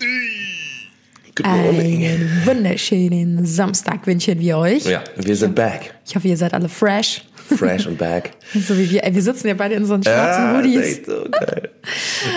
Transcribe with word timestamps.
Good 0.00 1.46
morning. 1.46 2.06
Einen 2.06 2.46
wunderschönen 2.46 3.44
Samstag 3.44 4.06
wünschen 4.06 4.38
wir 4.40 4.56
euch. 4.56 4.86
Ja, 4.86 5.04
wir 5.16 5.36
sind 5.36 5.54
back. 5.54 5.94
Ich 6.06 6.16
hoffe, 6.16 6.26
ihr 6.26 6.38
seid 6.38 6.54
alle 6.54 6.70
fresh. 6.70 7.22
Fresh 7.56 7.86
und 7.86 7.98
back. 7.98 8.32
So 8.52 8.76
wie 8.76 8.90
wir. 8.90 9.04
Ey, 9.04 9.14
wir 9.14 9.22
sitzen 9.22 9.46
ja 9.46 9.54
beide 9.54 9.76
in 9.76 9.84
so 9.84 9.94
einen 9.94 10.02
schwarzen 10.02 10.42
Ah, 10.44 10.56
Hoodies. 10.58 11.02
so 11.06 11.24
geil. 11.30 11.70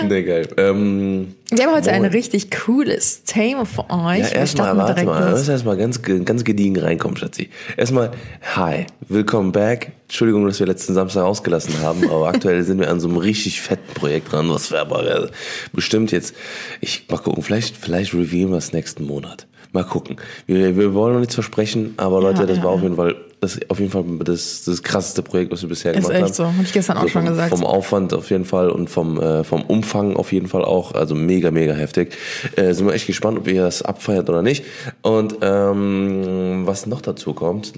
Nee, 0.08 0.22
geil. 0.22 0.48
Ähm, 0.56 1.34
Wir 1.50 1.66
haben 1.66 1.74
heute 1.74 1.90
ein 1.90 2.04
richtig 2.04 2.50
cooles 2.52 3.24
Thema 3.24 3.64
für 3.66 3.90
euch. 3.90 4.20
ja, 4.20 4.28
erstmal, 4.28 4.76
warte 4.76 5.04
mal. 5.04 5.30
Müssen 5.32 5.50
erstmal 5.50 5.76
ganz, 5.76 6.00
ganz 6.02 6.44
gediegen 6.44 6.78
reinkommen, 6.78 7.16
Schatzi. 7.16 7.50
Erstmal, 7.76 8.12
hi, 8.54 8.86
willkommen 9.08 9.50
back. 9.50 9.90
Entschuldigung, 10.04 10.46
dass 10.46 10.60
wir 10.60 10.66
letzten 10.68 10.94
Samstag 10.94 11.24
ausgelassen 11.24 11.80
haben, 11.82 12.08
aber 12.08 12.28
aktuell 12.34 12.62
sind 12.62 12.78
wir 12.78 12.88
an 12.90 13.00
so 13.00 13.08
einem 13.08 13.16
richtig 13.16 13.60
fetten 13.60 13.92
Projekt 13.94 14.30
dran, 14.32 14.48
was 14.50 14.70
wir 14.70 14.80
aber 14.80 15.24
äh, 15.24 15.28
bestimmt 15.72 16.12
jetzt, 16.12 16.34
ich 16.80 17.06
mal 17.10 17.18
gucken, 17.18 17.42
vielleicht, 17.42 17.76
vielleicht 17.76 18.14
reviewen 18.14 18.52
wir 18.52 18.58
es 18.58 18.72
nächsten 18.72 19.04
Monat. 19.04 19.46
Mal 19.72 19.82
gucken. 19.84 20.16
Wir, 20.46 20.76
wir 20.76 20.94
wollen 20.94 21.14
noch 21.14 21.20
nichts 21.20 21.34
versprechen, 21.34 21.94
aber 21.96 22.20
Leute, 22.20 22.46
das 22.46 22.58
ja, 22.58 22.62
war 22.62 22.70
auf 22.70 22.76
ja. 22.78 22.84
jeden 22.84 22.94
Fall, 22.96 23.16
das 23.44 23.56
ist 23.56 23.70
auf 23.70 23.78
jeden 23.78 23.90
Fall 23.92 24.04
das, 24.24 24.64
das 24.64 24.82
krasseste 24.82 25.22
Projekt, 25.22 25.52
was 25.52 25.62
wir 25.62 25.68
bisher 25.68 25.92
Ist 25.94 26.06
gemacht 26.08 26.14
echt 26.14 26.22
haben. 26.24 26.32
so. 26.32 26.44
Hab 26.46 26.62
ich 26.64 26.72
gestern 26.72 26.96
auch 26.96 27.02
schon 27.08 27.22
vom, 27.22 27.26
gesagt. 27.26 27.50
Vom 27.50 27.64
Aufwand 27.64 28.14
auf 28.14 28.30
jeden 28.30 28.44
Fall 28.44 28.70
und 28.70 28.88
vom, 28.88 29.20
äh, 29.20 29.44
vom 29.44 29.62
Umfang 29.62 30.16
auf 30.16 30.32
jeden 30.32 30.48
Fall 30.48 30.64
auch. 30.64 30.92
Also 30.94 31.14
mega, 31.14 31.50
mega 31.50 31.74
heftig. 31.74 32.16
Äh, 32.56 32.72
sind 32.72 32.86
wir 32.86 32.94
echt 32.94 33.06
gespannt, 33.06 33.38
ob 33.38 33.46
ihr 33.48 33.62
das 33.62 33.82
abfeiert 33.82 34.28
oder 34.30 34.42
nicht. 34.42 34.64
Und 35.02 35.36
ähm, 35.42 36.62
was 36.64 36.86
noch 36.86 37.02
dazu 37.02 37.34
kommt, 37.34 37.72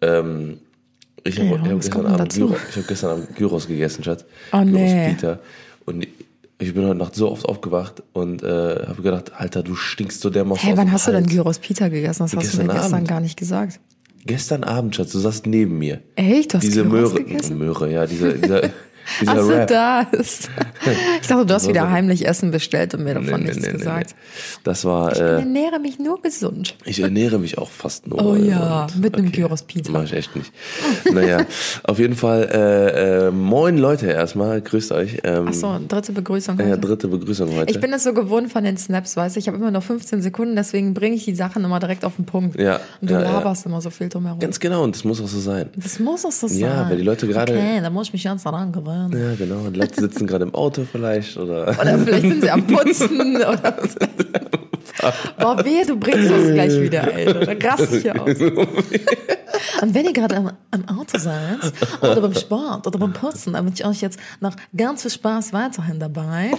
ähm, 0.00 0.58
ich 1.22 1.38
habe 1.38 1.48
Ja, 1.48 1.58
hab 1.60 1.80
gestern, 1.80 2.06
Abend 2.06 2.20
dazu? 2.20 2.40
Gyro, 2.46 2.56
ich 2.70 2.76
hab 2.76 2.88
gestern 2.88 3.10
Abend 3.10 3.36
Gyros 3.36 3.66
gegessen, 3.68 4.02
Schatz. 4.04 4.24
Oh, 4.52 4.58
Gyros 4.64 4.72
nee. 4.72 5.08
Peter. 5.14 5.38
Und 5.84 6.06
ich 6.58 6.74
bin 6.74 6.84
heute 6.84 6.94
Nacht 6.96 7.14
so 7.14 7.30
oft 7.30 7.46
aufgewacht 7.46 8.02
und 8.12 8.42
äh, 8.42 8.46
habe 8.86 9.02
gedacht, 9.02 9.32
Alter, 9.36 9.62
du 9.62 9.74
stinkst 9.74 10.20
so 10.20 10.30
dermaßen 10.30 10.62
Hey, 10.66 10.76
wann 10.76 10.90
hast 10.92 11.06
du 11.06 11.12
denn 11.12 11.24
Hals. 11.24 11.32
Gyros 11.32 11.58
Pita 11.58 11.88
gegessen? 11.88 12.22
Das 12.24 12.34
hast 12.36 12.54
du 12.54 12.62
mir 12.62 12.68
gestern 12.72 12.94
Abend. 12.94 13.08
gar 13.08 13.20
nicht 13.20 13.36
gesagt. 13.38 13.80
Gestern 14.26 14.64
Abend, 14.64 14.96
Schatz, 14.96 15.12
du 15.12 15.18
saßt 15.18 15.46
neben 15.46 15.78
mir. 15.78 16.00
Echt? 16.16 16.52
Du 16.52 16.58
hast 16.58 16.64
Diese 16.64 16.84
Möhre? 16.84 17.20
Möhre, 17.54 17.90
ja, 17.90 18.06
dieser, 18.06 18.32
dieser 18.34 18.62
Ach 19.26 19.38
so, 19.38 19.50
das. 19.66 20.48
Ich 21.20 21.26
dachte, 21.26 21.46
du 21.46 21.54
hast 21.54 21.68
wieder 21.68 21.90
heimlich 21.90 22.26
Essen 22.26 22.50
bestellt 22.50 22.94
und 22.94 23.04
mir 23.04 23.14
davon 23.14 23.40
Nee, 23.42 23.48
nichts 23.48 23.66
nee, 23.66 23.72
gesagt. 23.72 24.10
nee. 24.10 24.60
Das 24.64 24.84
war, 24.84 25.12
Ich 25.12 25.20
äh, 25.20 25.38
ernähre 25.40 25.78
mich 25.80 25.98
nur 25.98 26.22
gesund. 26.22 26.76
ich 26.84 27.00
ernähre 27.00 27.38
mich 27.38 27.58
auch 27.58 27.70
fast 27.70 28.06
nur. 28.06 28.24
Oh 28.24 28.34
ja, 28.36 28.84
und- 28.86 29.00
mit 29.00 29.16
einem 29.16 29.32
Gyros 29.32 29.62
Pizza. 29.62 29.92
Mach 29.92 30.04
ich 30.04 30.12
echt 30.12 30.34
nicht. 30.36 30.52
naja, 31.12 31.44
auf 31.84 31.98
jeden 31.98 32.14
Fall, 32.14 32.48
äh, 32.52 33.26
äh, 33.26 33.30
moin 33.30 33.78
Leute 33.78 34.06
erstmal, 34.06 34.60
grüßt 34.60 34.92
euch. 34.92 35.18
Ähm, 35.24 35.46
Ach 35.48 35.52
so, 35.54 35.78
dritte 35.88 36.12
Begrüßung 36.12 36.58
ja, 36.58 36.66
heute. 36.66 36.78
dritte 36.78 37.08
Begrüßung 37.08 37.54
heute. 37.56 37.70
Ich 37.72 37.80
bin 37.80 37.92
es 37.92 38.04
so 38.04 38.12
gewohnt 38.14 38.50
von 38.52 38.64
den 38.64 38.76
Snaps, 38.76 39.16
weißt 39.16 39.36
du, 39.36 39.40
ich 39.40 39.48
habe 39.48 39.56
immer 39.56 39.70
noch 39.70 39.82
15 39.82 40.22
Sekunden, 40.22 40.56
deswegen 40.56 40.94
bringe 40.94 41.16
ich 41.16 41.24
die 41.24 41.34
Sachen 41.34 41.64
immer 41.64 41.80
direkt 41.80 42.04
auf 42.04 42.16
den 42.16 42.26
Punkt. 42.26 42.58
Ja, 42.60 42.80
Und 43.00 43.10
du 43.10 43.14
ja, 43.14 43.22
ja. 43.22 43.32
laberst 43.32 43.66
immer 43.66 43.80
so 43.80 43.90
viel 43.90 44.08
drumherum. 44.08 44.38
Ganz 44.38 44.60
genau, 44.60 44.84
und 44.84 44.94
das 44.94 45.04
muss 45.04 45.20
auch 45.20 45.28
so 45.28 45.40
sein. 45.40 45.68
das 45.76 45.98
muss 45.98 46.24
auch 46.24 46.32
so 46.32 46.46
sein. 46.48 46.58
Ja, 46.58 46.88
weil 46.88 46.96
die 46.96 47.02
Leute 47.02 47.26
gerade- 47.26 47.52
Okay, 47.52 47.80
da 47.82 47.90
muss 47.90 48.08
ich 48.08 48.12
mich 48.12 48.24
ganz 48.24 48.42
daran 48.44 48.72
gewöhnen. 48.72 48.89
Ja, 49.12 49.34
genau. 49.36 49.66
Und 49.66 49.76
Leute 49.76 50.00
sitzen 50.00 50.26
gerade 50.26 50.44
im 50.44 50.54
Auto 50.54 50.82
vielleicht 50.90 51.36
oder. 51.36 51.68
Oder 51.68 51.98
vielleicht 51.98 52.22
sind 52.22 52.42
sie 52.42 52.50
am 52.50 52.66
Putzen 52.66 53.36
oder. 53.36 53.76
Boah, 55.38 55.64
wehe, 55.64 55.86
du 55.86 55.96
bringst 55.96 56.30
das 56.30 56.52
gleich 56.52 56.80
wieder, 56.80 57.12
ey. 57.12 57.24
Dann 57.26 57.62
raste 57.62 57.96
ich 57.96 58.02
hier 58.02 58.20
aus. 58.20 58.36
Und 59.82 59.94
wenn 59.94 60.04
ihr 60.04 60.12
gerade 60.12 60.36
am, 60.36 60.52
am 60.70 60.98
Auto 60.98 61.18
seid, 61.18 61.58
oder 62.00 62.20
beim 62.20 62.34
Sport, 62.34 62.86
oder 62.86 62.98
beim 62.98 63.12
Putzen, 63.12 63.52
dann 63.52 63.66
wünsche 63.66 63.82
ich 63.82 63.88
euch 63.88 64.00
jetzt 64.00 64.18
noch 64.40 64.54
ganz 64.76 65.02
viel 65.02 65.10
Spaß 65.10 65.52
weiterhin 65.52 65.98
dabei. 65.98 66.52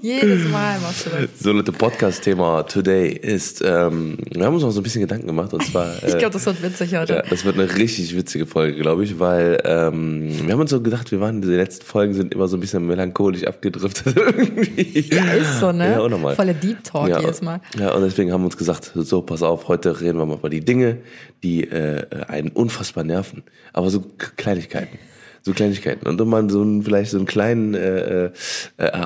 Jedes 0.00 0.48
Mal 0.48 0.78
machst 0.80 1.06
du 1.06 1.10
das. 1.10 1.40
So, 1.40 1.52
Leute, 1.52 1.72
Podcast-Thema 1.72 2.64
today 2.64 3.12
ist, 3.12 3.62
ähm, 3.64 4.18
wir 4.30 4.44
haben 4.44 4.54
uns 4.54 4.64
auch 4.64 4.70
so 4.70 4.80
ein 4.80 4.82
bisschen 4.82 5.02
Gedanken 5.02 5.26
gemacht 5.26 5.52
und 5.52 5.64
zwar. 5.64 5.90
Ich 6.10 6.14
äh, 6.14 6.18
glaube, 6.18 6.32
das 6.32 6.46
wird 6.46 6.62
witzig 6.62 6.94
heute. 6.94 7.14
Ja, 7.14 7.22
das 7.22 7.44
wird 7.44 7.58
eine 7.58 7.76
richtig 7.76 8.16
witzige 8.16 8.46
Folge, 8.46 8.80
glaube 8.80 9.04
ich, 9.04 9.18
weil 9.18 9.60
ähm, 9.64 10.46
wir 10.46 10.52
haben 10.52 10.60
uns 10.60 10.70
so 10.70 10.80
gedacht, 10.80 11.10
wir 11.12 11.20
waren, 11.20 11.42
die 11.50 11.56
letzten 11.56 11.84
Folgen 11.84 12.14
sind 12.14 12.34
immer 12.34 12.48
so 12.48 12.56
ein 12.56 12.60
bisschen 12.60 12.86
melancholisch 12.86 13.44
abgedriftet 13.44 14.16
irgendwie. 14.36 15.14
Ja, 15.14 15.32
ist 15.32 15.60
so, 15.60 15.72
ne? 15.72 15.92
Ja, 15.92 16.00
unnormal. 16.00 16.34
Voller 16.34 16.54
Deep 16.54 16.82
Talk 16.84 17.08
ja, 17.08 17.20
jedes 17.20 17.42
Mal. 17.42 17.60
Ja, 17.78 17.92
und 17.92 18.02
deswegen 18.02 18.32
haben 18.32 18.42
wir 18.42 18.46
uns 18.46 18.56
gesagt, 18.56 18.92
so, 18.94 19.22
pass 19.22 19.42
auf, 19.42 19.68
heute 19.68 20.00
reden 20.00 20.18
wir 20.18 20.26
mal 20.26 20.36
über 20.38 20.50
die 20.50 20.64
Dinge, 20.64 20.98
die 21.42 21.64
äh, 21.64 22.06
einen 22.28 22.48
unfassbar 22.48 23.04
nerven. 23.04 23.42
Aber 23.72 23.90
so 23.90 24.04
Kleinigkeiten. 24.36 24.98
So 25.42 25.52
Kleinigkeiten. 25.52 26.06
Und 26.06 26.20
um 26.20 26.28
mal 26.28 26.48
so 26.50 26.60
einen, 26.60 26.82
vielleicht 26.82 27.10
so 27.12 27.16
einen 27.16 27.26
kleinen 27.26 27.74
äh, 27.74 28.26
äh, 28.26 28.30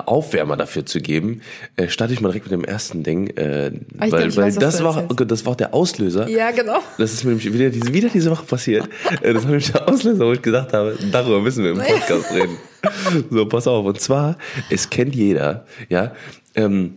Aufwärmer 0.06 0.56
dafür 0.56 0.84
zu 0.84 1.00
geben, 1.00 1.43
äh, 1.77 1.89
starte 1.89 2.12
ich 2.12 2.21
mal 2.21 2.28
direkt 2.31 2.47
mit 2.47 2.53
dem 2.53 2.65
ersten 2.65 3.03
Ding. 3.05 3.28
Äh, 3.37 3.71
Ah, 3.99 4.06
weil 4.11 4.11
glaub, 4.11 4.37
weil 4.37 4.45
weiß, 4.47 4.55
das, 4.56 4.83
war, 4.83 5.03
erzählst. 5.03 5.31
das 5.31 5.45
war 5.45 5.53
auch 5.53 5.56
der 5.56 5.72
Auslöser. 5.75 6.28
Ja, 6.28 6.50
genau. 6.50 6.78
Das 6.99 7.12
ist 7.12 7.22
mir 7.25 7.31
nämlich 7.31 7.53
wieder 7.53 7.71
diese, 7.71 7.93
wieder 7.93 8.09
diese 8.09 8.31
Woche 8.31 8.45
passiert. 8.45 8.89
Äh, 9.22 9.33
Das 9.33 9.43
war 9.45 9.50
nämlich 9.50 9.71
der 9.71 9.89
Auslöser, 9.89 10.27
wo 10.27 10.33
ich 10.33 10.43
gesagt 10.43 10.72
habe, 10.72 10.99
darüber 11.12 11.41
müssen 11.41 11.62
wir 11.65 11.71
im 11.71 11.78
Podcast 11.78 12.33
reden. 12.33 12.56
So, 13.31 13.47
pass 13.47 13.66
auf. 13.66 13.87
Und 13.87 14.01
zwar, 14.01 14.37
es 14.71 14.91
kennt 14.91 15.15
jeder, 15.15 15.65
ja. 15.89 16.12
Ähm, 16.55 16.97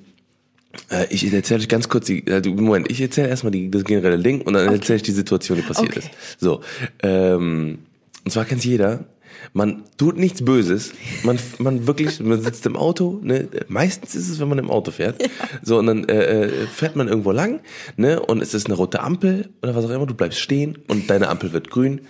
äh, 0.89 1.05
ich 1.09 1.31
erzähle 1.31 1.59
euch 1.61 1.69
ganz 1.69 1.87
kurz 1.89 2.07
die, 2.07 2.25
äh, 2.27 2.41
Moment, 2.49 2.89
ich 2.91 2.99
erzähle 3.01 3.29
erstmal 3.29 3.51
die, 3.51 3.69
das 3.71 3.83
generelle 3.83 4.17
Ding 4.21 4.41
und 4.41 4.53
dann 4.53 4.67
erzähle 4.71 4.97
ich 4.97 5.03
die 5.03 5.11
Situation, 5.11 5.57
die 5.57 5.63
passiert 5.63 5.89
Okay. 5.95 5.99
ist. 5.99 6.39
So, 6.39 6.61
ähm, 7.03 7.79
und 8.25 8.31
zwar 8.31 8.45
kennt 8.45 8.65
jeder, 8.65 9.05
man 9.53 9.83
tut 9.97 10.17
nichts 10.17 10.43
Böses, 10.43 10.91
man, 11.23 11.37
man 11.59 11.87
wirklich, 11.87 12.19
man 12.19 12.41
sitzt 12.41 12.65
im 12.65 12.75
Auto, 12.75 13.19
ne, 13.23 13.47
meistens 13.67 14.15
ist 14.15 14.29
es, 14.29 14.39
wenn 14.39 14.47
man 14.49 14.59
im 14.59 14.69
Auto 14.69 14.91
fährt, 14.91 15.21
so, 15.63 15.77
und 15.79 15.87
dann 15.87 16.07
äh, 16.09 16.43
äh, 16.45 16.67
fährt 16.67 16.95
man 16.95 17.07
irgendwo 17.07 17.31
lang, 17.31 17.59
ne, 17.95 18.19
und 18.19 18.41
es 18.41 18.53
ist 18.53 18.67
eine 18.67 18.75
rote 18.75 19.01
Ampel 19.01 19.49
oder 19.61 19.75
was 19.75 19.85
auch 19.85 19.89
immer, 19.89 20.05
du 20.05 20.13
bleibst 20.13 20.39
stehen 20.39 20.77
und 20.87 21.09
deine 21.09 21.29
Ampel 21.29 21.53
wird 21.53 21.69
grün. 21.69 22.01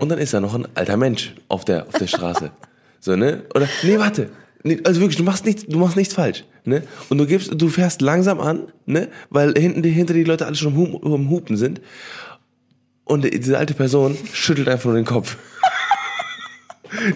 Und 0.00 0.08
dann 0.08 0.18
ist 0.18 0.34
da 0.34 0.40
noch 0.40 0.54
ein 0.54 0.66
alter 0.74 0.96
Mensch 0.96 1.34
auf 1.48 1.64
der, 1.64 1.86
auf 1.86 1.94
der 1.98 2.06
Straße, 2.08 2.50
so, 3.00 3.16
ne, 3.16 3.42
oder, 3.54 3.68
nee, 3.82 3.98
warte, 3.98 4.30
Nee, 4.62 4.80
also 4.82 5.00
wirklich, 5.00 5.16
du 5.16 5.22
machst 5.22 5.46
nichts, 5.46 5.64
du 5.64 5.78
machst 5.78 5.96
nichts 5.96 6.14
falsch, 6.14 6.42
ne? 6.64 6.82
Und 7.08 7.18
du 7.18 7.26
gibst, 7.26 7.52
du 7.54 7.68
fährst 7.68 8.02
langsam 8.02 8.40
an, 8.40 8.62
ne? 8.84 9.06
Weil 9.30 9.54
hinten, 9.56 9.80
die- 9.82 9.90
hinter 9.90 10.12
die 10.12 10.24
Leute 10.24 10.44
alle 10.44 10.56
schon 10.56 10.74
am 11.04 11.30
Hupen 11.30 11.56
sind. 11.56 11.80
Und 13.04 13.22
diese 13.32 13.58
alte 13.58 13.74
Person 13.74 14.16
schüttelt 14.32 14.68
einfach 14.68 14.86
nur 14.86 14.94
den 14.96 15.04
Kopf. 15.04 15.36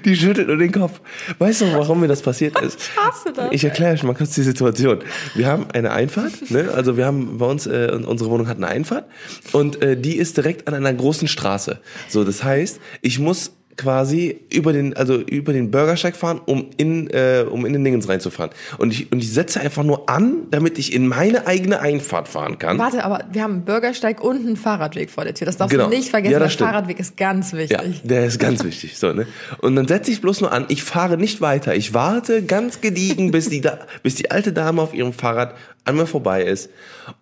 Die 0.05 0.17
schüttelt 0.17 0.49
nur 0.49 0.57
den 0.57 0.73
Kopf. 0.73 1.01
Weißt 1.39 1.61
du, 1.63 1.73
warum 1.73 2.01
mir 2.01 2.09
das 2.09 2.23
passiert 2.23 2.61
ist? 2.61 2.79
Ich 2.81 2.97
hasse 2.97 3.33
das. 3.33 3.49
Ich 3.53 3.65
erkläre 3.65 3.95
euch 3.95 4.03
mal 4.03 4.15
kurz 4.15 4.35
die 4.35 4.43
Situation. 4.43 5.01
Wir 5.35 5.47
haben 5.47 5.67
eine 5.73 5.93
Einfahrt, 5.93 6.51
ne? 6.51 6.71
also 6.75 6.97
wir 6.97 7.07
haben 7.07 7.39
bei 7.39 7.47
uns, 7.47 7.67
äh, 7.67 7.91
unsere 8.07 8.31
Wohnung 8.31 8.49
hat 8.49 8.57
eine 8.57 8.69
Einfahrt 8.69 9.05
und 9.53 9.83
äh, 9.83 9.97
die 9.97 10.17
ist 10.17 10.37
direkt 10.37 10.69
an 10.69 10.75
einer 10.75 10.93
großen 10.93 11.29
Straße. 11.29 11.81
So, 12.09 12.25
das 12.25 12.43
heißt, 12.45 12.81
ich 13.03 13.19
muss 13.19 13.53
quasi 13.77 14.41
über 14.53 14.73
den, 14.73 14.95
also 14.97 15.17
über 15.17 15.53
den 15.53 15.71
Bürgersteig 15.71 16.15
fahren, 16.17 16.41
um 16.45 16.67
in, 16.77 17.09
äh, 17.11 17.45
um 17.49 17.65
in 17.65 17.73
den 17.73 17.83
Dingens 17.83 18.09
reinzufahren. 18.09 18.51
Und 18.79 18.93
ich, 18.93 19.11
und 19.11 19.21
ich 19.21 19.33
setze 19.33 19.61
einfach 19.61 19.83
nur 19.85 20.11
an, 20.11 20.49
damit 20.51 20.79
ich 20.79 20.93
in 20.93 21.07
meine 21.09 21.47
eigene 21.47 21.81
Einfahrt 21.81 22.29
fahren 22.29 22.59
kann. 22.59 22.79
Warte, 22.79 23.05
aber 23.05 23.25
wir 23.33 23.43
haben 23.43 23.55
einen 23.55 23.65
Bürgersteig 23.65 24.23
und 24.23 24.47
einen 24.47 24.57
Fahrradweg 24.57 25.11
vor 25.11 25.25
der 25.25 25.35
Tür. 25.35 25.47
Das 25.47 25.57
darfst 25.57 25.73
Genau. 25.73 25.89
du 25.89 25.97
nicht 25.97 26.11
vergessen. 26.11 26.33
Ja, 26.35 26.39
der 26.41 26.51
stimmt. 26.51 26.71
Fahrradweg 26.71 27.01
ist 27.01 27.17
ganz 27.17 27.53
wichtig. 27.55 27.79
Ja, 27.79 27.85
der 28.05 28.27
ist 28.27 28.39
ganz 28.39 28.63
wichtig. 28.65 28.99
So, 28.99 29.13
ne? 29.13 29.27
Und 29.59 29.77
dann 29.77 29.89
setze 29.89 30.11
ich 30.11 30.21
bloß 30.21 30.43
nur 30.43 30.53
an, 30.53 30.67
ich 30.69 30.83
fahre 30.83 31.17
nicht 31.17 31.41
weiter. 31.41 31.75
Ich 31.75 31.95
warte 31.95 32.43
ganz 32.43 32.81
gediegen, 32.83 33.31
bis 33.31 33.49
die, 33.49 33.61
da, 33.63 33.79
bis 34.03 34.15
die 34.17 34.31
alte 34.31 34.53
Dame 34.53 34.83
auf 34.83 34.93
ihrem 34.95 35.13
Fahrrad 35.13 35.55
an 35.85 35.97
mir 35.97 36.07
vorbei 36.07 36.43
ist. 36.45 36.71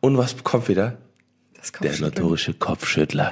Und 0.00 0.16
was 0.19 0.42
kommt 0.42 0.69
wieder? 0.69 0.97
Das 1.56 1.72
kommt 1.72 1.91
Der 1.91 2.00
notorische 2.00 2.54
Kopfschüttler. 2.54 3.30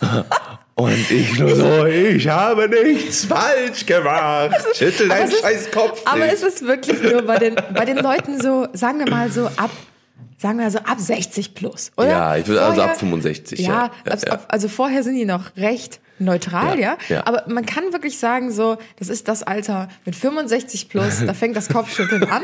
Und 0.78 1.10
ich 1.10 1.36
nur 1.40 1.56
so, 1.56 1.86
ich 1.86 2.28
habe 2.28 2.68
nichts 2.68 3.24
falsch 3.24 3.84
gemacht. 3.84 4.54
Schüttel 4.76 5.08
deinen 5.08 5.28
scheiß 5.32 5.72
Kopf. 5.72 6.02
Aber 6.04 6.24
nicht. 6.24 6.34
ist 6.34 6.44
es 6.44 6.62
wirklich 6.62 7.02
nur 7.02 7.22
bei 7.22 7.36
den, 7.36 7.56
bei 7.74 7.84
den 7.84 7.96
Leuten 7.98 8.40
so, 8.40 8.68
sagen 8.74 9.00
wir 9.00 9.10
mal 9.10 9.28
so 9.28 9.46
ab, 9.56 9.70
sagen 10.38 10.60
wir 10.60 10.70
so 10.70 10.78
ab 10.78 10.98
60 11.00 11.54
plus, 11.54 11.90
oder? 11.96 12.08
Ja, 12.08 12.36
ich 12.36 12.46
würde 12.46 12.62
also 12.62 12.80
ab 12.82 12.96
65, 12.96 13.58
Ja, 13.58 13.90
ja. 14.06 14.12
Ab- 14.12 14.18
ja. 14.24 14.40
also 14.46 14.68
vorher 14.68 15.02
sind 15.02 15.16
die 15.16 15.24
noch 15.24 15.56
recht 15.56 15.98
neutral, 16.20 16.78
ja, 16.78 16.96
Ja, 17.08 17.16
ja. 17.16 17.26
Aber 17.26 17.42
man 17.48 17.66
kann 17.66 17.92
wirklich 17.92 18.16
sagen 18.18 18.52
so, 18.52 18.76
das 19.00 19.08
ist 19.08 19.26
das 19.26 19.42
Alter 19.42 19.88
mit 20.04 20.14
65 20.14 20.88
plus, 20.88 21.24
da 21.26 21.34
fängt 21.34 21.56
das 21.56 21.68
Kopfschütteln 21.68 22.22
an. 22.30 22.42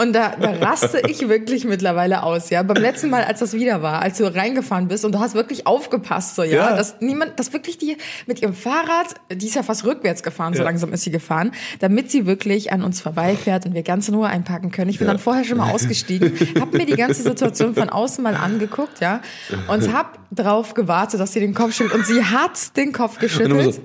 Und 0.00 0.12
da, 0.12 0.36
da 0.40 0.52
raste 0.52 1.02
ich 1.08 1.28
wirklich 1.28 1.64
mittlerweile 1.64 2.22
aus, 2.22 2.50
ja. 2.50 2.62
Beim 2.62 2.80
letzten 2.80 3.10
Mal, 3.10 3.24
als 3.24 3.40
das 3.40 3.52
wieder 3.52 3.82
war, 3.82 4.00
als 4.00 4.18
du 4.18 4.32
reingefahren 4.32 4.86
bist 4.86 5.04
und 5.04 5.10
du 5.10 5.18
hast 5.18 5.34
wirklich 5.34 5.66
aufgepasst, 5.66 6.36
so, 6.36 6.44
ja, 6.44 6.70
Ja. 6.70 6.76
dass 6.76 7.00
niemand, 7.00 7.36
dass 7.40 7.52
wirklich 7.52 7.78
die 7.78 7.96
mit 8.26 8.40
ihrem 8.40 8.54
Fahrrad, 8.54 9.14
die 9.32 9.46
ist 9.46 9.56
ja 9.56 9.64
fast 9.64 9.84
rückwärts 9.84 10.22
gefahren, 10.22 10.54
so 10.54 10.60
Ja. 10.60 10.66
langsam 10.66 10.92
ist 10.92 11.02
sie 11.02 11.10
gefahren, 11.10 11.50
damit 11.80 12.12
sie 12.12 12.26
wirklich 12.26 12.70
an 12.70 12.84
uns 12.84 13.00
vorbeifährt 13.00 13.66
und 13.66 13.74
wir 13.74 13.82
ganz 13.82 14.06
in 14.08 14.14
Ruhe 14.14 14.28
einpacken 14.28 14.70
können. 14.70 14.88
Ich 14.88 14.98
bin 14.98 15.08
dann 15.08 15.18
vorher 15.18 15.42
schon 15.42 15.58
mal 15.58 15.72
ausgestiegen, 15.72 16.32
hab 16.60 16.72
mir 16.72 16.86
die 16.86 16.94
ganze 16.94 17.24
Situation 17.24 17.74
von 17.74 17.90
außen 17.90 18.22
mal 18.22 18.36
angeguckt, 18.36 19.00
ja, 19.00 19.20
und 19.66 19.92
hab 19.92 20.18
drauf 20.30 20.74
gewartet, 20.74 21.18
dass 21.18 21.32
sie 21.32 21.40
den 21.40 21.54
Kopf 21.54 21.74
schüttelt 21.74 21.94
und 21.94 22.06
sie 22.06 22.22
hat 22.24 22.76
den 22.76 22.92
Kopf 22.92 23.18
geschüttelt. 23.18 23.80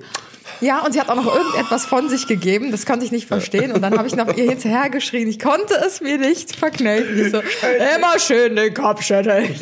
Ja, 0.60 0.84
und 0.84 0.92
sie 0.92 1.00
hat 1.00 1.08
auch 1.08 1.16
noch 1.16 1.34
irgendetwas 1.34 1.84
von 1.86 2.08
sich 2.08 2.26
gegeben, 2.26 2.70
das 2.70 2.86
konnte 2.86 3.04
ich 3.04 3.12
nicht 3.12 3.26
verstehen. 3.26 3.72
Und 3.72 3.82
dann 3.82 3.96
habe 3.96 4.06
ich 4.08 4.16
noch 4.16 4.36
ihr 4.36 4.48
hinterher 4.48 4.90
geschrien, 4.90 5.28
ich 5.28 5.38
konnte 5.38 5.74
es 5.86 6.00
mir 6.00 6.18
nicht 6.18 6.54
verkneifen. 6.54 7.18
Ich 7.18 7.32
so, 7.32 7.38
immer 7.96 8.18
schön 8.18 8.56
den 8.56 8.74
Kopf 8.74 9.02
schütteln. 9.02 9.54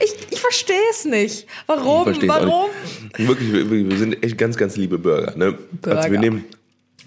Ich, 0.00 0.14
ich 0.30 0.40
verstehe 0.40 0.76
es 0.90 1.04
nicht. 1.04 1.46
Warum? 1.66 2.06
Warum? 2.26 2.70
nicht. 3.18 3.28
Wirklich, 3.28 3.52
wir, 3.52 3.90
wir 3.90 3.98
sind 3.98 4.22
echt 4.22 4.38
ganz, 4.38 4.56
ganz 4.56 4.76
liebe 4.76 4.98
Bürger. 4.98 5.36
Ne? 5.36 5.58
Also 5.84 6.10
wir 6.10 6.18
nehmen 6.18 6.44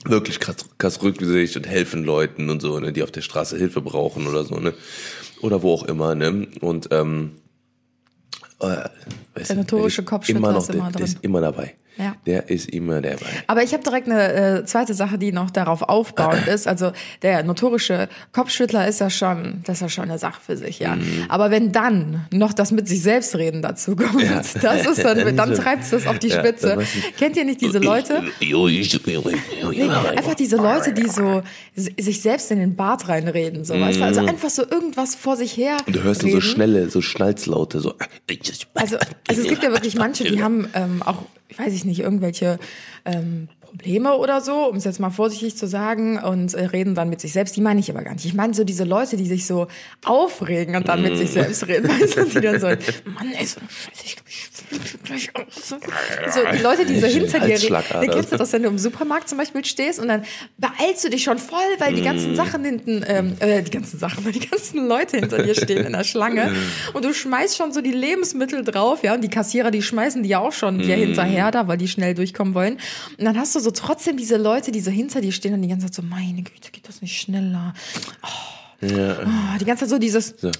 wirklich 0.05 0.39
krass, 0.39 0.57
krass 0.77 1.01
Rücksicht 1.01 1.57
und 1.57 1.67
helfen 1.67 2.03
Leuten 2.03 2.49
und 2.49 2.61
so, 2.61 2.79
ne, 2.79 2.93
die 2.93 3.03
auf 3.03 3.11
der 3.11 3.21
Straße 3.21 3.57
Hilfe 3.57 3.81
brauchen 3.81 4.27
oder 4.27 4.43
so, 4.43 4.55
ne? 4.55 4.73
Oder 5.41 5.61
wo 5.61 5.73
auch 5.73 5.83
immer, 5.83 6.15
ne? 6.15 6.47
Und 6.61 6.89
ähm, 6.91 7.31
äh, 8.59 8.89
weißt 9.35 9.49
Der 9.49 9.57
notorische 9.57 10.01
ist 10.01 10.07
Kopfschüttler 10.07 10.39
immer 10.39 10.51
noch, 10.51 10.61
ist 10.61 10.73
immer 10.73 10.91
der, 10.91 10.97
der 10.97 11.05
ist 11.05 11.17
immer 11.21 11.41
dabei. 11.41 11.75
Ja. 11.97 12.15
Der 12.25 12.49
ist 12.49 12.69
immer 12.69 13.01
dabei. 13.01 13.25
Aber 13.47 13.61
ich 13.63 13.73
habe 13.73 13.83
direkt 13.83 14.07
eine 14.09 14.59
äh, 14.59 14.65
zweite 14.65 14.93
Sache, 14.93 15.17
die 15.17 15.31
noch 15.31 15.49
darauf 15.51 15.81
aufbauend 15.81 16.47
ist. 16.53 16.67
Also 16.67 16.91
der 17.21 17.43
notorische 17.43 18.07
Kopfschüttler 18.31 18.87
ist 18.87 18.99
ja 19.01 19.09
schon, 19.09 19.61
das 19.65 19.77
ist 19.77 19.81
ja 19.81 19.89
schon 19.89 20.03
eine 20.05 20.17
Sache 20.17 20.39
für 20.45 20.55
sich, 20.55 20.79
ja. 20.79 20.97
Aber 21.27 21.51
wenn 21.51 21.71
dann 21.71 22.25
noch 22.31 22.53
das 22.53 22.71
mit 22.71 22.87
sich 22.87 23.01
selbst 23.01 23.35
reden 23.35 23.61
dazu 23.61 23.95
kommt, 23.95 24.23
das 24.61 24.85
ist 24.85 25.03
dann, 25.03 25.35
dann 25.35 25.53
treibt 25.53 25.83
es 25.83 25.89
das 25.89 26.07
auf 26.07 26.19
die 26.19 26.29
Ja, 26.29 26.39
Spitze. 26.39 26.77
Kennt 27.17 27.35
ihr 27.35 27.43
nicht 27.45 27.61
diese 27.61 27.79
Leute? 27.79 28.23
Nee, 29.69 29.89
einfach 29.89 30.35
diese 30.35 30.55
Leute, 30.57 30.93
die 30.93 31.07
so 31.07 31.43
sich 31.75 32.21
selbst 32.21 32.51
in 32.51 32.59
den 32.59 32.75
Bart 32.75 33.07
reinreden, 33.07 33.65
so, 33.65 33.79
weißt 33.79 33.99
du? 33.99 34.03
Also 34.03 34.21
einfach 34.25 34.49
so 34.49 34.63
irgendwas 34.63 35.15
vor 35.15 35.35
sich 35.37 35.55
her. 35.57 35.77
Und 35.85 35.95
du 35.95 36.03
hörst 36.03 36.21
nur 36.23 36.31
so 36.31 36.37
reden. 36.37 36.49
schnelle, 36.49 36.89
so 36.89 37.01
Schnalzlaute, 37.01 37.79
so. 37.79 37.93
Also, 38.73 38.97
also 39.27 39.41
es 39.41 39.47
gibt 39.47 39.63
ja 39.63 39.71
wirklich 39.71 39.95
manche, 39.95 40.23
die 40.25 40.41
haben 40.43 40.67
ähm, 40.73 41.01
auch, 41.05 41.23
ich 41.47 41.57
weiß 41.59 41.73
ich 41.79 41.85
nicht, 41.85 41.99
irgendwelche 41.99 42.59
ähm, 43.05 43.47
Probleme 43.69 44.17
oder 44.17 44.41
so, 44.41 44.67
um 44.67 44.77
es 44.77 44.83
jetzt 44.83 44.99
mal 44.99 45.11
vorsichtig 45.11 45.55
zu 45.55 45.67
sagen, 45.67 46.17
und 46.17 46.55
äh, 46.55 46.65
reden 46.65 46.95
dann 46.95 47.09
mit 47.09 47.21
sich 47.21 47.33
selbst. 47.33 47.55
Die 47.55 47.61
meine 47.61 47.79
ich 47.79 47.91
aber 47.91 48.01
gar 48.01 48.13
nicht. 48.13 48.25
Ich 48.25 48.33
meine 48.33 48.55
so 48.55 48.63
diese 48.63 48.83
Leute, 48.83 49.15
die 49.15 49.27
sich 49.27 49.45
so 49.45 49.67
aufregen 50.03 50.75
und 50.75 50.87
dann 50.87 51.03
mit 51.03 51.15
sich 51.17 51.29
selbst 51.29 51.67
reden, 51.67 51.87
weißt 52.01 52.17
du, 52.17 52.25
die 52.25 52.41
dann 52.41 52.59
so, 52.59 52.67
Mann, 53.05 53.31
ey, 53.31 53.45
so 53.45 53.59
scheiße, 53.59 54.03
ich 54.03 54.17
ich 55.15 55.35
aus. 55.35 55.69
So, 55.69 55.77
die 56.51 56.61
Leute, 56.61 56.85
die 56.85 56.99
so 56.99 57.07
hinter 57.07 57.39
dir 57.39 57.61
reden. 57.61 57.77
Dann 57.91 58.09
kennst 58.09 58.31
du 58.31 58.37
das, 58.37 58.53
wenn 58.53 58.63
du 58.63 58.69
im 58.69 58.79
Supermarkt 58.79 59.29
zum 59.29 59.37
Beispiel 59.37 59.63
stehst 59.65 59.99
und 59.99 60.07
dann 60.07 60.23
beeilst 60.57 61.03
du 61.03 61.09
dich 61.09 61.23
schon 61.23 61.37
voll, 61.37 61.59
weil 61.77 61.93
die 61.93 62.01
ganzen 62.01 62.35
Sachen 62.35 62.63
hinten, 62.63 63.03
ähm, 63.07 63.35
äh, 63.39 63.61
die 63.61 63.71
ganzen 63.71 63.99
Sachen, 63.99 64.25
weil 64.25 64.31
die 64.31 64.47
ganzen 64.47 64.87
Leute 64.87 65.17
hinter 65.17 65.43
dir 65.43 65.55
stehen 65.55 65.85
in 65.85 65.93
der 65.93 66.03
Schlange 66.03 66.55
und 66.93 67.05
du 67.05 67.13
schmeißt 67.13 67.55
schon 67.55 67.71
so 67.71 67.81
die 67.81 67.91
Lebensmittel 67.91 68.63
drauf, 68.63 69.03
ja, 69.03 69.13
und 69.13 69.21
die 69.21 69.29
Kassierer, 69.29 69.69
die 69.69 69.81
schmeißen 69.81 70.23
die 70.23 70.35
auch 70.35 70.53
schon 70.53 70.79
dir 70.79 70.95
hinterher 70.95 71.51
da, 71.51 71.67
weil 71.67 71.77
die 71.77 71.87
schnell 71.87 72.15
durchkommen 72.15 72.53
wollen. 72.53 72.77
Und 73.17 73.25
dann 73.25 73.37
hast 73.37 73.55
du 73.55 73.58
so 73.59 73.71
trotzdem 73.71 74.17
diese 74.17 74.37
Leute, 74.37 74.71
die 74.71 74.79
so 74.81 74.91
hinter 74.91 75.21
dir 75.21 75.31
stehen 75.31 75.53
und 75.53 75.61
die 75.61 75.67
ganze 75.67 75.87
Zeit 75.87 75.95
so, 75.95 76.01
meine 76.01 76.41
Güte, 76.41 76.71
geht 76.71 76.87
das 76.87 77.01
nicht 77.01 77.19
schneller? 77.19 77.73
Oh, 78.23 78.85
oh, 78.85 79.57
die 79.59 79.65
ganze 79.65 79.85
Zeit 79.85 79.89
so 79.89 79.99
dieses, 79.99 80.35
So. 80.37 80.51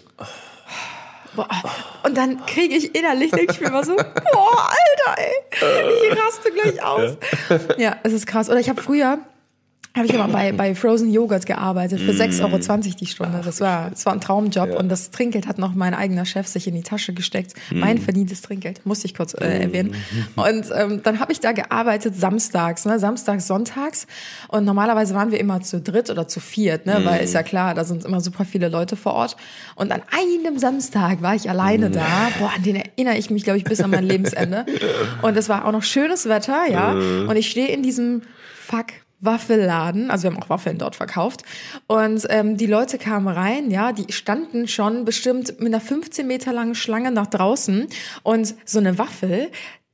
Boah. 1.35 1.47
Und 2.03 2.17
dann 2.17 2.45
kriege 2.45 2.75
ich 2.75 2.95
innerlich, 2.95 3.31
denke 3.31 3.53
ich 3.53 3.61
mir 3.61 3.67
immer 3.67 3.83
so, 3.83 3.95
boah, 3.95 4.69
Alter, 4.69 5.21
ey, 5.21 6.11
ich 6.11 6.17
raste 6.17 6.51
gleich 6.51 6.83
aus. 6.83 7.17
Ja, 7.77 7.97
es 8.03 8.13
ist 8.13 8.25
krass. 8.25 8.49
Oder 8.49 8.59
ich 8.59 8.69
habe 8.69 8.81
früher, 8.81 9.19
habe 9.95 10.05
ich 10.05 10.13
immer 10.13 10.27
bei, 10.27 10.51
bei 10.57 10.75
Frozen 10.75 11.11
Joghurt 11.11 11.45
gearbeitet 11.45 11.99
für 11.99 12.11
6,20 12.11 12.43
Euro 12.43 12.95
die 12.99 13.05
Stunde. 13.05 13.41
Das 13.43 13.59
war, 13.61 13.89
das 13.89 14.05
war 14.05 14.13
ein 14.13 14.21
Traumjob 14.21 14.77
und 14.77 14.89
das 14.89 15.11
Trinkgeld 15.11 15.47
hat 15.47 15.57
noch 15.57 15.73
mein 15.73 15.93
eigener 15.93 16.25
Chef 16.25 16.47
sich 16.47 16.67
in 16.67 16.75
die 16.75 16.83
Tasche 16.83 17.13
gesteckt. 17.13 17.53
Mein 17.71 17.97
verdientes 17.97 18.41
Trinkgeld, 18.41 18.85
musste 18.85 19.07
ich 19.07 19.15
kurz 19.15 19.33
äh, 19.33 19.63
erwähnen. 19.63 19.95
Und 20.35 20.65
ähm, 20.75 21.01
dann 21.03 21.19
habe 21.19 21.31
ich 21.31 21.39
da 21.39 21.51
gearbeitet 21.51 22.15
samstags, 22.15 22.85
ne? 22.85 22.99
samstags, 22.99 23.47
sonntags. 23.47 24.07
Und 24.47 24.65
normalerweise 24.65 25.13
waren 25.15 25.31
wir 25.31 25.39
immer 25.39 25.61
zu 25.61 25.81
dritt 25.81 26.09
oder 26.09 26.27
zu 26.27 26.39
viert, 26.39 26.85
ne? 26.85 27.01
weil 27.03 27.23
ist 27.23 27.33
ja 27.33 27.43
klar, 27.43 27.73
da 27.73 27.83
sind 27.83 28.05
immer 28.05 28.21
super 28.21 28.45
viele 28.45 28.69
Leute 28.69 28.95
vor 28.95 29.13
Ort. 29.13 29.37
Und 29.75 29.91
an 29.91 30.01
einem 30.11 30.59
Samstag 30.59 31.21
war 31.21 31.35
ich 31.35 31.49
alleine 31.49 31.89
da. 31.89 32.29
Boah, 32.39 32.51
an 32.55 32.63
den 32.63 32.75
erinnere 32.75 33.17
ich 33.17 33.29
mich, 33.29 33.43
glaube 33.43 33.57
ich, 33.57 33.63
bis 33.63 33.81
an 33.81 33.89
mein 33.89 34.03
Lebensende. 34.03 34.65
Und 35.21 35.35
es 35.37 35.49
war 35.49 35.65
auch 35.65 35.71
noch 35.71 35.83
schönes 35.83 36.27
Wetter, 36.27 36.69
ja. 36.69 36.91
Und 36.91 37.35
ich 37.35 37.49
stehe 37.49 37.67
in 37.67 37.83
diesem 37.83 38.21
Fuck 38.67 38.87
Waffelladen, 39.21 40.11
also 40.11 40.23
wir 40.23 40.31
haben 40.31 40.41
auch 40.41 40.49
Waffeln 40.49 40.77
dort 40.77 40.95
verkauft 40.95 41.43
und 41.87 42.25
ähm, 42.29 42.57
die 42.57 42.67
Leute 42.67 42.97
kamen 42.97 43.27
rein, 43.27 43.69
ja, 43.69 43.91
die 43.91 44.11
standen 44.13 44.67
schon 44.67 45.05
bestimmt 45.05 45.59
mit 45.59 45.73
einer 45.73 45.81
15 45.81 46.25
Meter 46.25 46.53
langen 46.53 46.75
Schlange 46.75 47.11
nach 47.11 47.27
draußen 47.27 47.87
und 48.23 48.55
so 48.65 48.79
eine 48.79 48.97
Waffel 48.97 49.49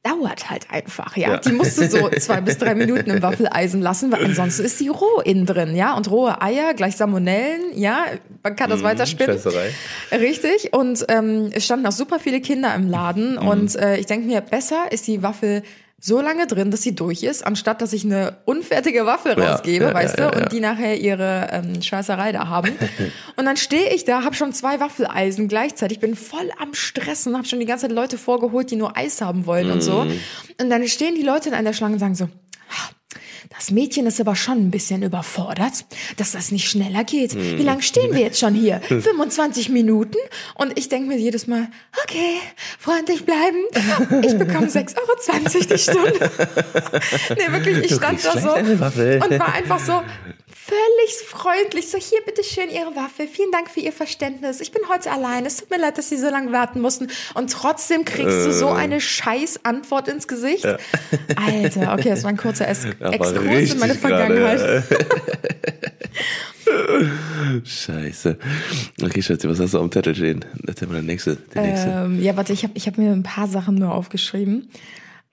dauert 0.06 0.50
halt 0.50 0.68
einfach, 0.69 1.18
ja. 1.18 1.31
Ja. 1.31 1.38
Die 1.38 1.51
musst 1.51 1.80
du 1.80 1.89
so 1.89 2.10
zwei 2.19 2.39
bis 2.42 2.57
drei 2.57 2.75
Minuten 2.75 3.10
im 3.10 3.22
Waffeleisen 3.22 3.81
lassen, 3.81 4.12
weil 4.12 4.24
ansonsten 4.24 4.63
ist 4.63 4.80
die 4.80 4.88
roh 4.88 5.19
innen 5.24 5.45
drin, 5.45 5.75
ja. 5.75 5.95
Und 5.95 6.10
rohe 6.12 6.42
Eier 6.42 6.74
gleich 6.75 6.95
Salmonellen, 6.95 7.75
ja. 7.75 8.06
Man 8.44 8.56
kann 8.56 8.69
das 8.69 8.83
weiterspinnen. 8.83 9.38
Scheißerei. 9.38 9.72
Richtig. 10.12 10.74
Und 10.74 11.06
ähm, 11.10 11.50
es 11.51 11.66
standen 11.66 11.88
auch 11.88 11.92
super 11.92 12.19
viele 12.19 12.39
Kinder 12.39 12.74
im 12.75 12.89
Laden. 12.89 13.38
Und 13.38 13.75
äh, 13.75 13.98
ich 13.98 14.06
denke 14.06 14.27
mir, 14.27 14.42
besser 14.42 14.92
ist 14.92 15.07
die 15.07 15.24
Waffel 15.24 15.63
so 16.06 16.22
lange 16.22 16.46
drin, 16.46 16.69
dass 16.69 16.84
sie 16.84 16.94
durch 16.94 17.24
ist, 17.24 17.44
anstatt 17.46 17.81
dass 17.81 17.92
ich 17.92 18.06
eine 18.06 18.38
unfertige 18.46 19.07
Waffel 19.07 19.36
Ja, 19.40 19.54
rausgebe, 19.54 19.86
ja, 19.86 19.94
weißt 19.94 20.19
ja, 20.19 20.30
du, 20.30 20.40
und 20.40 20.52
die 20.52 20.60
nachher 20.60 21.00
ihre 21.00 21.50
ähm, 21.52 21.81
Scheißerei 21.81 22.31
da 22.31 22.48
haben. 22.48 22.74
und 23.36 23.46
dann 23.46 23.57
stehe 23.57 23.92
ich 23.92 24.06
da, 24.06 24.24
habe 24.24 24.36
schon 24.36 24.54
zwei 24.54 24.80
Waffeleisen 24.80 25.48
gleichzeitig, 25.48 26.00
bin 26.00 26.16
voll 26.16 26.52
am 26.62 26.75
Stressen, 26.75 27.36
habe 27.36 27.48
schon 27.48 27.60
die 27.60 27.66
ganze 27.66 27.88
Zeit 27.88 27.96
Leute 27.96 28.19
vorgeholt, 28.19 28.69
die 28.69 28.75
nur 28.75 28.96
Eis 28.96 29.19
haben 29.22 29.48
wollen 29.48 29.72
und 29.72 29.81
so. 29.81 30.04
Mhm. 30.04 30.19
Und 30.62 30.69
dann 30.69 30.88
stehen 30.88 31.16
die 31.16 31.24
Leute 31.24 31.50
in 31.50 31.56
einer 31.56 31.74
Schlange 31.74 31.94
und 31.94 32.00
sagen 32.00 32.13
so, 32.13 32.25
"Ah, 32.25 32.90
das 33.57 33.72
Mädchen 33.72 34.06
ist 34.06 34.19
aber 34.19 34.36
schon 34.36 34.57
ein 34.57 34.72
bisschen 34.72 35.04
überfordert, 35.04 35.86
dass 36.18 36.31
das 36.34 36.52
nicht 36.52 36.69
schneller 36.69 37.04
geht. 37.04 37.36
Wie 37.36 37.63
lange 37.63 37.81
stehen 37.81 38.13
wir 38.13 38.22
jetzt 38.22 38.40
schon 38.40 38.54
hier? 38.54 38.81
25 38.88 39.69
Minuten? 39.69 40.18
Und 40.56 40.78
ich 40.78 40.90
denke 40.90 41.07
mir 41.07 41.18
jedes 41.18 41.48
Mal, 41.48 41.68
okay, 42.04 42.40
freundlich 42.80 43.25
bleiben. 43.25 43.57
Ich 44.25 44.38
bekomme 44.38 44.68
6,20 44.68 44.98
Euro 44.98 45.66
die 45.69 45.78
Stunde. 45.78 46.31
nee, 47.30 47.52
wirklich, 47.52 47.92
ich 47.92 47.96
stand 47.96 48.24
da 48.25 48.40
so 48.40 48.56
und 48.56 48.80
war 49.40 49.54
einfach 49.54 49.80
so 49.80 50.01
freundlich. 51.12 51.90
So, 51.90 51.98
hier, 51.98 52.19
bitteschön, 52.25 52.69
Ihre 52.69 52.96
Waffe. 52.96 53.28
Vielen 53.28 53.52
Dank 53.52 53.69
für 53.69 53.80
Ihr 53.80 53.92
Verständnis. 53.92 54.62
Ich 54.62 54.72
bin 54.72 54.81
heute 54.90 55.12
allein. 55.12 55.46
Es 55.46 55.57
tut 55.57 55.69
mir 55.69 55.78
leid, 55.78 55.98
dass 55.98 56.10
Sie 56.10 56.18
so 56.18 56.30
lange 56.30 56.52
warten 56.52 56.81
mussten. 56.81 57.07
Und 57.34 57.52
trotzdem 57.52 58.06
kriegst 58.06 58.46
du 58.46 58.54
so 58.54 58.69
eine 58.69 59.02
scheiß 59.02 59.62
Antwort 59.63 60.07
ins 60.07 60.28
Gesicht. 60.28 60.66
Alter, 60.66 61.94
okay, 61.94 62.10
das 62.10 62.24
war 62.24 62.30
ein 62.30 62.38
kurzer 62.38 62.68
es 62.68 62.86
Exkurs 62.86 63.74
in 63.74 63.80
meine 63.80 63.96
Vergangenheit. 63.96 64.84
Scheiße. 67.63 68.38
Okay, 69.01 69.22
Schatzi, 69.22 69.48
was 69.48 69.60
hast 69.60 69.74
du 69.74 69.80
auf 69.80 69.86
dem 69.86 69.92
Zettel 69.92 70.16
stehen? 70.16 70.46
Erzähl 70.65 70.88
mal 70.88 70.96
der 70.96 71.03
nächste. 71.03 71.38
Der 71.53 71.62
nächste. 71.62 71.89
Ähm, 71.89 72.22
ja, 72.22 72.36
warte, 72.36 72.53
ich 72.53 72.63
habe 72.63 72.74
ich 72.75 72.88
hab 72.88 72.98
mir 72.98 73.12
ein 73.12 73.24
paar 73.24 73.48
Sachen 73.48 73.75
nur 73.75 73.94
aufgeschrieben. 73.94 74.70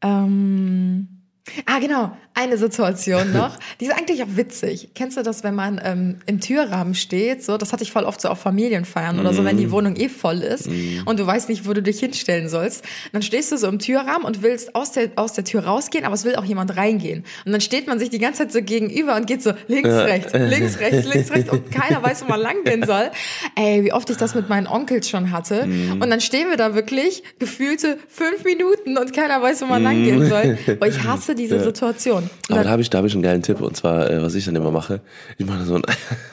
Ähm, 0.02 1.21
ah, 1.66 1.78
genau, 1.78 2.16
eine 2.34 2.56
Situation 2.56 3.32
noch. 3.34 3.58
Die 3.80 3.86
ist 3.86 3.92
eigentlich 3.92 4.22
auch 4.22 4.36
witzig. 4.36 4.90
Kennst 4.94 5.16
du 5.16 5.22
das, 5.22 5.44
wenn 5.44 5.54
man 5.54 5.80
ähm, 5.84 6.16
im 6.26 6.40
Türrahmen 6.40 6.94
steht? 6.94 7.44
So, 7.44 7.58
das 7.58 7.72
hatte 7.72 7.82
ich 7.82 7.92
voll 7.92 8.04
oft 8.04 8.20
so 8.20 8.28
auf 8.28 8.40
Familienfeiern 8.40 9.18
oder 9.18 9.34
so, 9.34 9.44
wenn 9.44 9.56
die 9.56 9.70
Wohnung 9.70 9.96
eh 9.96 10.08
voll 10.08 10.38
ist 10.38 10.68
und 11.04 11.18
du 11.18 11.26
weißt 11.26 11.48
nicht, 11.48 11.66
wo 11.66 11.72
du 11.72 11.82
dich 11.82 12.00
hinstellen 12.00 12.48
sollst. 12.48 12.84
Dann 13.12 13.22
stehst 13.22 13.52
du 13.52 13.56
so 13.56 13.68
im 13.68 13.78
Türrahmen 13.78 14.24
und 14.24 14.42
willst 14.42 14.74
aus 14.74 14.92
der, 14.92 15.10
aus 15.16 15.32
der 15.32 15.44
Tür 15.44 15.64
rausgehen, 15.64 16.04
aber 16.04 16.14
es 16.14 16.24
will 16.24 16.36
auch 16.36 16.44
jemand 16.44 16.76
reingehen. 16.76 17.24
Und 17.44 17.52
dann 17.52 17.60
steht 17.60 17.86
man 17.86 17.98
sich 17.98 18.10
die 18.10 18.18
ganze 18.18 18.42
Zeit 18.42 18.52
so 18.52 18.62
gegenüber 18.62 19.16
und 19.16 19.26
geht 19.26 19.42
so 19.42 19.52
links, 19.68 19.88
rechts, 19.88 20.32
links, 20.32 20.78
rechts, 20.78 21.12
links, 21.12 21.30
rechts 21.30 21.50
und 21.50 21.70
keiner 21.70 22.02
weiß, 22.02 22.22
wo 22.22 22.28
man 22.28 22.40
lang 22.40 22.64
gehen 22.64 22.84
soll. 22.86 23.10
Ey, 23.56 23.84
wie 23.84 23.92
oft 23.92 24.08
ich 24.10 24.16
das 24.16 24.34
mit 24.34 24.48
meinen 24.48 24.66
Onkels 24.66 25.08
schon 25.08 25.30
hatte. 25.30 25.64
Und 25.64 26.10
dann 26.10 26.20
stehen 26.20 26.48
wir 26.48 26.56
da 26.56 26.74
wirklich 26.74 27.22
gefühlte 27.38 27.98
fünf 28.08 28.44
Minuten 28.44 28.96
und 28.98 29.12
keiner 29.12 29.40
weiß, 29.42 29.62
wo 29.62 29.66
man 29.66 29.82
lang 29.82 30.02
gehen 30.02 30.28
soll. 30.28 30.58
Weil 30.78 30.90
ich 30.90 31.04
hasse 31.04 31.31
diese 31.34 31.62
Situation. 31.62 32.22
Und 32.48 32.54
Aber 32.54 32.64
da 32.64 32.70
habe 32.70 32.82
ich, 32.82 32.90
da 32.90 32.98
habe 32.98 33.08
ich 33.08 33.14
einen 33.14 33.22
geilen 33.22 33.42
Tipp 33.42 33.60
und 33.60 33.76
zwar, 33.76 34.10
äh, 34.10 34.22
was 34.22 34.34
ich 34.34 34.44
dann 34.44 34.56
immer 34.56 34.70
mache. 34.70 35.00
Ich 35.38 35.46
mache 35.46 35.58
dann 35.58 35.66
so 35.66 35.74
ein, 35.74 35.82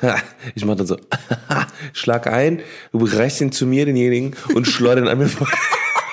ich 0.55 0.65
mache 0.65 0.77
dann 0.77 0.87
so, 0.87 0.97
schlag 1.93 2.27
ein, 2.27 2.61
du 2.91 3.05
reichst 3.05 3.41
ihn 3.41 3.51
zu 3.51 3.65
mir, 3.65 3.85
denjenigen, 3.85 4.35
und 4.53 4.67
schleuder 4.67 5.01
ihn 5.01 5.07
an 5.07 5.17
mir 5.17 5.27
vorbei. 5.27 5.53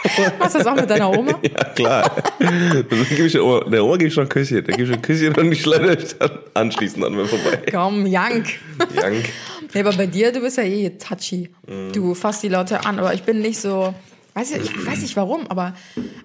Machst 0.39 0.55
du 0.55 0.59
das 0.59 0.67
auch 0.67 0.77
mit 0.77 0.89
deiner 0.89 1.11
Oma? 1.11 1.39
Ja, 1.43 1.65
klar. 1.75 2.17
Dann 2.39 2.87
gebe 2.89 3.27
ich 3.27 3.33
der 3.33 3.45
Oma, 3.45 3.69
der 3.69 3.85
Oma 3.85 3.97
gebe 3.97 4.09
ich 4.09 4.15
schon 4.15 4.25
ein 4.25 4.29
Küsschen. 4.29 4.65
Dann 4.65 4.77
gebe 4.77 4.89
ich 4.89 4.95
ein 4.95 5.03
Küsschen 5.03 5.35
und 5.35 5.53
ich 5.53 5.63
schleudere 5.63 5.97
ich 5.97 6.17
dann 6.17 6.31
anschließend 6.55 7.05
an 7.05 7.15
mir 7.15 7.27
vorbei. 7.27 7.59
Komm, 7.71 8.07
Jank. 8.07 8.47
Jank. 8.95 9.25
Nee, 9.75 9.81
aber 9.81 9.93
bei 9.93 10.07
dir, 10.07 10.33
du 10.33 10.41
bist 10.41 10.59
ja 10.59 10.63
eh 10.63 10.91
touchy. 10.91 11.51
Mhm. 11.67 11.93
Du 11.93 12.15
fasst 12.15 12.43
die 12.43 12.49
Leute 12.49 12.85
an, 12.87 12.99
aber 12.99 13.15
ich 13.15 13.25
bin 13.25 13.41
nicht 13.41 13.61
so, 13.61 13.95
Weiß 14.37 14.51
ich, 14.51 14.65
ich 14.71 14.87
weiß 14.87 15.01
nicht 15.01 15.17
warum, 15.17 15.47
aber 15.49 15.73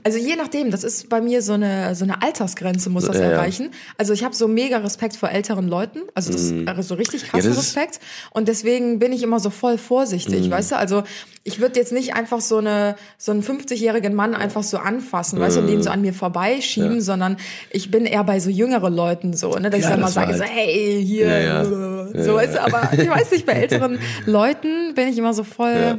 also 0.03 0.17
je 0.17 0.35
nachdem, 0.35 0.69
das 0.69 0.83
ist 0.83 1.07
bei 1.07 1.21
mir 1.21 1.41
so 1.41 1.53
eine 1.53 1.95
so 1.95 2.03
eine 2.03 2.21
Altersgrenze 2.21 2.89
muss 2.89 3.05
das 3.05 3.15
Ja, 3.15 3.23
ja. 3.23 3.29
erreichen. 3.31 3.69
Also 3.97 4.11
ich 4.11 4.25
habe 4.25 4.35
so 4.35 4.49
mega 4.49 4.79
Respekt 4.79 5.15
vor 5.15 5.29
älteren 5.29 5.69
Leuten, 5.69 5.99
also 6.13 6.29
das 6.33 6.53
also 6.65 6.81
so 6.81 6.95
richtig 6.95 7.23
krassen 7.29 7.49
Mhm. 7.51 7.55
das 7.55 7.63
ist- 7.65 7.77
Respekt 7.77 7.99
und 8.31 8.49
deswegen 8.49 8.99
bin 8.99 9.13
ich 9.13 9.23
immer 9.23 9.39
so 9.39 9.49
voll 9.49 9.77
vorsichtig, 9.77 10.47
Mhm. 10.47 10.51
weißt 10.51 10.71
du? 10.71 10.75
Also 10.75 11.03
ich 11.45 11.61
würde 11.61 11.79
jetzt 11.79 11.93
nicht 11.93 12.13
einfach 12.13 12.41
so 12.41 12.57
eine 12.57 12.97
so 13.17 13.31
einen 13.31 13.43
50-jährigen 13.43 14.13
Mann 14.13 14.35
einfach 14.35 14.63
so 14.63 14.77
anfassen, 14.77 15.39
weißt 15.39 15.55
du, 15.55 15.61
und 15.61 15.67
Mhm. 15.67 15.71
den 15.71 15.83
so 15.83 15.89
an 15.89 16.01
mir 16.01 16.13
vorbeischieben, 16.13 16.99
sondern 16.99 17.37
ich 17.71 17.91
bin 17.91 18.05
eher 18.05 18.25
bei 18.25 18.41
so 18.41 18.49
jüngeren 18.49 18.93
Leuten 18.93 19.31
so, 19.33 19.51
ne, 19.55 19.69
dass 19.69 19.79
ich 19.79 19.85
Ja, 19.85 19.91
dann 19.91 20.01
mal 20.01 20.11
sage 20.11 20.33
so 20.33 20.41
halt- 20.43 20.51
hey, 20.53 21.01
hier 21.05 21.27
Ja, 21.27 21.39
ja. 21.39 21.63
so 21.65 22.33
weißt 22.35 22.55
du, 22.55 22.61
aber 22.61 22.89
ich 22.91 23.09
weiß 23.09 23.31
nicht, 23.31 23.45
bei 23.45 23.53
älteren 23.53 23.99
Leuten 24.25 24.95
bin 24.95 25.07
ich 25.07 25.17
immer 25.17 25.33
so 25.33 25.45
voll 25.45 25.71
Ja. 25.73 25.97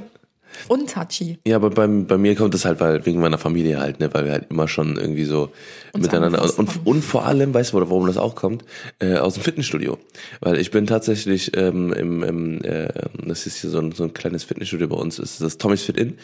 Untouchy. 0.68 1.38
Ja, 1.46 1.56
aber 1.56 1.70
bei, 1.70 1.86
bei 1.86 2.18
mir 2.18 2.34
kommt 2.34 2.54
es 2.54 2.64
halt 2.64 2.80
weil 2.80 3.04
wegen 3.06 3.20
meiner 3.20 3.38
Familie 3.38 3.80
halt, 3.80 4.00
ne, 4.00 4.12
weil 4.12 4.24
wir 4.24 4.32
halt 4.32 4.50
immer 4.50 4.68
schon 4.68 4.96
irgendwie 4.96 5.24
so 5.24 5.50
miteinander 5.94 6.38
angefasst 6.38 6.58
und, 6.58 6.68
haben. 6.68 6.80
und 6.84 7.02
vor 7.02 7.26
allem, 7.26 7.52
weißt 7.54 7.72
du, 7.72 7.76
warum 7.80 8.06
das 8.06 8.16
auch 8.16 8.34
kommt? 8.34 8.64
Äh, 8.98 9.16
aus 9.16 9.34
dem 9.34 9.42
Fitnessstudio, 9.42 9.98
weil 10.40 10.58
ich 10.58 10.70
bin 10.70 10.86
tatsächlich 10.86 11.56
ähm, 11.56 11.92
im, 11.92 12.22
im 12.22 12.64
äh, 12.64 12.88
das 13.26 13.46
ist 13.46 13.60
hier 13.60 13.70
so 13.70 13.78
ein, 13.78 13.92
so 13.92 14.04
ein 14.04 14.12
kleines 14.12 14.44
Fitnessstudio 14.44 14.88
bei 14.88 14.96
uns, 14.96 15.18
ist 15.18 15.40
das 15.40 15.58
Tommy's 15.58 15.82
Fit 15.82 15.96
In. 15.96 16.18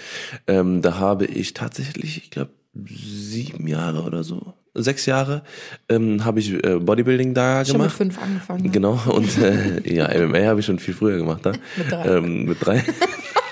Ähm, 0.46 0.82
da 0.82 0.98
habe 0.98 1.26
ich 1.26 1.54
tatsächlich, 1.54 2.18
ich 2.18 2.30
glaube 2.30 2.50
sieben 2.86 3.66
Jahre 3.66 4.02
oder 4.02 4.22
so, 4.22 4.54
sechs 4.74 5.06
Jahre, 5.06 5.42
ähm, 5.88 6.24
habe 6.24 6.38
ich 6.40 6.52
äh, 6.52 6.78
Bodybuilding 6.78 7.34
da 7.34 7.64
Schon 7.64 7.74
mit 7.74 7.82
gemacht. 7.82 7.96
fünf 7.96 8.22
angefangen. 8.22 8.62
ne? 8.64 8.70
Genau, 8.70 9.00
und 9.06 9.36
äh, 9.38 9.92
ja, 9.92 10.08
MMA 10.26 10.46
habe 10.46 10.60
ich 10.60 10.66
schon 10.66 10.78
viel 10.78 10.94
früher 10.94 11.16
gemacht, 11.16 11.44
da. 11.44 11.52
Mit 11.76 11.90
drei. 11.90 12.06
Ähm, 12.06 12.44
mit 12.44 12.64
drei. 12.64 12.84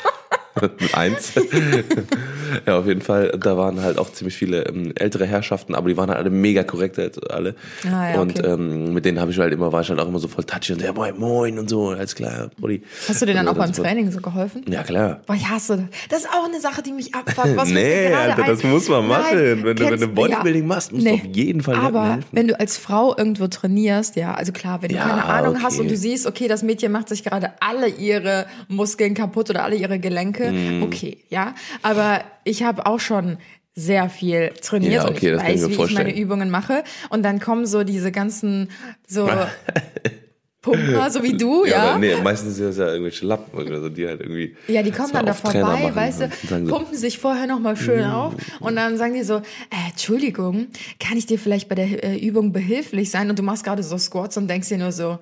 eins. 0.92 1.32
ja, 2.66 2.78
auf 2.78 2.86
jeden 2.86 3.00
Fall, 3.02 3.32
da 3.38 3.56
waren 3.56 3.80
halt 3.82 3.98
auch 3.98 4.10
ziemlich 4.12 4.36
viele 4.36 4.62
ähm, 4.66 4.92
ältere 4.96 5.26
Herrschaften, 5.26 5.74
aber 5.74 5.88
die 5.88 5.96
waren 5.96 6.08
halt 6.08 6.18
alle 6.18 6.30
mega 6.30 6.62
korrekt 6.64 6.98
halt 6.98 7.30
alle. 7.30 7.54
Ah, 7.90 8.12
ja, 8.14 8.20
und 8.20 8.38
okay. 8.38 8.48
ähm, 8.52 8.92
mit 8.94 9.04
denen 9.04 9.18
habe 9.20 9.30
ich 9.30 9.38
halt 9.38 9.52
immer, 9.52 9.72
war 9.72 9.80
ich 9.82 9.88
halt 9.90 9.98
auch 10.00 10.08
immer 10.08 10.18
so 10.18 10.28
voll 10.28 10.44
touchy 10.44 10.72
und 10.72 10.80
der 10.80 10.92
moin, 10.92 11.18
moin 11.18 11.58
und 11.58 11.68
so, 11.68 11.88
alles 11.90 12.14
klar, 12.14 12.50
Buddy. 12.58 12.82
Hast 13.08 13.22
du 13.22 13.26
dir 13.26 13.34
dann 13.34 13.48
auch 13.48 13.54
beim. 13.54 13.72
Training 13.72 14.10
so 14.10 14.20
geholfen? 14.20 14.64
Ja, 14.68 14.82
klar. 14.82 15.20
Boah, 15.26 15.34
ich 15.34 15.48
hasse 15.48 15.76
das. 15.76 15.86
Das 16.08 16.18
ist 16.20 16.28
auch 16.30 16.46
eine 16.48 16.60
Sache, 16.60 16.82
die 16.82 16.92
mich 16.92 17.14
abfuckt. 17.14 17.56
Was 17.56 17.68
Nee, 17.76 18.06
Alter, 18.12 18.44
das 18.44 18.62
muss 18.62 18.88
man 18.88 19.06
machen. 19.06 19.36
Wenn 19.64 19.76
du- 19.76 19.90
wenn 19.90 20.00
du 20.00 20.08
Bodybuilding 20.08 20.66
machst, 20.66 20.92
musst 20.92 21.06
du 21.06 21.12
auf 21.12 21.24
jeden 21.24 21.60
Fall 21.62 21.74
Aber 21.76 22.04
helfen. 22.14 22.24
wenn 22.32 22.48
du 22.48 22.58
als 22.58 22.78
Frau 22.78 23.14
irgendwo 23.16 23.46
trainierst, 23.48 24.16
ja, 24.16 24.34
also 24.34 24.52
klar, 24.52 24.80
wenn 24.82 24.88
du 24.90 24.94
Ja, 24.94 25.08
keine 25.08 25.24
Ahnung 25.24 25.62
hast 25.62 25.74
okay. 25.74 25.82
und 25.82 25.90
du 25.90 25.96
siehst, 25.96 26.26
okay, 26.26 26.48
das 26.48 26.62
Mädchen 26.62 26.90
macht 26.92 27.08
sich 27.08 27.22
gerade 27.24 27.50
alle 27.60 27.88
ihre 27.88 28.46
Muskeln 28.68 29.14
kaputt 29.14 29.50
oder 29.50 29.64
alle 29.64 29.76
ihre 29.76 29.98
Gelenke, 29.98 30.50
Mhm. 30.52 30.82
okay, 30.82 31.18
ja. 31.28 31.54
Aber 31.82 32.20
ich 32.46 32.62
habe 32.62 32.86
auch 32.86 33.00
schon 33.00 33.38
sehr 33.74 34.08
viel 34.08 34.52
trainiert 34.62 34.94
Ja, 34.94 35.02
und 35.04 35.10
okay, 35.10 35.34
ich 35.34 35.38
kann 35.38 35.46
ich 35.54 35.62
weiß, 35.62 35.68
mir 35.68 35.78
wie 35.78 35.82
ich 35.82 35.94
meine. 35.94 36.18
Übungen 36.18 36.50
mache. 36.50 36.82
Und 37.10 37.22
dann 37.22 37.40
kommen 37.40 37.66
so 37.66 37.84
diese 37.84 38.10
ganzen 38.10 38.70
so 39.06 39.28
Pumper, 40.62 41.10
so 41.10 41.22
wie 41.22 41.36
du, 41.36 41.64
ja. 41.64 41.90
aber 41.90 41.98
nee, 41.98 42.16
meistens 42.16 42.56
sind 42.56 42.70
das 42.70 42.78
ja 42.78 42.88
irgendwelche 42.88 43.24
Lappen 43.24 43.56
oder 43.56 43.80
so, 43.80 43.88
die 43.88 44.04
halt 44.08 44.20
irgendwie. 44.20 44.56
Ja, 44.66 44.82
die 44.82 44.90
kommen 44.90 45.12
dann 45.12 45.24
da 45.24 45.32
vorbei, 45.32 45.92
weißt 45.94 46.22
du, 46.22 46.24
und 46.24 46.66
so, 46.66 46.74
pumpen 46.74 46.96
sich 46.96 47.18
vorher 47.20 47.46
nochmal 47.46 47.76
schön 47.76 48.02
auf 48.04 48.34
und 48.58 48.74
dann 48.74 48.98
sagen 48.98 49.14
die 49.14 49.22
so, 49.22 49.36
äh, 49.36 49.90
Entschuldigung, 49.90 50.66
kann 50.98 51.16
ich 51.16 51.26
dir 51.26 51.38
vielleicht 51.38 51.68
bei 51.68 51.76
der 51.76 52.02
äh, 52.02 52.18
Übung 52.18 52.52
behilflich 52.52 53.12
sein? 53.12 53.30
Und 53.30 53.38
du 53.38 53.44
machst 53.44 53.62
gerade 53.62 53.84
so 53.84 53.96
Squats 53.96 54.36
und 54.38 54.48
denkst 54.48 54.68
dir 54.68 54.78
nur 54.78 54.90
so, 54.90 55.20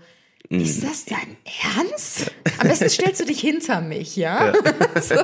ist 0.51 0.85
das 0.85 1.05
dein 1.07 1.37
Ernst? 1.79 2.31
Am 2.59 2.69
besten 2.69 2.89
stellst 2.89 3.21
du 3.21 3.25
dich 3.25 3.41
hinter 3.41 3.81
mich, 3.81 4.15
ja? 4.17 4.53
so, 5.01 5.15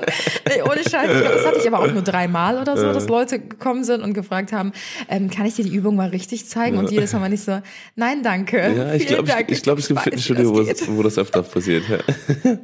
nee, 0.49 0.63
ohne 0.63 0.83
Scheiß. 0.83 1.23
Das 1.23 1.47
hatte 1.47 1.59
ich 1.59 1.67
aber 1.67 1.81
auch 1.81 1.93
nur 1.93 2.03
dreimal 2.03 2.59
oder 2.59 2.77
so, 2.77 2.93
dass 2.93 3.07
Leute 3.09 3.39
gekommen 3.39 3.85
sind 3.85 4.03
und 4.03 4.15
gefragt 4.15 4.53
haben, 4.53 4.73
ähm, 5.09 5.31
kann 5.31 5.47
ich 5.47 5.55
dir 5.55 5.65
die 5.65 5.75
Übung 5.75 5.97
mal 5.97 6.09
richtig 6.09 6.47
zeigen? 6.47 6.79
Und 6.79 6.91
jedes 6.91 7.13
Mal 7.13 7.33
ich 7.33 7.43
so, 7.43 7.61
nein, 7.97 8.23
danke. 8.23 8.57
Ja, 8.57 8.95
ich 8.95 9.07
glaube, 9.07 9.31
ich, 9.47 9.59
ich, 9.59 9.63
glaub, 9.63 9.79
es 9.79 9.89
gibt 9.89 10.01
Fitnessstudio, 10.01 10.55
wo, 10.55 10.97
wo 10.97 11.03
das 11.03 11.19
öfter 11.19 11.43
passiert. 11.43 11.85
Ja. 11.89 11.99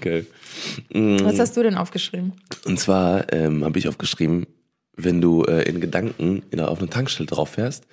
Geil. 0.00 0.26
Was 0.92 1.38
hast 1.38 1.56
du 1.56 1.62
denn 1.62 1.76
aufgeschrieben? 1.76 2.32
Und 2.64 2.80
zwar 2.80 3.32
ähm, 3.32 3.64
habe 3.64 3.78
ich 3.78 3.86
aufgeschrieben, 3.86 4.46
wenn 4.98 5.20
du 5.20 5.44
äh, 5.44 5.62
in 5.62 5.80
Gedanken 5.80 6.42
in, 6.50 6.60
auf 6.60 6.78
eine 6.78 6.90
Tankstelle 6.90 7.26
drauf 7.26 7.50
fährst 7.50 7.84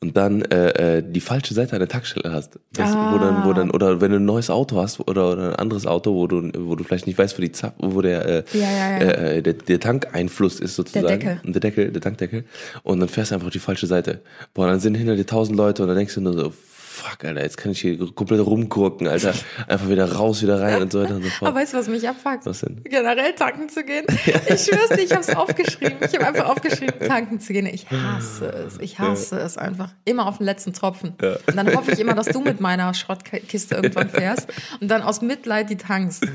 und 0.00 0.16
dann 0.16 0.42
äh, 0.42 0.98
äh, 0.98 1.02
die 1.06 1.20
falsche 1.20 1.54
Seite 1.54 1.74
an 1.74 1.78
der 1.78 1.88
Tankstelle 1.88 2.32
hast, 2.32 2.58
das, 2.72 2.90
wo 2.92 3.18
dann, 3.18 3.44
wo 3.44 3.52
dann, 3.52 3.70
oder 3.70 4.00
wenn 4.00 4.10
du 4.10 4.16
ein 4.16 4.24
neues 4.24 4.50
Auto 4.50 4.76
hast 4.80 5.00
oder, 5.00 5.32
oder 5.32 5.50
ein 5.50 5.56
anderes 5.56 5.86
Auto, 5.86 6.14
wo 6.14 6.26
du, 6.26 6.50
wo 6.58 6.74
du 6.74 6.84
vielleicht 6.84 7.06
nicht 7.06 7.18
weißt, 7.18 7.38
wo 7.38 7.42
die 7.42 7.52
Zap, 7.52 7.74
wo 7.78 8.02
der, 8.02 8.26
äh, 8.26 8.44
Ja, 8.52 8.60
ja, 8.60 8.70
ja. 8.70 8.98
Äh, 8.98 9.38
äh, 9.38 9.42
der, 9.42 9.52
der 9.54 9.78
Tankeinfluss 9.80 10.58
ist 10.58 10.74
sozusagen. 10.74 11.06
Deckel. 11.06 11.40
Der 11.44 11.60
Deckel, 11.60 11.92
der 11.92 12.00
Tankdeckel. 12.02 12.44
Und 12.82 13.00
dann 13.00 13.08
fährst 13.08 13.30
du 13.30 13.36
einfach 13.36 13.46
auf 13.46 13.52
die 13.52 13.58
falsche 13.58 13.86
Seite. 13.86 14.20
Boah, 14.54 14.66
dann 14.66 14.80
sind 14.80 14.96
hinter 14.96 15.16
dir 15.16 15.26
tausend 15.26 15.56
Leute 15.56 15.82
und 15.82 15.88
dann 15.88 15.96
denkst 15.96 16.14
du 16.14 16.20
nur 16.20 16.32
so, 16.32 16.52
fuck, 17.00 17.24
Alter, 17.24 17.42
jetzt 17.42 17.56
kann 17.56 17.72
ich 17.72 17.80
hier 17.80 17.98
komplett 18.14 18.44
rumgucken, 18.44 19.08
Alter. 19.08 19.34
Einfach 19.66 19.88
wieder 19.88 20.12
raus, 20.12 20.42
wieder 20.42 20.60
rein 20.60 20.82
und 20.82 20.92
so 20.92 21.02
weiter 21.02 21.16
und 21.16 21.22
so 21.22 21.30
fort. 21.30 21.50
Aber 21.50 21.60
weißt 21.60 21.72
du, 21.72 21.78
was 21.78 21.88
mich 21.88 22.08
abfuckt? 22.08 22.46
Was 22.46 22.60
denn? 22.60 22.82
Generell 22.84 23.32
tanken 23.34 23.68
zu 23.68 23.84
gehen. 23.84 24.04
Ich 24.50 24.64
schwör's 24.64 24.88
dir, 24.88 25.02
ich 25.02 25.12
hab's 25.12 25.34
aufgeschrieben. 25.34 25.98
Ich 26.00 26.14
habe 26.14 26.26
einfach 26.26 26.48
aufgeschrieben, 26.48 27.06
tanken 27.06 27.40
zu 27.40 27.52
gehen. 27.52 27.66
Ich 27.66 27.90
hasse 27.90 28.46
es. 28.46 28.78
Ich 28.78 28.98
hasse 28.98 29.38
es 29.38 29.56
einfach. 29.56 29.90
Immer 30.04 30.26
auf 30.26 30.38
den 30.38 30.44
letzten 30.46 30.72
Tropfen. 30.72 31.10
Und 31.10 31.56
dann 31.56 31.74
hoffe 31.74 31.92
ich 31.92 32.00
immer, 32.00 32.14
dass 32.14 32.26
du 32.26 32.40
mit 32.40 32.60
meiner 32.60 32.92
Schrottkiste 32.94 33.76
irgendwann 33.76 34.10
fährst 34.10 34.48
und 34.80 34.88
dann 34.88 35.02
aus 35.02 35.22
Mitleid 35.22 35.70
die 35.70 35.76
tankst. 35.76 36.26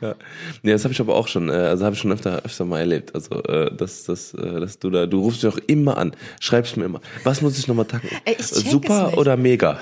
Ja, 0.00 0.14
nee, 0.62 0.72
das 0.72 0.84
habe 0.84 0.92
ich 0.92 1.00
aber 1.00 1.14
auch 1.14 1.28
schon, 1.28 1.48
äh, 1.48 1.52
also 1.52 1.84
habe 1.84 1.94
ich 1.94 2.00
schon 2.00 2.12
öfter, 2.12 2.42
öfter 2.44 2.64
mal 2.64 2.80
erlebt. 2.80 3.14
Also, 3.14 3.42
äh, 3.44 3.74
dass, 3.74 4.04
dass, 4.04 4.34
äh, 4.34 4.60
dass 4.60 4.78
du 4.78 4.90
da, 4.90 5.06
du 5.06 5.20
rufst 5.20 5.42
mich 5.42 5.52
auch 5.52 5.58
immer 5.66 5.96
an, 5.98 6.12
schreibst 6.40 6.76
mir 6.76 6.84
immer, 6.84 7.00
was 7.24 7.42
muss 7.42 7.58
ich 7.58 7.68
nochmal 7.68 7.86
tanken? 7.86 8.08
Ey, 8.24 8.36
ich 8.38 8.46
Super 8.46 9.16
oder 9.18 9.36
mega? 9.36 9.80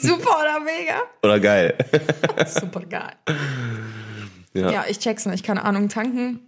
Super 0.00 0.38
oder 0.40 0.60
mega? 0.60 1.02
Oder 1.22 1.40
geil? 1.40 1.74
Super 2.46 2.80
geil. 2.80 3.14
Ja. 4.54 4.70
Ja, 4.70 4.84
ich 4.88 4.98
check's 4.98 5.26
nicht. 5.26 5.44
Keine 5.44 5.64
Ahnung, 5.64 5.88
tanken 5.88 6.40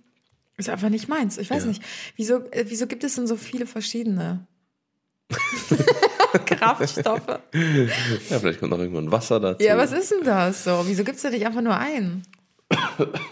ist 0.58 0.68
einfach 0.68 0.88
nicht 0.88 1.08
meins. 1.08 1.38
Ich 1.38 1.50
weiß 1.50 1.64
nicht. 1.66 1.82
Wieso, 2.16 2.38
äh, 2.50 2.64
wieso 2.66 2.86
gibt 2.86 3.04
es 3.04 3.14
denn 3.14 3.26
so 3.26 3.36
viele 3.36 3.64
verschiedene 3.66 4.46
Kraftstoffe? 6.46 7.40
Ja, 8.28 8.38
vielleicht 8.38 8.60
kommt 8.60 8.72
noch 8.72 8.78
irgendwann 8.78 9.10
Wasser 9.12 9.38
dazu. 9.40 9.64
Ja, 9.64 9.78
was 9.78 9.92
ist 9.92 10.10
denn 10.10 10.24
das 10.24 10.64
so? 10.64 10.82
Wieso 10.86 11.04
gibt's 11.04 11.22
da 11.22 11.30
nicht 11.30 11.46
einfach 11.46 11.62
nur 11.62 11.76
einen? 11.76 12.24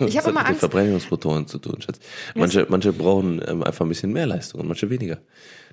Ich 0.01 0.17
habe 0.17 0.31
immer 0.31 0.41
mit 0.41 0.49
Angst. 0.51 0.61
Verbrennungsmotoren 0.61 1.47
zu 1.47 1.59
tun, 1.59 1.83
Schatz. 1.83 1.99
Manche, 2.35 2.67
manche 2.71 2.93
brauchen 2.93 3.43
ähm, 3.47 3.63
einfach 3.65 3.85
ein 3.85 3.89
bisschen 3.89 4.13
mehr 4.13 4.27
Leistung 4.27 4.61
und 4.61 4.69
manche 4.69 4.89
weniger. 4.89 5.19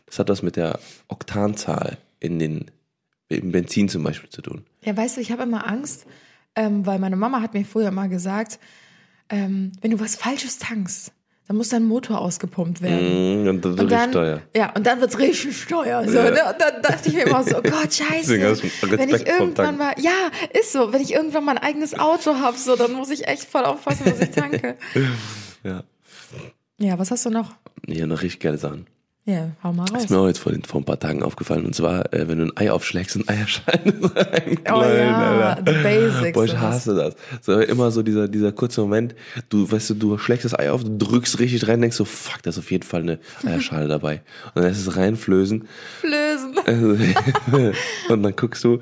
Das 0.07 0.19
hat 0.19 0.29
was 0.29 0.41
mit 0.41 0.55
der 0.55 0.79
Oktanzahl 1.07 1.97
in 2.19 2.39
den, 2.39 2.71
im 3.29 3.51
Benzin 3.51 3.89
zum 3.89 4.03
Beispiel 4.03 4.29
zu 4.29 4.41
tun. 4.41 4.63
Ja, 4.83 4.95
weißt 4.95 5.17
du, 5.17 5.21
ich 5.21 5.31
habe 5.31 5.43
immer 5.43 5.67
Angst, 5.67 6.05
ähm, 6.55 6.85
weil 6.85 6.99
meine 6.99 7.15
Mama 7.15 7.41
hat 7.41 7.53
mir 7.53 7.65
früher 7.65 7.91
mal 7.91 8.09
gesagt, 8.09 8.59
ähm, 9.29 9.71
wenn 9.81 9.91
du 9.91 9.99
was 9.99 10.15
Falsches 10.15 10.59
tankst, 10.59 11.13
dann 11.47 11.57
muss 11.57 11.69
dein 11.69 11.83
Motor 11.83 12.19
ausgepumpt 12.21 12.81
werden. 12.81 13.43
Mm, 13.43 13.47
und 13.49 13.65
das 13.65 13.73
ist 13.75 13.79
Und 13.81 13.91
dann, 13.91 14.11
teuer. 14.13 14.41
ja, 14.55 14.71
und 14.75 14.87
dann 14.87 15.01
wird's 15.01 15.19
richtig 15.19 15.65
teuer. 15.65 16.07
So, 16.07 16.17
Ja. 16.17 16.31
ne? 16.31 16.41
Und 16.51 16.61
dann 16.61 16.81
dachte 16.81 17.09
ich 17.09 17.15
mir 17.15 17.23
immer 17.25 17.43
so, 17.43 17.57
oh 17.57 17.61
Gott, 17.63 17.93
scheiße. 17.93 18.39
Wenn 18.97 19.09
ich 19.09 19.27
irgendwann 19.27 19.77
mal, 19.77 19.93
ja, 19.99 20.11
ist 20.53 20.71
so, 20.71 20.93
wenn 20.93 21.01
ich 21.01 21.13
irgendwann 21.13 21.43
mal 21.43 21.57
ein 21.57 21.63
eigenes 21.63 21.99
Auto 21.99 22.35
habe, 22.35 22.57
so, 22.57 22.75
dann 22.77 22.93
muss 22.93 23.09
ich 23.09 23.27
echt 23.27 23.43
voll 23.43 23.65
aufpassen, 23.65 24.05
was 24.05 24.19
ich 24.19 24.31
tanke. 24.31 24.77
Ja. 25.63 25.83
Ja, 26.77 26.99
was 26.99 27.09
hast 27.11 27.25
du 27.25 27.29
noch? 27.29 27.55
Hier 27.87 28.05
noch 28.05 28.21
richtig 28.21 28.41
geile 28.41 28.57
Sachen. 28.57 28.85
Ja, 29.25 29.51
hau 29.63 29.71
mal 29.71 29.85
raus. 29.85 30.03
Ist 30.03 30.09
mir 30.09 30.17
auch 30.17 30.27
jetzt 30.27 30.39
vor, 30.39 30.51
den, 30.51 30.63
vor 30.63 30.81
ein 30.81 30.83
paar 30.83 30.99
Tagen 30.99 31.23
aufgefallen. 31.23 31.65
Und 31.65 31.73
zwar, 31.73 32.11
äh, 32.13 32.27
wenn 32.27 32.39
du 32.39 32.45
ein 32.45 32.57
Ei 32.57 32.69
aufschlägst, 32.69 33.15
ein 33.15 33.27
Eierschein 33.29 33.79
ist 33.85 34.15
rein. 34.17 34.59
Oh 34.69 34.81
ja, 34.81 35.55
the 35.65 35.71
basics. 35.81 36.33
Boah, 36.33 36.43
ich 36.43 36.57
hasse 36.57 36.93
das. 36.93 37.15
So, 37.41 37.57
immer 37.61 37.89
so 37.91 38.03
dieser, 38.03 38.27
dieser 38.27 38.51
kurze 38.51 38.81
Moment, 38.81 39.15
du, 39.47 39.71
weißt 39.71 39.91
du, 39.91 39.93
du 39.93 40.17
schlägst 40.17 40.43
das 40.43 40.59
Ei 40.59 40.69
auf, 40.69 40.83
du 40.83 40.97
drückst 40.97 41.39
richtig 41.39 41.65
rein, 41.69 41.79
denkst 41.79 41.95
so, 41.95 42.03
fuck, 42.03 42.43
da 42.43 42.49
ist 42.49 42.57
auf 42.57 42.69
jeden 42.69 42.83
Fall 42.83 43.01
eine 43.01 43.19
Eierschale 43.45 43.87
dabei. 43.87 44.23
Und 44.55 44.57
dann 44.57 44.63
lässt 44.65 44.85
es 44.85 44.97
reinflößen. 44.97 45.67
Flößen. 46.01 46.57
Also, 46.65 47.73
und 48.13 48.23
dann 48.23 48.35
guckst 48.35 48.65
du, 48.65 48.73
und 48.73 48.81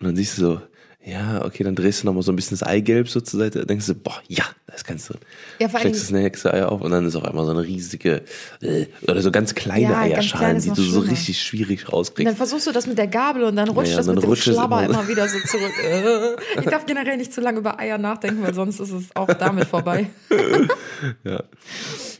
dann 0.00 0.16
siehst 0.16 0.38
du 0.38 0.42
so, 0.42 0.60
ja, 1.06 1.44
okay, 1.44 1.64
dann 1.64 1.74
drehst 1.74 2.02
du 2.02 2.06
nochmal 2.06 2.22
so 2.22 2.32
ein 2.32 2.36
bisschen 2.36 2.58
das 2.58 2.66
Eigelb 2.66 3.08
so 3.10 3.20
zur 3.20 3.38
Seite, 3.40 3.66
denkst 3.66 3.86
du, 3.86 3.94
boah, 3.94 4.20
ja, 4.26 4.44
da 4.66 4.74
ist 4.74 4.86
ganz 4.86 5.06
drin. 5.06 5.18
Ja, 5.58 5.68
vor 5.68 5.80
Schlägst 5.80 6.02
das 6.04 6.10
nächste 6.10 6.52
Ei 6.54 6.64
auf 6.64 6.80
und 6.80 6.90
dann 6.90 7.04
ist 7.06 7.14
auf 7.14 7.24
einmal 7.24 7.44
so 7.44 7.50
eine 7.50 7.62
riesige, 7.62 8.22
äh, 8.62 8.86
oder 9.06 9.20
so 9.20 9.30
ganz 9.30 9.54
kleine 9.54 9.82
Ja, 9.82 9.90
ganz 9.90 10.04
Eierschalen, 10.14 10.38
klein 10.46 10.56
ist 10.56 10.64
die 10.64 10.70
du 10.70 10.82
so 10.82 11.00
schlimmer. 11.00 11.12
richtig 11.12 11.42
schwierig 11.42 11.80
Und 11.80 11.88
dann 11.88 11.94
rauskriegst. 11.98 12.36
versuchst 12.36 12.66
du 12.66 12.72
das 12.72 12.86
mit 12.86 12.96
der 12.96 13.06
Gabel 13.06 13.44
und 13.44 13.56
dann 13.56 13.68
rutscht 13.68 13.90
Ja, 13.90 13.96
das 13.98 14.06
dann 14.06 14.14
mit 14.14 14.24
dem 14.24 14.34
Schlabber 14.34 14.82
immer- 14.84 14.94
immer 15.00 15.08
wieder 15.08 15.28
so 15.28 15.38
zurück. 15.40 15.72
Ich 16.58 16.64
darf 16.66 16.86
generell 16.86 17.16
nicht 17.18 17.32
zu 17.32 17.40
lange 17.40 17.58
über 17.58 17.78
Eier 17.78 17.98
nachdenken, 17.98 18.42
weil 18.42 18.54
sonst 18.54 18.80
ist 18.80 18.90
es 18.92 19.04
auch 19.14 19.26
damit 19.34 19.66
vorbei. 19.68 20.06
Ja. 21.22 21.32
ja, 21.32 21.40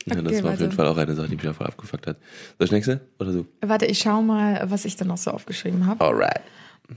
das 0.05 0.17
Okay, 0.17 0.43
war 0.43 0.53
auf 0.53 0.59
jeden 0.59 0.71
Fall 0.71 0.87
auch 0.87 0.97
eine 0.97 1.15
Sache, 1.15 1.29
die 1.29 1.35
mich 1.35 1.55
voll 1.55 1.65
abgefuckt 1.65 2.05
hat. 2.05 2.17
Soll 2.59 2.65
ich 2.65 2.71
nächste? 2.71 3.01
Oder 3.19 3.31
du? 3.31 3.45
Warte, 3.61 3.85
ich 3.87 3.97
schau 3.99 4.21
mal, 4.21 4.63
was 4.69 4.85
ich 4.85 4.95
dann 4.95 5.07
noch 5.07 5.17
so 5.17 5.31
aufgeschrieben 5.31 5.87
habe. 5.87 6.03
Alright. 6.05 6.41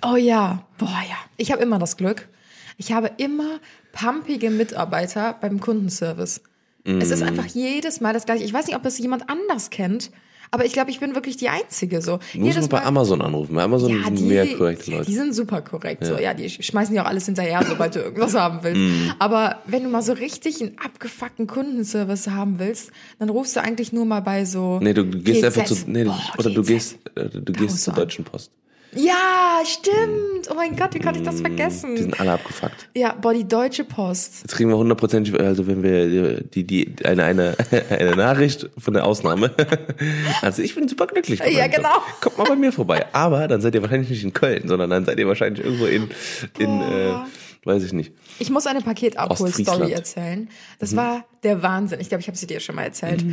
Oh 0.02 0.16
ja, 0.16 0.64
boah 0.78 1.02
ja. 1.08 1.16
Ich 1.36 1.52
habe 1.52 1.62
immer 1.62 1.78
das 1.78 1.96
Glück. 1.96 2.28
Ich 2.76 2.92
habe 2.92 3.10
immer 3.16 3.58
pumpige 3.92 4.50
Mitarbeiter 4.50 5.36
beim 5.40 5.60
Kundenservice. 5.60 6.40
Es 6.84 7.10
ist 7.10 7.22
einfach 7.22 7.44
jedes 7.44 8.00
Mal 8.00 8.14
das 8.14 8.24
gleiche. 8.24 8.44
Ich 8.44 8.52
weiß 8.52 8.66
nicht, 8.66 8.76
ob 8.76 8.82
das 8.82 8.96
jemand 8.98 9.28
anders 9.28 9.68
kennt, 9.68 10.10
aber 10.50 10.64
ich 10.64 10.72
glaube, 10.72 10.90
ich 10.90 11.00
bin 11.00 11.14
wirklich 11.14 11.36
die 11.36 11.50
Einzige 11.50 12.00
so. 12.00 12.18
Du 12.32 12.40
musst 12.40 12.58
mal 12.60 12.66
bei 12.68 12.82
Amazon 12.82 13.20
anrufen. 13.20 13.54
Bei 13.54 13.62
Amazon 13.62 13.90
ja, 13.90 14.04
sind 14.04 14.18
die, 14.18 14.22
mehr 14.22 14.46
korrekte 14.56 14.90
ja, 14.90 14.96
Leute. 14.98 15.10
die 15.10 15.16
sind 15.16 15.34
super 15.34 15.60
korrekt. 15.60 16.06
So, 16.06 16.16
ja, 16.16 16.32
die 16.32 16.48
schmeißen 16.48 16.94
dir 16.94 17.02
auch 17.02 17.08
alles 17.08 17.26
hinterher, 17.26 17.62
sobald 17.68 17.94
du 17.94 17.98
irgendwas 18.00 18.34
haben 18.34 18.60
willst. 18.62 18.80
Mm. 18.80 19.10
Aber 19.18 19.58
wenn 19.66 19.82
du 19.82 19.90
mal 19.90 20.00
so 20.00 20.14
richtig 20.14 20.62
einen 20.62 20.78
abgefuckten 20.82 21.46
Kundenservice 21.46 22.28
haben 22.28 22.58
willst, 22.58 22.90
dann 23.18 23.28
rufst 23.28 23.56
du 23.56 23.60
eigentlich 23.60 23.92
nur 23.92 24.06
mal 24.06 24.20
bei 24.20 24.46
so. 24.46 24.78
Nee, 24.80 24.94
du 24.94 25.04
gehst 25.04 25.42
GZ. 25.42 25.44
einfach 25.44 25.64
zu, 25.66 25.74
nee, 25.90 26.04
du- 26.04 26.10
Boah, 26.10 26.22
oder 26.38 26.50
du 26.50 26.62
GZ. 26.62 26.68
gehst, 26.68 26.98
äh, 27.16 27.28
du 27.28 27.52
gehst 27.52 27.82
zur 27.82 27.92
du. 27.92 28.00
Deutschen 28.00 28.24
Post. 28.24 28.50
Ja, 28.92 29.60
stimmt. 29.64 30.50
Oh 30.50 30.54
mein 30.54 30.74
Gott, 30.76 30.94
wie 30.94 30.98
konnte 30.98 31.20
ich 31.20 31.24
das 31.24 31.40
vergessen? 31.40 31.94
Die 31.94 32.02
sind 32.02 32.18
alle 32.20 32.32
abgefuckt. 32.32 32.88
Ja, 32.94 33.12
boah, 33.12 33.34
die 33.34 33.46
Deutsche 33.46 33.84
Post. 33.84 34.42
Jetzt 34.42 34.56
kriegen 34.56 34.70
wir 34.70 34.78
hundertprozentig, 34.78 35.38
also 35.38 35.66
wenn 35.66 35.82
wir 35.82 36.40
die, 36.42 36.64
die, 36.64 36.94
eine, 37.04 37.24
eine, 37.24 37.56
eine 37.90 38.16
Nachricht 38.16 38.68
von 38.78 38.94
der 38.94 39.04
Ausnahme. 39.04 39.50
Also 40.40 40.62
ich 40.62 40.74
bin 40.74 40.88
super 40.88 41.06
glücklich. 41.06 41.40
Ja, 41.40 41.46
meinem 41.46 41.56
Job. 41.56 41.74
genau. 41.76 42.02
Kommt 42.20 42.38
mal 42.38 42.44
bei 42.44 42.56
mir 42.56 42.72
vorbei. 42.72 43.06
Aber 43.12 43.48
dann 43.48 43.60
seid 43.60 43.74
ihr 43.74 43.82
wahrscheinlich 43.82 44.10
nicht 44.10 44.22
in 44.22 44.32
Köln, 44.32 44.68
sondern 44.68 44.90
dann 44.90 45.04
seid 45.04 45.18
ihr 45.18 45.26
wahrscheinlich 45.26 45.64
irgendwo 45.64 45.86
in, 45.86 46.08
in 46.58 46.80
äh, 46.80 47.08
Boah. 47.08 47.26
Weiß 47.68 47.84
ich 47.84 47.92
nicht. 47.92 48.12
Ich 48.40 48.50
muss 48.50 48.66
eine 48.66 48.80
Paketabhol-Story 48.80 49.92
erzählen. 49.92 50.48
Das 50.80 50.96
war 50.96 51.24
der 51.44 51.62
Wahnsinn. 51.62 52.00
Ich 52.00 52.08
glaube, 52.08 52.20
ich 52.22 52.26
habe 52.26 52.36
sie 52.36 52.46
dir 52.48 52.58
schon 52.58 52.74
mal 52.74 52.82
erzählt. 52.82 53.24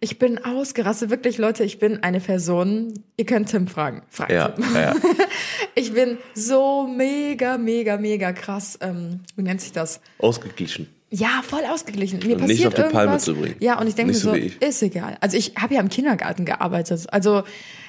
Ich 0.00 0.18
bin 0.18 0.44
ausgerastet. 0.44 1.10
Wirklich, 1.10 1.38
Leute, 1.38 1.62
ich 1.62 1.78
bin 1.78 2.02
eine 2.02 2.18
Person. 2.20 2.94
Ihr 3.16 3.26
könnt 3.26 3.50
Tim 3.50 3.68
fragen. 3.68 4.02
Fragt 4.08 4.32
Ja, 4.32 4.48
Tim. 4.48 4.64
ja. 4.74 4.94
Ich 5.76 5.92
bin 5.92 6.18
so 6.34 6.86
mega, 6.86 7.58
mega, 7.58 7.96
mega 7.96 8.32
krass. 8.32 8.78
Ähm, 8.80 9.20
wie 9.36 9.42
nennt 9.42 9.60
sich 9.60 9.72
das? 9.72 10.00
Ausgeglichen. 10.18 10.88
Ja, 11.10 11.42
voll 11.46 11.62
ausgeglichen. 11.68 12.18
Mir 12.20 12.34
Und 12.36 12.40
passiert 12.42 12.58
nicht 12.58 12.66
auf 12.66 12.74
die 12.74 12.80
Palme 12.82 12.98
irgendwas. 13.02 13.24
zu 13.24 13.34
bringen. 13.34 13.56
Ja, 13.60 13.78
und 13.80 13.86
ich 13.88 13.94
denke 13.94 14.12
mir 14.12 14.18
so 14.18 14.30
so, 14.30 14.36
ist 14.36 14.82
egal. 14.82 15.16
Also 15.20 15.36
ich 15.36 15.54
habe 15.60 15.74
ja 15.74 15.80
im 15.80 15.88
Kindergarten 15.88 16.44
gearbeitet. 16.44 17.06
Also 17.12 17.42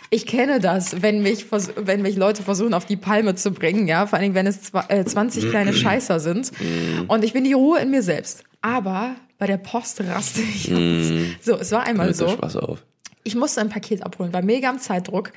ich 0.09 0.25
kenne 0.25 0.59
das, 0.59 1.01
wenn 1.01 1.21
mich, 1.21 1.45
wenn 1.77 2.01
mich 2.01 2.15
Leute 2.15 2.43
versuchen, 2.43 2.73
auf 2.73 2.85
die 2.85 2.97
Palme 2.97 3.35
zu 3.35 3.51
bringen, 3.51 3.87
ja, 3.87 4.05
vor 4.07 4.17
allen 4.17 4.23
Dingen, 4.23 4.35
wenn 4.35 4.47
es 4.47 4.61
zwa- 4.73 4.89
äh, 4.89 5.03
20 5.05 5.49
kleine 5.49 5.73
Scheißer 5.73 6.19
sind. 6.19 6.51
Und 7.07 7.23
ich 7.23 7.33
bin 7.33 7.43
die 7.43 7.53
Ruhe 7.53 7.79
in 7.79 7.91
mir 7.91 8.01
selbst. 8.01 8.43
Aber 8.61 9.15
bei 9.37 9.47
der 9.47 9.57
Post 9.57 10.01
raste 10.01 10.41
ich 10.41 10.71
aus. 10.73 11.11
So, 11.41 11.55
es 11.59 11.71
war 11.71 11.83
einmal 11.85 12.13
so. 12.13 12.27
Spaß 12.29 12.55
auf. 12.57 12.83
Ich 13.27 13.33
musste 13.33 13.59
ein 13.59 13.69
Paket 13.69 14.03
abholen, 14.03 14.31
war 14.33 14.43
mega 14.43 14.69
am 14.69 14.77
Zeitdruck. 14.77 15.33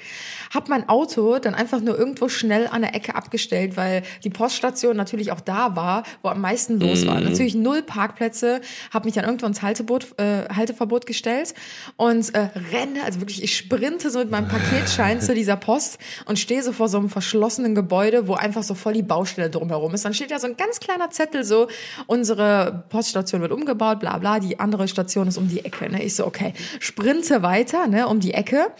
Hab 0.52 0.68
mein 0.68 0.90
Auto 0.90 1.38
dann 1.38 1.54
einfach 1.54 1.80
nur 1.80 1.98
irgendwo 1.98 2.28
schnell 2.28 2.66
an 2.66 2.82
der 2.82 2.94
Ecke 2.94 3.14
abgestellt, 3.14 3.78
weil 3.78 4.02
die 4.24 4.28
Poststation 4.28 4.94
natürlich 4.94 5.32
auch 5.32 5.40
da 5.40 5.74
war, 5.74 6.02
wo 6.22 6.28
am 6.28 6.42
meisten 6.42 6.78
los 6.78 7.06
war. 7.06 7.18
Natürlich 7.18 7.54
null 7.54 7.80
Parkplätze, 7.80 8.60
hab 8.92 9.06
mich 9.06 9.14
dann 9.14 9.24
irgendwo 9.24 9.46
ins 9.46 9.62
Halteboot, 9.62 10.18
äh, 10.18 10.54
Halteverbot 10.54 11.06
gestellt 11.06 11.54
und 11.96 12.34
äh, 12.34 12.50
renne, 12.72 13.04
also 13.06 13.20
wirklich, 13.20 13.42
ich 13.42 13.56
sprinte 13.56 14.10
so 14.10 14.18
mit 14.18 14.30
meinem 14.30 14.48
Paketschein 14.48 15.22
zu 15.22 15.34
dieser 15.34 15.56
Post 15.56 15.98
und 16.26 16.38
stehe 16.38 16.62
so 16.62 16.72
vor 16.72 16.88
so 16.88 16.98
einem 16.98 17.08
verschlossenen 17.08 17.74
Gebäude, 17.74 18.28
wo 18.28 18.34
einfach 18.34 18.64
so 18.64 18.74
voll 18.74 18.92
die 18.92 19.02
Baustelle 19.02 19.48
drumherum 19.48 19.94
ist. 19.94 20.04
Dann 20.04 20.12
steht 20.12 20.30
da 20.30 20.38
so 20.38 20.46
ein 20.46 20.58
ganz 20.58 20.78
kleiner 20.78 21.08
Zettel 21.08 21.42
so, 21.42 21.68
unsere 22.06 22.84
Poststation 22.90 23.40
wird 23.40 23.52
umgebaut, 23.52 24.00
bla 24.00 24.18
bla, 24.18 24.40
die 24.40 24.60
andere 24.60 24.88
Station 24.88 25.26
ist 25.26 25.38
um 25.38 25.48
die 25.48 25.64
Ecke. 25.64 25.88
Ne? 25.90 26.02
Ich 26.02 26.16
so, 26.16 26.26
okay, 26.26 26.52
sprinte 26.80 27.42
weiter 27.42 27.77
ne, 27.86 28.08
um 28.08 28.20
die 28.20 28.34
Ecke 28.34 28.72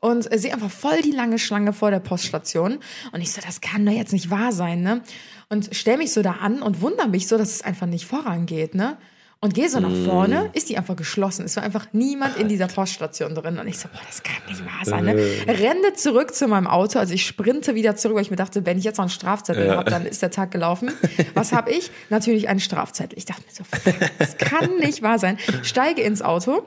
und 0.00 0.32
äh, 0.32 0.38
sehe 0.38 0.52
einfach 0.52 0.70
voll 0.70 1.02
die 1.02 1.12
lange 1.12 1.38
Schlange 1.38 1.72
vor 1.72 1.90
der 1.90 2.00
Poststation. 2.00 2.78
Und 3.12 3.20
ich 3.20 3.32
so, 3.32 3.40
das 3.44 3.60
kann 3.60 3.84
doch 3.86 3.92
jetzt 3.92 4.12
nicht 4.12 4.30
wahr 4.30 4.52
sein, 4.52 4.82
ne? 4.82 5.02
Und 5.48 5.70
stell 5.72 5.96
mich 5.98 6.12
so 6.12 6.22
da 6.22 6.32
an 6.40 6.62
und 6.62 6.80
wundere 6.80 7.08
mich 7.08 7.26
so, 7.28 7.36
dass 7.36 7.50
es 7.50 7.62
einfach 7.62 7.86
nicht 7.86 8.06
vorangeht, 8.06 8.74
ne? 8.74 8.96
Und 9.42 9.54
gehe 9.54 9.70
so 9.70 9.80
nach 9.80 9.94
vorne, 10.04 10.50
ist 10.52 10.68
die 10.68 10.76
einfach 10.76 10.96
geschlossen. 10.96 11.46
Es 11.46 11.56
war 11.56 11.62
einfach 11.62 11.86
niemand 11.92 12.36
in 12.36 12.46
dieser 12.46 12.66
Poststation 12.66 13.34
drin. 13.34 13.58
Und 13.58 13.66
ich 13.68 13.78
so, 13.78 13.88
boah, 13.88 14.00
das 14.06 14.22
kann 14.22 14.36
nicht 14.46 14.60
wahr 14.66 14.84
sein. 14.84 15.06
Ne? 15.06 15.14
Renne 15.46 15.94
zurück 15.94 16.34
zu 16.34 16.46
meinem 16.46 16.66
Auto. 16.66 16.98
Also 16.98 17.14
ich 17.14 17.24
sprinte 17.24 17.74
wieder 17.74 17.96
zurück, 17.96 18.16
weil 18.16 18.22
ich 18.22 18.30
mir 18.30 18.36
dachte, 18.36 18.66
wenn 18.66 18.76
ich 18.76 18.84
jetzt 18.84 18.98
noch 18.98 19.04
einen 19.04 19.10
Strafzettel 19.10 19.66
Ja. 19.68 19.76
habe, 19.78 19.88
dann 19.90 20.04
ist 20.04 20.20
der 20.20 20.30
Tag 20.30 20.50
gelaufen. 20.50 20.92
Was 21.32 21.52
habe 21.52 21.70
ich? 21.70 21.90
Natürlich 22.10 22.50
einen 22.50 22.60
Strafzettel. 22.60 23.16
Ich 23.16 23.24
dachte 23.24 23.40
mir 23.40 23.54
so, 23.54 23.64
fuck, 23.64 24.10
das 24.18 24.36
kann 24.36 24.76
nicht 24.76 25.00
wahr 25.00 25.18
sein. 25.18 25.38
Steige 25.62 26.02
ins 26.02 26.20
Auto 26.20 26.62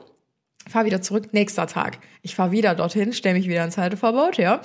fahr 0.68 0.84
wieder 0.84 1.02
zurück, 1.02 1.32
nächster 1.32 1.66
Tag. 1.66 1.98
Ich 2.22 2.34
fahr 2.34 2.50
wieder 2.50 2.74
dorthin, 2.74 3.12
stelle 3.12 3.36
mich 3.36 3.48
wieder 3.48 3.64
ins 3.64 3.76
Halteverbot, 3.76 4.38
ja. 4.38 4.60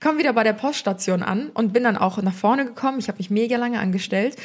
Komm 0.00 0.18
wieder 0.18 0.32
bei 0.32 0.44
der 0.44 0.54
Poststation 0.54 1.22
an 1.22 1.50
und 1.50 1.72
bin 1.72 1.84
dann 1.84 1.96
auch 1.96 2.20
nach 2.22 2.34
vorne 2.34 2.64
gekommen. 2.64 2.98
Ich 2.98 3.08
habe 3.08 3.18
mich 3.18 3.30
mega 3.30 3.56
lange 3.56 3.78
angestellt 3.78 4.36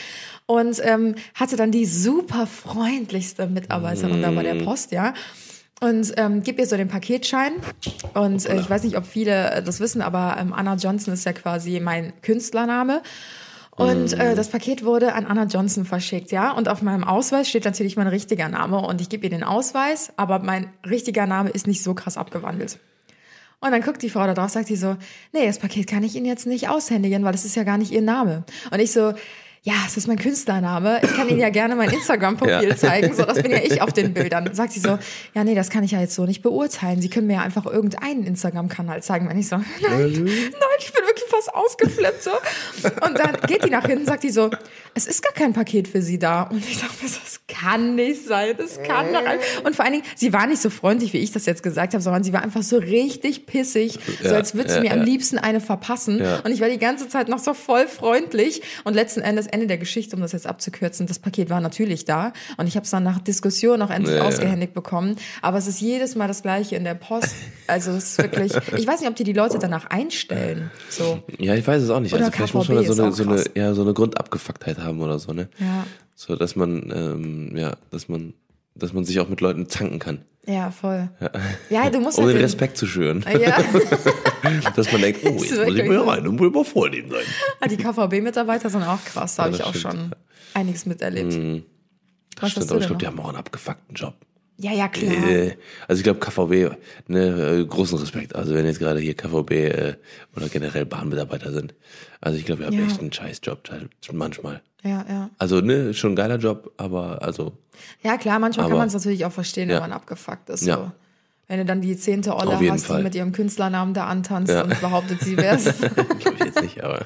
und 0.45 0.81
ähm, 0.83 1.15
hatte 1.33 1.55
dann 1.55 1.71
die 1.71 1.85
super 1.85 2.47
freundlichste 2.47 3.47
Mitarbeiterin 3.47 4.21
da 4.21 4.31
bei 4.31 4.43
der 4.43 4.63
Post, 4.63 4.91
ja. 4.91 5.13
Und 5.79 6.13
ähm, 6.17 6.41
gib 6.41 6.57
ihr 6.57 6.65
so 6.65 6.75
den 6.75 6.87
Paketschein. 6.87 7.53
Und 8.15 8.45
äh, 8.47 8.59
ich 8.59 8.69
weiß 8.69 8.83
nicht, 8.83 8.97
ob 8.97 9.05
viele 9.05 9.51
äh, 9.51 9.63
das 9.63 9.79
wissen, 9.79 10.01
aber 10.01 10.37
ähm, 10.39 10.51
Anna 10.51 10.75
Johnson 10.75 11.13
ist 11.13 11.25
ja 11.25 11.33
quasi 11.33 11.79
mein 11.79 12.13
Künstlername. 12.21 13.03
Und 13.77 14.13
äh, 14.13 14.33
das 14.33 14.49
Paket 14.49 14.83
wurde 14.83 15.13
an 15.13 15.27
Anna 15.27 15.43
Johnson 15.43 15.85
verschickt, 15.85 16.31
ja. 16.31 16.51
Und 16.51 16.67
auf 16.67 16.81
meinem 16.81 17.03
Ausweis 17.03 17.47
steht 17.47 17.63
natürlich 17.63 17.95
mein 17.95 18.07
richtiger 18.07 18.49
Name. 18.49 18.79
Und 18.79 19.01
ich 19.01 19.09
gebe 19.09 19.23
ihr 19.23 19.29
den 19.29 19.43
Ausweis, 19.43 20.11
aber 20.17 20.39
mein 20.39 20.73
richtiger 20.83 21.27
Name 21.27 21.51
ist 21.51 21.67
nicht 21.67 21.83
so 21.83 21.93
krass 21.93 22.17
abgewandelt. 22.17 22.79
Und 23.59 23.71
dann 23.71 23.81
guckt 23.81 24.01
die 24.01 24.09
Frau 24.09 24.25
da 24.25 24.33
drauf, 24.33 24.49
sagt 24.49 24.69
die 24.69 24.75
so, 24.75 24.97
nee, 25.31 25.45
das 25.45 25.59
Paket 25.59 25.87
kann 25.87 26.03
ich 26.03 26.15
Ihnen 26.15 26.25
jetzt 26.25 26.47
nicht 26.47 26.69
aushändigen, 26.69 27.23
weil 27.23 27.31
das 27.31 27.45
ist 27.45 27.55
ja 27.55 27.63
gar 27.63 27.77
nicht 27.77 27.91
Ihr 27.91 28.01
Name. 28.01 28.43
Und 28.71 28.79
ich 28.79 28.91
so, 28.91 29.13
ja, 29.63 29.73
es 29.85 29.97
ist 29.97 30.07
mein 30.07 30.17
Künstlername. 30.17 31.01
Ich 31.03 31.13
kann 31.15 31.27
Ihnen 31.27 31.39
ja 31.39 31.49
gerne 31.49 31.75
mein 31.75 31.89
Instagram-Profil 31.89 32.69
Ja. 32.69 32.75
zeigen. 32.77 33.13
So, 33.13 33.23
das 33.23 33.41
bin 33.41 33.51
ja 33.51 33.57
ich 33.57 33.81
auf 33.81 33.91
den 33.91 34.13
Bildern. 34.13 34.53
Sagt 34.53 34.71
sie 34.73 34.79
so, 34.79 34.97
ja, 35.33 35.43
nee, 35.43 35.55
das 35.55 35.69
kann 35.69 35.83
ich 35.83 35.91
ja 35.91 35.99
jetzt 35.99 36.15
so 36.15 36.25
nicht 36.25 36.41
beurteilen. 36.41 37.01
Sie 37.01 37.09
können 37.09 37.27
mir 37.27 37.33
ja 37.33 37.41
einfach 37.41 37.65
irgendeinen 37.65 38.23
Instagram-Kanal 38.23 39.03
zeigen. 39.03 39.27
Wenn 39.29 39.37
ich 39.37 39.47
so, 39.49 39.57
nein, 39.81 39.83
nein, 39.89 40.77
ich 40.79 40.93
bin 40.93 41.03
wirklich 41.05 41.25
fast 41.29 41.53
ausgeflippt 41.53 42.23
so. 42.23 42.31
Und 43.05 43.19
dann 43.19 43.37
geht 43.47 43.65
die 43.65 43.69
nach 43.69 43.85
hinten, 43.85 44.05
sagt 44.05 44.23
die 44.23 44.29
so, 44.29 44.49
es 44.93 45.05
ist 45.07 45.21
gar 45.21 45.33
kein 45.33 45.53
Paket 45.53 45.87
für 45.87 46.01
Sie 46.01 46.17
da. 46.17 46.43
Und 46.43 46.59
ich 46.65 46.79
dachte 46.79 47.03
mir 47.03 47.09
so, 47.09 47.19
das 47.23 47.41
kann 47.47 47.95
nicht 47.95 48.25
sein, 48.25 48.55
das 48.57 48.81
kann 48.83 49.11
doch 49.13 49.25
ein 49.25 49.39
Und 49.63 49.75
vor 49.75 49.85
allen 49.85 49.95
Dingen, 49.95 50.05
sie 50.15 50.31
war 50.33 50.47
nicht 50.47 50.61
so 50.61 50.69
freundlich, 50.69 51.13
wie 51.13 51.17
ich 51.19 51.31
das 51.31 51.45
jetzt 51.45 51.63
gesagt 51.63 51.93
habe, 51.93 52.01
sondern 52.01 52.23
sie 52.23 52.33
war 52.33 52.41
einfach 52.43 52.63
so 52.63 52.77
richtig 52.77 53.45
pissig, 53.45 53.99
so 54.21 54.29
Ja, 54.29 54.35
als 54.35 54.53
würde 54.55 54.69
sie 54.69 54.75
ja, 54.77 54.81
mir 54.81 54.93
am 54.93 55.01
liebsten 55.01 55.37
eine 55.37 55.59
verpassen. 55.59 56.21
Und 56.43 56.51
ich 56.51 56.61
war 56.61 56.69
die 56.69 56.77
ganze 56.77 57.07
Zeit 57.09 57.27
noch 57.27 57.39
so 57.39 57.53
voll 57.53 57.87
freundlich. 57.87 58.61
Und 58.83 58.93
letzten 58.93 59.21
Endes, 59.21 59.46
Ende 59.47 59.67
der 59.67 59.77
Geschichte, 59.77 60.15
um 60.15 60.21
das 60.21 60.31
jetzt 60.31 60.47
abzukürzen, 60.47 61.07
das 61.07 61.19
Paket 61.19 61.49
war 61.49 61.61
natürlich 61.61 62.05
da. 62.05 62.33
Und 62.57 62.67
ich 62.67 62.75
habe 62.75 62.83
es 62.83 62.91
dann 62.91 63.03
nach 63.03 63.19
Diskussion 63.19 63.81
auch 63.81 63.89
endlich 63.89 64.15
Ja, 64.15 64.21
ja. 64.21 64.27
ausgehändigt 64.27 64.73
bekommen. 64.73 65.15
Aber 65.41 65.57
es 65.57 65.67
ist 65.67 65.81
jedes 65.81 66.15
Mal 66.15 66.27
das 66.27 66.41
Gleiche 66.41 66.75
in 66.75 66.83
der 66.83 66.95
Post. 66.95 67.35
Also 67.67 67.91
es 67.91 68.11
ist 68.11 68.17
wirklich, 68.19 68.53
ich 68.77 68.87
weiß 68.87 69.01
nicht, 69.01 69.09
ob 69.09 69.15
die 69.15 69.23
die 69.23 69.33
Leute 69.33 69.59
danach 69.59 69.85
einstellen. 69.89 70.71
So. 70.89 71.19
Ja, 71.37 71.55
ich 71.55 71.67
weiß 71.67 71.83
es 71.83 71.89
auch 71.89 71.99
nicht. 71.99 72.13
Oder 72.13 72.25
Also 72.25 72.31
vielleicht 72.35 72.53
muss 72.53 72.67
man 72.69 72.77
da 72.77 72.83
KVB 72.83 72.93
so 72.95 73.01
eine, 73.03 73.11
ist 73.11 73.17
so 73.17 73.23
eine, 73.23 73.43
ja, 73.55 73.73
so 73.73 73.81
eine 73.81 73.93
Grundabgefucktheit 73.93 74.79
haben 74.79 75.01
oder 75.01 75.19
so, 75.19 75.33
ne? 75.33 75.49
Ja. 75.59 75.85
So, 76.15 76.35
dass 76.35 76.55
man, 76.55 76.91
ähm, 76.95 77.57
ja, 77.57 77.75
dass 77.91 78.09
man, 78.09 78.33
dass 78.79 78.93
man 78.93 79.05
sich 79.05 79.19
auch 79.19 79.29
mit 79.29 79.41
Leuten 79.41 79.67
zanken 79.69 79.99
kann. 79.99 80.19
Ja, 80.45 80.71
voll. 80.71 81.09
Ja, 81.69 81.89
du 81.89 81.99
musst 81.99 82.17
Um 82.19 82.25
halt 82.25 82.37
Respekt 82.37 82.77
zu 82.77 82.87
schüren. 82.87 83.25
Ja, 83.39 83.57
Dass 84.75 84.91
man 84.91 85.01
denkt, 85.01 85.19
oh, 85.25 85.29
jetzt 85.29 85.55
muss 85.65 85.75
ich 85.75 85.85
mal 85.85 85.97
rein 85.99 86.27
und 86.27 86.39
will 86.39 86.49
mal 86.49 86.63
vor 86.63 86.89
dem 86.89 87.09
sein. 87.09 87.23
Ah, 87.59 87.67
die 87.67 87.75
KVB-Mitarbeiter 87.77 88.69
sind 88.69 88.83
auch 88.83 89.03
krass. 89.03 89.35
Da 89.35 89.43
Ja, 89.43 89.45
habe 89.45 89.55
ich 89.55 89.57
das 89.59 89.67
auch 89.67 89.75
stimmt. 89.75 89.93
schon 89.93 90.11
einiges 90.53 90.85
miterlebt. 90.85 91.63
Was 92.39 92.51
Stimmt, 92.51 92.71
aber 92.71 92.79
ich 92.79 92.85
glaube, 92.87 92.99
die 92.99 93.07
haben 93.07 93.19
auch 93.19 93.27
einen 93.29 93.37
abgefuckten 93.37 93.95
Job. 93.95 94.13
Ja, 94.59 94.71
ja, 94.71 94.87
klar. 94.87 95.13
Äh, 95.29 95.55
also 95.87 95.99
ich 95.99 96.03
glaube 96.03 96.19
KVB, 96.19 96.75
ne, 97.07 97.59
äh, 97.59 97.65
großen 97.65 97.97
Respekt. 97.99 98.35
Also 98.35 98.55
wenn 98.55 98.65
jetzt 98.65 98.79
gerade 98.79 98.99
hier 98.99 99.15
KVB 99.15 99.51
äh, 99.51 99.93
oder 100.35 100.47
generell 100.49 100.85
Bahnmitarbeiter 100.85 101.51
sind. 101.51 101.75
Also 102.21 102.39
ich 102.39 102.45
glaube, 102.45 102.61
ihr 102.63 102.67
habt 102.67 102.77
Ja. 102.77 102.85
echt 102.85 102.99
einen 102.99 103.11
scheiß 103.13 103.41
Job 103.43 103.59
manchmal. 104.13 104.61
Ja, 104.83 105.05
ja. 105.07 105.29
Also 105.37 105.61
ne, 105.61 105.93
schon 105.93 106.13
ein 106.13 106.15
geiler 106.15 106.37
Job, 106.37 106.71
aber 106.77 107.21
also 107.21 107.53
Ja, 108.03 108.17
klar, 108.17 108.39
manchmal 108.39 108.65
kann 108.65 108.73
Aber- 108.73 108.79
man 108.79 108.87
es 108.87 108.93
natürlich 108.93 109.25
auch 109.25 109.31
verstehen, 109.31 109.67
wenn 109.69 109.75
Ja. 109.75 109.81
man 109.81 109.91
abgefuckt 109.93 110.49
ist. 110.49 110.65
Ja. 110.65 110.75
So. 110.75 110.91
Wenn 111.49 111.59
du 111.59 111.65
dann 111.65 111.79
die 111.79 111.95
zehnte 111.95 112.35
Olle 112.35 112.59
hast, 112.69 112.87
Fall. 112.87 112.97
die 112.97 113.03
mit 113.03 113.15
ihrem 113.15 113.31
Künstlernamen 113.31 113.93
da 113.93 114.05
antanzt 114.07 114.51
Ja. 114.51 114.63
und 114.63 114.81
behauptet, 114.81 115.21
sie 115.21 115.37
wär's. 115.37 115.63
glaube 115.95 116.35
ich 116.39 116.45
jetzt 116.45 116.61
nicht, 116.61 116.83
aber. 116.83 117.05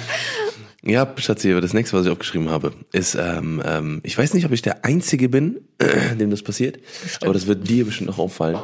ja, 0.82 1.12
Schatzi, 1.16 1.52
aber 1.52 1.60
das 1.60 1.72
nächste, 1.72 1.96
was 1.96 2.06
ich 2.06 2.10
aufgeschrieben 2.12 2.50
habe, 2.50 2.72
ist, 2.92 3.14
ähm, 3.14 3.62
ähm, 3.64 4.00
ich 4.02 4.18
weiß 4.18 4.34
nicht, 4.34 4.44
ob 4.46 4.52
ich 4.52 4.62
der 4.62 4.84
Einzige 4.84 5.28
bin, 5.28 5.60
dem 6.18 6.30
das 6.30 6.42
passiert, 6.42 6.78
aber 7.22 7.32
das 7.32 7.46
wird 7.46 7.68
dir 7.68 7.84
bestimmt 7.84 8.10
noch 8.10 8.18
auffallen. 8.18 8.58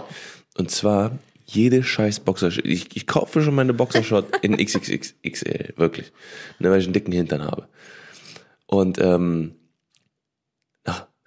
Und 0.57 0.71
zwar 0.71 1.13
jede 1.47 1.83
scheiß 1.85 2.21
Boxershot. 2.21 2.65
Ich, 2.67 2.95
ich 2.97 3.07
kaufe 3.07 3.41
schon 3.43 3.55
meine 3.55 3.73
Boxershot 3.75 4.37
in 4.43 4.57
XXXXL, 4.65 5.75
wirklich. 5.77 6.13
Ne, 6.59 6.71
weil 6.71 6.81
ich 6.81 6.87
einen 6.87 6.93
dicken 6.93 7.13
Hintern 7.13 7.45
habe. 7.45 7.69
Und 8.67 8.99
ähm, 9.01 9.53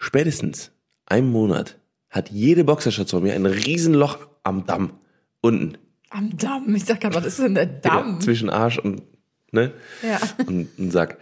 spätestens 0.02 0.72
einem 1.06 1.30
Monat 1.32 1.78
hat 2.10 2.30
jede 2.32 2.64
Boxershot 2.66 3.10
von 3.10 3.24
mir 3.24 3.34
ein 3.34 3.46
Riesenloch 3.46 4.18
am 4.44 4.66
Damm. 4.66 4.94
Unten. 5.42 5.78
Am 6.10 6.36
Damm. 6.38 6.76
Ich 6.76 6.84
sag 6.86 7.00
gerade, 7.00 7.16
was 7.16 7.26
ist 7.26 7.40
denn 7.40 7.56
der 7.56 7.64
Ja, 7.66 7.70
Damm? 7.82 8.20
zwischen 8.20 8.50
Arsch 8.50 8.80
und 8.80 9.04
ne? 9.54 9.72
Ja. 10.02 10.20
Und 10.46 10.78
ein 10.80 10.92
Sack. 10.92 11.18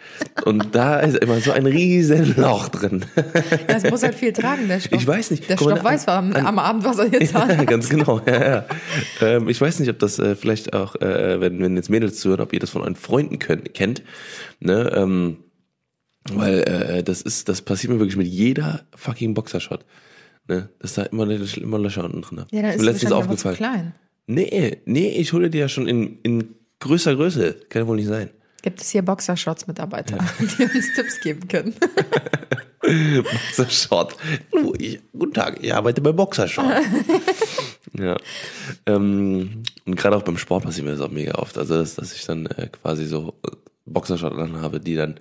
Und 0.46 0.74
da 0.74 1.00
ist 1.00 1.18
immer 1.18 1.40
so 1.42 1.52
ein 1.52 1.66
riesen 1.66 2.36
Loch 2.38 2.70
drin. 2.70 3.06
Ja, 3.16 3.76
es 3.78 3.90
muss 3.90 4.02
halt 4.04 4.16
viel 4.16 4.34
tragen, 4.34 4.68
der 4.68 4.80
Stoff. 4.80 5.00
Ich 5.00 5.06
weiß 5.08 5.32
nicht. 5.32 5.48
Der 5.50 5.58
Guck 5.58 5.68
mal, 5.70 5.76
Stoff 5.76 5.86
weiß 5.86 6.08
am, 6.08 6.34
an- 6.34 6.46
am 6.46 6.60
Abend, 6.60 6.84
was 6.86 6.98
er 7.00 7.08
jetzt 7.08 7.34
Ja, 7.34 7.48
hat. 7.48 7.68
ganz 7.68 7.90
genau. 7.90 8.22
Ja, 8.26 8.50
ja. 8.50 8.66
Ähm, 9.22 9.48
ich 9.50 9.60
weiß 9.62 9.80
nicht, 9.80 9.90
ob 9.90 10.00
das 10.00 10.18
äh, 10.20 10.36
vielleicht 10.36 10.74
auch, 10.74 10.96
äh, 10.96 11.40
wenn, 11.42 11.60
wenn 11.62 11.76
jetzt 11.76 11.90
Mädels 11.90 12.20
zuhören, 12.20 12.42
ob 12.42 12.54
ihr 12.54 12.60
das 12.60 12.70
von 12.72 12.82
euren 12.82 12.96
Freunden 12.96 13.38
könnt, 13.40 13.74
kennt. 13.74 14.02
Ne? 14.60 14.92
Ähm, 14.96 15.38
weil 16.36 16.60
äh, 16.60 17.04
das 17.04 17.22
ist, 17.22 17.50
das 17.50 17.62
passiert 17.62 17.94
mir 17.94 18.00
wirklich 18.00 18.18
mit 18.18 18.28
jeder 18.28 18.86
fucking 18.96 19.34
Boxershot. 19.34 19.86
Ne? 20.48 20.70
Dass 20.80 20.96
da 20.96 21.04
immer, 21.04 21.30
immer 21.30 21.80
Löcher 21.80 22.04
unten 22.04 22.22
drin. 22.22 22.46
Ja, 22.52 22.62
dann 22.62 22.72
ist 22.72 22.78
ist 22.78 22.82
mir 22.82 22.90
es 22.90 23.02
letztens 23.02 23.12
einfach 23.12 23.26
zu 23.26 23.32
aufgefallen. 23.32 23.56
klein. 23.56 23.96
Nee, 24.28 24.82
nee, 24.86 25.10
ich 25.10 25.34
hole 25.34 25.50
dir 25.50 25.62
ja 25.62 25.70
schon 25.70 25.88
in, 25.88 26.20
in 26.22 26.56
größer 26.80 27.16
Größe. 27.16 27.54
Kann 27.70 27.84
ja 27.84 27.88
wohl 27.88 27.96
nicht 27.96 28.08
sein. 28.08 28.30
Gibt 28.62 28.82
es 28.82 28.90
hier 28.90 29.02
Boxershorts-Mitarbeiter, 29.02 30.18
die 30.40 30.64
uns 30.64 30.94
Tipps 30.94 31.20
geben 31.22 31.48
können? 31.48 31.74
Boxershot. 33.24 34.16
Ich, 34.78 35.00
guten 35.12 35.34
Tag, 35.34 35.60
ich 35.62 35.74
arbeite 35.74 36.02
bei 36.02 36.12
Boxershot. 36.12 36.66
ja. 37.94 38.18
Ähm, 38.86 39.64
und 39.86 39.96
gerade 39.96 40.16
auch 40.16 40.24
beim 40.24 40.38
Sport 40.38 40.64
passiert 40.64 40.86
mir 40.86 40.92
das 40.92 41.02
auch 41.02 41.12
mega 41.12 41.36
oft. 41.36 41.58
Also, 41.58 41.76
dass, 41.76 41.96
dass 41.96 42.14
ich 42.14 42.26
dann 42.26 42.48
äh, 42.48 42.68
quasi 42.68 43.06
so 43.06 43.36
äh, 43.46 43.52
Boxershot 43.86 44.38
dann 44.38 44.62
habe, 44.62 44.80
die 44.80 44.96
dann 44.96 45.20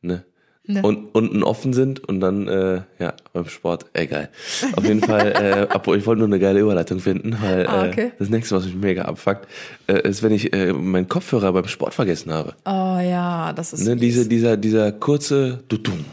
ne, 0.00 0.24
Ne. 0.64 0.80
Und, 0.80 1.12
unten 1.12 1.42
offen 1.42 1.72
sind 1.72 1.98
und 2.08 2.20
dann, 2.20 2.46
äh, 2.46 2.82
ja, 3.00 3.14
beim 3.32 3.48
Sport, 3.48 3.86
egal. 3.94 4.28
Auf 4.76 4.84
jeden 4.84 5.00
Fall, 5.00 5.32
äh, 5.70 5.74
obwohl 5.74 5.98
ich 5.98 6.06
wollte 6.06 6.20
nur 6.20 6.28
eine 6.28 6.38
geile 6.38 6.60
Überleitung 6.60 7.00
finden, 7.00 7.36
weil 7.42 7.66
Ah, 7.66 7.88
okay. 7.88 8.06
äh, 8.06 8.10
das 8.20 8.28
nächste, 8.28 8.54
was 8.54 8.66
mich 8.66 8.76
mega 8.76 9.02
abfuckt, 9.02 9.48
äh, 9.88 10.08
ist, 10.08 10.22
wenn 10.22 10.30
ich 10.32 10.52
äh, 10.52 10.72
meinen 10.72 11.08
Kopfhörer 11.08 11.52
beim 11.52 11.66
Sport 11.66 11.94
vergessen 11.94 12.32
habe. 12.32 12.54
Oh 12.64 12.98
ja, 13.00 13.52
das 13.54 13.72
ist. 13.72 13.84
Ne, 13.84 13.96
diese, 13.96 14.28
dieser, 14.28 14.56
dieser 14.56 14.92
kurze 14.92 15.64
Dudum. 15.66 16.04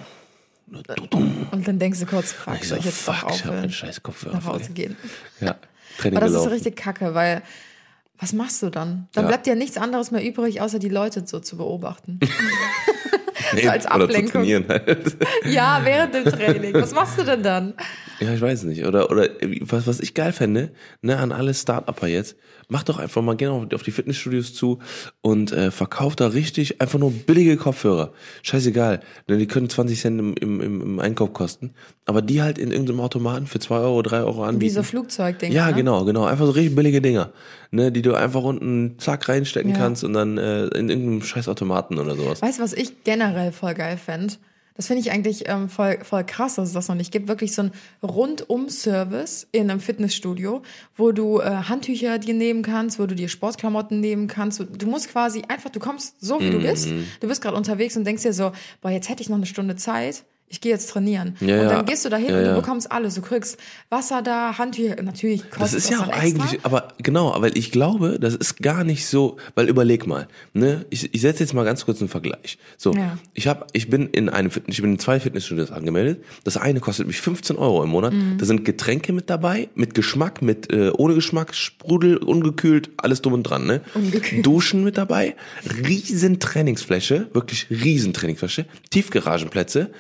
Dudum. 0.95 1.47
Und 1.51 1.67
dann 1.67 1.77
denkst 1.77 1.99
du 1.99 2.05
kurz, 2.07 2.31
fuck, 2.31 2.55
Ich 2.59 2.67
so, 2.69 2.75
ich 2.75 2.85
jetzt 2.85 3.01
fuck, 3.01 3.15
ich 3.15 3.21
habe 3.21 3.31
aufhören, 3.33 3.57
einen 3.59 3.71
scheiß 3.71 4.01
Kopfhörer 4.01 4.33
nach 4.35 4.45
Hause 4.45 4.71
gehen? 4.71 4.95
Ja, 5.41 5.55
Training 5.99 6.17
Aber 6.17 6.25
das 6.25 6.31
ist 6.35 6.43
so 6.43 6.49
gelaufen. 6.49 6.53
richtig 6.53 6.75
kacke, 6.75 7.13
weil 7.13 7.43
was 8.19 8.33
machst 8.33 8.61
du 8.63 8.69
dann? 8.71 9.07
Dann 9.13 9.25
Ja. 9.25 9.27
bleibt 9.29 9.45
ja 9.47 9.53
nichts 9.55 9.77
anderes 9.77 10.09
mehr 10.11 10.23
übrig, 10.23 10.59
außer 10.61 10.79
die 10.79 10.89
Leute 10.89 11.23
so 11.25 11.39
zu 11.39 11.55
beobachten. 11.57 12.19
Nee, 13.53 13.67
als 13.67 13.85
oder 13.85 13.95
zu 13.95 14.03
Ablenkung. 14.03 14.31
trainieren 14.31 14.65
halt. 14.67 15.17
ja, 15.45 15.81
während 15.83 16.13
dem 16.13 16.25
Training. 16.25 16.73
Was 16.75 16.93
machst 16.93 17.17
du 17.19 17.23
denn 17.23 17.43
dann? 17.43 17.73
Ja, 18.19 18.33
ich 18.33 18.41
weiß 18.41 18.63
nicht. 18.63 18.85
Oder, 18.85 19.09
oder 19.09 19.29
was, 19.61 19.87
was 19.87 19.99
ich 19.99 20.13
geil 20.13 20.33
fände, 20.33 20.71
ne, 21.01 21.17
an 21.17 21.31
alle 21.31 21.53
Start-Upper 21.53 22.07
jetzt, 22.07 22.35
macht 22.69 22.87
doch 22.87 22.99
einfach 22.99 23.21
mal 23.21 23.35
genau 23.35 23.67
auf 23.73 23.83
die 23.83 23.91
Fitnessstudios 23.91 24.53
zu 24.53 24.79
und 25.21 25.51
äh, 25.51 25.71
verkauft 25.71 26.21
da 26.21 26.27
richtig 26.27 26.79
einfach 26.81 26.99
nur 26.99 27.11
billige 27.11 27.57
Kopfhörer. 27.57 28.13
Scheißegal. 28.43 29.01
Ne, 29.27 29.37
die 29.37 29.47
können 29.47 29.69
20 29.69 29.99
Cent 29.99 30.19
im, 30.19 30.35
im, 30.35 30.61
im, 30.61 30.99
Einkauf 30.99 31.33
kosten. 31.33 31.73
Aber 32.05 32.21
die 32.21 32.41
halt 32.41 32.59
in 32.59 32.71
irgendeinem 32.71 32.99
Automaten 33.01 33.47
für 33.47 33.59
2 33.59 33.75
Euro, 33.75 34.01
3 34.03 34.19
Euro 34.19 34.43
anbieten. 34.43 34.71
Wie 34.71 34.75
so 34.75 34.83
Flugzeugdinger. 34.83 35.53
Ja, 35.53 35.67
ne? 35.67 35.73
genau, 35.73 36.05
genau. 36.05 36.25
Einfach 36.25 36.45
so 36.45 36.51
richtig 36.51 36.75
billige 36.75 37.01
Dinger, 37.01 37.31
ne, 37.71 37.91
die 37.91 38.03
du 38.03 38.13
einfach 38.13 38.43
unten 38.43 38.99
zack 38.99 39.27
reinstecken 39.27 39.71
Ja. 39.71 39.77
kannst 39.77 40.03
und 40.03 40.13
dann 40.13 40.37
äh, 40.37 40.65
in 40.67 40.89
irgendeinem 40.89 41.23
scheiß 41.23 41.49
Automaten 41.49 41.97
oder 41.97 42.15
sowas. 42.15 42.41
Weißt 42.41 42.59
du, 42.59 42.63
was 42.63 42.73
ich 42.73 43.03
generell 43.03 43.51
voll 43.51 43.73
geil 43.73 43.97
fände? 43.97 44.35
Das 44.79 44.87
finde 44.87 45.01
ich 45.01 45.11
eigentlich 45.11 45.43
ähm, 45.49 45.67
voll, 45.67 45.99
voll 46.03 46.23
krass, 46.23 46.55
dass 46.55 46.69
es 46.69 46.73
das 46.73 46.87
noch 46.87 46.95
nicht 46.95 47.11
gibt. 47.11 47.27
Wirklich 47.27 47.53
so 47.53 47.63
ein 47.63 47.71
Rundum-Service 48.01 49.49
in 49.51 49.69
einem 49.69 49.81
Fitnessstudio, 49.81 50.61
wo 50.95 51.11
du 51.11 51.41
äh, 51.41 51.63
Handtücher 51.67 52.17
dir 52.17 52.33
nehmen 52.33 52.61
kannst, 52.61 52.97
wo 52.97 53.05
du 53.05 53.13
dir 53.13 53.27
Sportklamotten 53.27 53.99
nehmen 53.99 54.27
kannst. 54.27 54.65
Du 54.77 54.87
musst 54.87 55.09
quasi 55.09 55.43
einfach, 55.49 55.69
du 55.69 55.81
kommst 55.81 56.21
so, 56.21 56.39
wie 56.39 56.49
du 56.49 56.61
bist. 56.61 56.91
Mhm. 56.91 57.05
Du 57.19 57.27
bist 57.27 57.41
gerade 57.41 57.57
unterwegs 57.57 57.97
und 57.97 58.05
denkst 58.05 58.23
dir 58.23 58.31
so, 58.31 58.53
boah, 58.79 58.89
jetzt 58.89 59.09
hätte 59.09 59.21
ich 59.21 59.27
noch 59.27 59.35
eine 59.35 59.47
Stunde 59.47 59.75
Zeit. 59.75 60.23
Ich 60.51 60.61
gehe 60.61 60.71
jetzt 60.71 60.89
trainieren. 60.89 61.35
Ja, 61.41 61.61
und 61.61 61.67
dann 61.69 61.85
gehst 61.85 62.05
du 62.05 62.09
dahin 62.09 62.29
Ja, 62.31 62.37
und 62.39 62.43
du 62.45 62.55
bekommst 62.55 62.91
alles. 62.91 63.13
Du 63.15 63.21
kriegst 63.21 63.57
Wasser 63.89 64.23
da, 64.23 64.57
Handtücher, 64.57 65.01
natürlich 65.03 65.43
kostet 65.43 65.61
Das 65.61 65.73
ist 65.73 65.89
ja 65.91 65.99
auch 65.99 66.07
dann 66.07 66.19
extra. 66.21 66.43
eigentlich, 66.43 66.65
aber 66.65 66.87
genau, 66.97 67.35
weil 67.39 67.55
ich 67.55 67.71
glaube, 67.71 68.17
das 68.19 68.33
ist 68.35 68.57
gar 68.61 68.83
nicht 68.83 69.05
so, 69.05 69.37
weil 69.53 69.69
überleg 69.69 70.07
mal, 70.07 70.27
ne, 70.53 70.85
ich, 70.89 71.13
ich 71.13 71.21
setze 71.21 71.43
jetzt 71.43 71.53
mal 71.53 71.65
ganz 71.65 71.85
kurz 71.85 71.99
einen 71.99 72.09
Vergleich. 72.09 72.57
So, 72.77 72.93
Ja. 72.93 73.19
ich 73.35 73.45
habe, 73.47 73.67
ich 73.73 73.89
bin 73.91 74.07
in 74.09 74.27
einem 74.27 74.49
Fitness, 74.49 74.75
ich 74.77 74.81
bin 74.81 74.93
in 74.93 74.99
zwei 74.99 75.19
Fitnessstudios 75.19 75.71
angemeldet. 75.71 76.23
Das 76.43 76.57
eine 76.57 76.79
kostet 76.79 77.05
mich 77.05 77.21
15 77.21 77.55
Euro 77.55 77.83
im 77.83 77.89
Monat. 77.89 78.13
Mhm. 78.13 78.37
Da 78.39 78.45
sind 78.45 78.65
Getränke 78.65 79.13
mit 79.13 79.29
dabei, 79.29 79.69
mit 79.75 79.93
Geschmack, 79.93 80.41
mit 80.41 80.73
äh, 80.73 80.89
ohne 80.97 81.13
Geschmack, 81.13 81.53
Sprudel, 81.53 82.17
ungekühlt, 82.17 82.89
alles 82.97 83.21
drum 83.21 83.33
und 83.33 83.43
dran, 83.43 83.67
ne? 83.67 83.81
Ungekühlt. 83.93 84.43
Duschen 84.45 84.83
mit 84.83 84.97
dabei, 84.97 85.35
riesen 85.87 86.39
Trainingsfläche, 86.39 87.27
wirklich 87.33 87.67
riesen 87.69 88.13
Trainingsfläche, 88.13 88.65
Tiefgaragenplätze. 88.89 89.91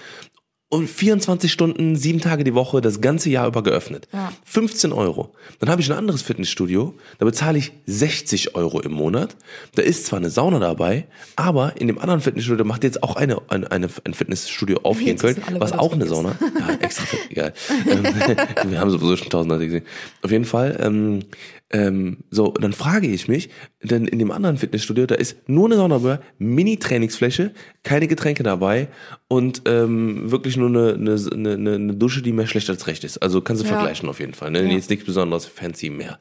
Und 0.71 0.87
24 0.87 1.51
Stunden, 1.51 1.95
sieben 1.95 2.21
Tage 2.21 2.43
die 2.43 2.53
Woche, 2.53 2.79
das 2.79 3.01
ganze 3.01 3.31
Jahr 3.31 3.47
über 3.47 3.63
geöffnet. 3.63 4.07
Ja. 4.13 4.31
15 4.45 4.93
Euro. 4.93 5.33
Dann 5.59 5.67
habe 5.67 5.81
ich 5.81 5.91
ein 5.91 5.97
anderes 5.97 6.21
Fitnessstudio, 6.21 6.93
da 7.17 7.25
bezahle 7.25 7.57
ich 7.57 7.71
60 7.87 8.53
Euro 8.53 8.79
im 8.79 8.91
Monat. 8.91 9.35
Da 9.73 9.81
ist 9.81 10.05
zwar 10.05 10.19
eine 10.19 10.29
Sauna 10.29 10.59
dabei, 10.59 11.07
aber 11.35 11.73
in 11.81 11.87
dem 11.87 11.97
anderen 11.97 12.21
Fitnessstudio 12.21 12.65
macht 12.65 12.83
jetzt 12.83 13.01
auch 13.01 13.15
eine, 13.15 13.41
eine, 13.49 13.71
eine 13.71 13.89
ein 14.03 14.13
Fitnessstudio 14.13 14.81
auf 14.83 14.99
hier 14.99 15.13
in 15.13 15.17
Köln, 15.17 15.41
was 15.57 15.71
auch 15.71 15.93
eine 15.93 16.05
Sauna. 16.05 16.35
Ja, 16.59 16.75
extra 16.75 17.17
egal. 17.29 17.53
Wir 18.67 18.79
haben 18.79 18.91
sowieso 18.91 19.17
schon 19.17 19.29
tausend 19.29 19.51
Leute 19.51 19.65
gesehen. 19.65 19.85
Auf 20.21 20.29
jeden 20.29 20.45
Fall, 20.45 20.77
ähm, 20.79 21.23
ähm, 21.71 22.17
so, 22.31 22.51
dann 22.51 22.73
frage 22.73 23.07
ich 23.07 23.27
mich, 23.27 23.49
denn 23.83 24.05
in 24.05 24.17
dem 24.19 24.31
anderen 24.31 24.57
Fitnessstudio, 24.57 25.05
da 25.05 25.15
ist 25.15 25.37
nur 25.47 25.67
eine 25.67 25.75
Sauna 25.75 26.19
Mini-Trainingsfläche, 26.39 27.51
keine 27.83 28.07
Getränke 28.07 28.43
dabei 28.43 28.87
und 29.27 29.61
ähm, 29.65 30.31
wirklich 30.31 30.57
nur 30.57 30.69
eine, 30.69 30.93
eine, 30.93 31.53
eine, 31.53 31.75
eine 31.75 31.93
Dusche, 31.95 32.21
die 32.21 32.31
mehr 32.31 32.47
schlecht 32.47 32.69
als 32.69 32.87
recht 32.87 33.03
ist. 33.03 33.17
Also 33.19 33.41
kannst 33.41 33.61
du 33.63 33.67
Ja. 33.67 33.73
vergleichen 33.75 34.09
auf 34.09 34.19
jeden 34.19 34.33
Fall. 34.33 34.51
Ne? 34.51 34.63
Ja. 34.63 34.69
Jetzt 34.69 34.89
nichts 34.89 35.05
besonders 35.05 35.45
fancy 35.45 35.89
mehr. 35.89 36.19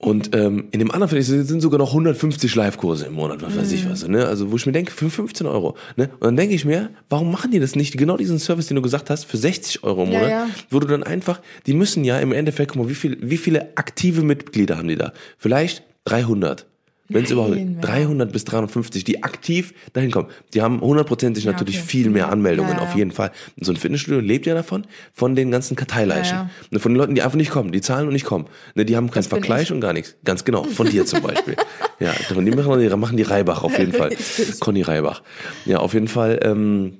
Und 0.00 0.32
ähm, 0.36 0.68
in 0.70 0.78
dem 0.78 0.92
anderen 0.92 1.08
Fitnessstudio 1.08 1.42
sind 1.42 1.60
sogar 1.60 1.78
noch 1.78 1.88
150 1.88 2.54
Live-Kurse 2.54 3.06
im 3.06 3.14
Monat, 3.14 3.42
was 3.42 3.56
weiß 3.56 3.68
Mhm. 3.70 3.74
ich 3.74 3.90
was. 3.90 4.06
Ne? 4.06 4.26
Also 4.26 4.52
wo 4.52 4.56
ich 4.56 4.64
mir 4.64 4.70
denke, 4.70 4.92
für 4.92 5.10
15 5.10 5.44
Euro. 5.48 5.76
Ne? 5.96 6.04
Und 6.14 6.22
dann 6.22 6.36
denke 6.36 6.54
ich 6.54 6.64
mir, 6.64 6.90
warum 7.08 7.32
machen 7.32 7.50
die 7.50 7.58
das 7.58 7.74
nicht, 7.74 7.98
genau 7.98 8.16
diesen 8.16 8.38
Service, 8.38 8.68
den 8.68 8.76
du 8.76 8.82
gesagt 8.82 9.10
hast, 9.10 9.24
für 9.24 9.36
60 9.36 9.82
Euro 9.82 10.04
im 10.04 10.12
Ja, 10.12 10.18
Monat, 10.20 10.30
ja. 10.30 10.48
wo 10.70 10.78
du 10.78 10.86
dann 10.86 11.02
einfach, 11.02 11.40
die 11.66 11.74
müssen 11.74 12.04
ja 12.04 12.20
im 12.20 12.30
Endeffekt, 12.30 12.72
guck 12.72 12.82
mal, 12.84 12.88
wie, 12.88 12.94
viel, 12.94 13.18
wie 13.20 13.36
viele 13.38 13.76
aktive 13.76 14.22
Mitglieder 14.22 14.78
haben 14.78 14.86
die 14.86 14.94
da? 14.94 15.12
Vielleicht 15.36 15.82
300. 16.04 16.64
Wenn 17.08 17.24
es 17.24 17.30
überhaupt 17.30 17.54
Nein, 17.54 17.72
mehr. 17.72 17.80
300 17.80 18.32
bis 18.32 18.44
350, 18.44 19.02
die 19.04 19.22
aktiv 19.22 19.72
dahin 19.94 20.10
kommen. 20.10 20.28
Die 20.52 20.60
haben 20.60 20.80
hundertprozentig 20.80 21.44
Ja, 21.44 21.52
natürlich 21.52 21.78
okay. 21.78 21.86
viel 21.88 22.10
mehr 22.10 22.30
Anmeldungen, 22.30 22.72
Ja, 22.72 22.76
ja, 22.78 22.82
auf 22.82 22.94
jeden 22.94 23.12
Fall. 23.12 23.30
Und 23.56 23.64
so 23.64 23.72
ein 23.72 23.76
Fitnessstudio 23.76 24.20
lebt 24.20 24.46
ja 24.46 24.54
davon, 24.54 24.86
von 25.14 25.34
den 25.34 25.50
ganzen 25.50 25.74
Karteileichen. 25.76 26.50
Ne, 26.70 26.78
Von 26.78 26.92
den 26.92 26.98
Leuten, 26.98 27.14
die 27.14 27.22
einfach 27.22 27.36
nicht 27.36 27.50
kommen, 27.50 27.72
die 27.72 27.80
zahlen 27.80 28.06
und 28.06 28.12
nicht 28.12 28.26
kommen. 28.26 28.46
Ne, 28.74 28.84
die 28.84 28.96
haben 28.96 29.10
keinen 29.10 29.22
Vergleich 29.22 29.64
ich. 29.64 29.72
und 29.72 29.80
gar 29.80 29.92
nichts. 29.92 30.16
Ganz 30.24 30.44
genau, 30.44 30.64
von 30.64 30.88
dir 30.88 31.06
zum 31.06 31.22
Beispiel. 31.22 31.56
ja, 32.00 32.12
von 32.12 32.44
die 32.44 32.50
machen 32.52 32.78
die, 32.80 32.88
machen 32.96 33.16
die 33.16 33.22
Reibach 33.22 33.62
auf 33.64 33.78
jeden 33.78 33.92
Fall. 33.92 34.14
Conny 34.60 34.82
Reibach. 34.82 35.22
Ja, 35.64 35.78
auf 35.78 35.94
jeden 35.94 36.08
Fall. 36.08 36.40
Ähm, 36.42 36.98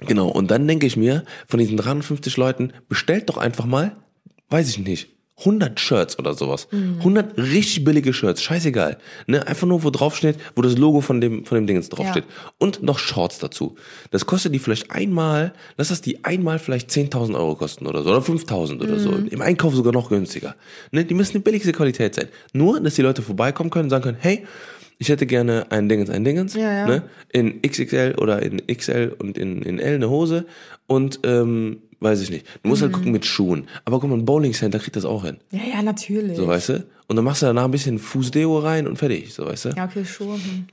Genau, 0.00 0.28
und 0.28 0.50
dann 0.50 0.66
denke 0.66 0.86
ich 0.86 0.96
mir, 0.96 1.24
von 1.46 1.60
diesen 1.60 1.76
350 1.76 2.36
Leuten, 2.36 2.72
bestellt 2.88 3.28
doch 3.28 3.36
einfach 3.38 3.64
mal, 3.64 3.96
weiß 4.50 4.68
ich 4.68 4.78
nicht, 4.78 5.08
100 5.38 5.80
Shirts 5.80 6.18
oder 6.18 6.34
sowas. 6.34 6.68
100 6.70 7.36
richtig 7.36 7.82
billige 7.84 8.12
Shirts, 8.12 8.40
scheißegal. 8.40 8.98
Ne? 9.26 9.44
Einfach 9.46 9.66
nur, 9.66 9.82
wo 9.82 9.90
drauf 9.90 10.16
steht, 10.16 10.36
wo 10.54 10.62
das 10.62 10.78
Logo 10.78 11.00
von 11.00 11.20
dem, 11.20 11.44
von 11.44 11.56
dem 11.56 11.66
Dingens 11.66 11.88
draufsteht. 11.88 12.24
Und 12.58 12.82
noch 12.84 13.00
Shorts 13.00 13.40
dazu. 13.40 13.74
Das 14.12 14.26
kostet 14.26 14.54
die 14.54 14.60
vielleicht 14.60 14.92
einmal, 14.92 15.52
lass 15.76 15.88
das 15.88 16.00
die 16.00 16.24
einmal 16.24 16.60
vielleicht 16.60 16.88
10.000 16.90 17.34
Euro 17.34 17.56
kosten 17.56 17.86
oder 17.86 18.02
so, 18.04 18.10
oder 18.10 18.20
5.000 18.20 18.80
oder 18.82 18.98
so. 19.00 19.12
Im 19.12 19.40
Einkauf 19.40 19.74
sogar 19.74 19.92
noch 19.92 20.08
günstiger. 20.08 20.54
Ne? 20.92 21.04
Die 21.04 21.14
müssen 21.14 21.32
die 21.32 21.38
billigste 21.40 21.72
Qualität 21.72 22.14
sein. 22.14 22.28
Nur, 22.52 22.80
dass 22.80 22.94
die 22.94 23.02
Leute 23.02 23.22
vorbeikommen 23.22 23.70
können 23.70 23.86
und 23.86 23.90
sagen 23.90 24.04
können, 24.04 24.18
hey, 24.20 24.46
ich 24.98 25.08
hätte 25.08 25.26
gerne 25.26 25.66
ein 25.70 25.88
Dingens, 25.88 26.10
ein 26.10 26.22
Dingens, 26.24 26.54
Ja, 26.54 26.72
ja. 26.72 26.86
Ne? 26.86 27.02
in 27.32 27.60
XXL 27.62 28.14
oder 28.18 28.40
in 28.40 28.64
XL 28.66 29.16
und 29.18 29.36
in, 29.36 29.62
in 29.62 29.80
L 29.80 29.96
eine 29.96 30.08
Hose 30.08 30.46
und 30.86 31.18
ähm, 31.24 31.78
weiß 32.04 32.20
ich 32.20 32.30
nicht. 32.30 32.46
Du 32.62 32.68
musst 32.68 32.80
Mhm. 32.82 32.84
halt 32.86 32.92
gucken 32.94 33.10
mit 33.12 33.26
Schuhen. 33.26 33.66
Aber 33.84 33.98
guck 33.98 34.08
mal, 34.08 34.16
ein 34.16 34.24
Bowling 34.24 34.52
Center 34.52 34.78
kriegt 34.78 34.94
das 34.94 35.04
auch 35.04 35.24
hin. 35.24 35.38
Ja, 35.50 35.60
ja, 35.74 35.82
natürlich. 35.82 36.36
So, 36.36 36.46
weißt 36.46 36.68
du? 36.68 36.86
Und 37.08 37.16
dann 37.16 37.24
machst 37.24 37.42
du 37.42 37.46
danach 37.46 37.64
ein 37.64 37.70
bisschen 37.72 37.98
Fußdeo 37.98 38.58
rein 38.60 38.86
und 38.86 38.96
fertig, 38.96 39.34
so, 39.34 39.44
weißt 39.46 39.64
du? 39.64 39.68
ja, 39.70 39.84
okay, 39.86 40.04
Schuhe. 40.04 40.34
Hm. 40.34 40.66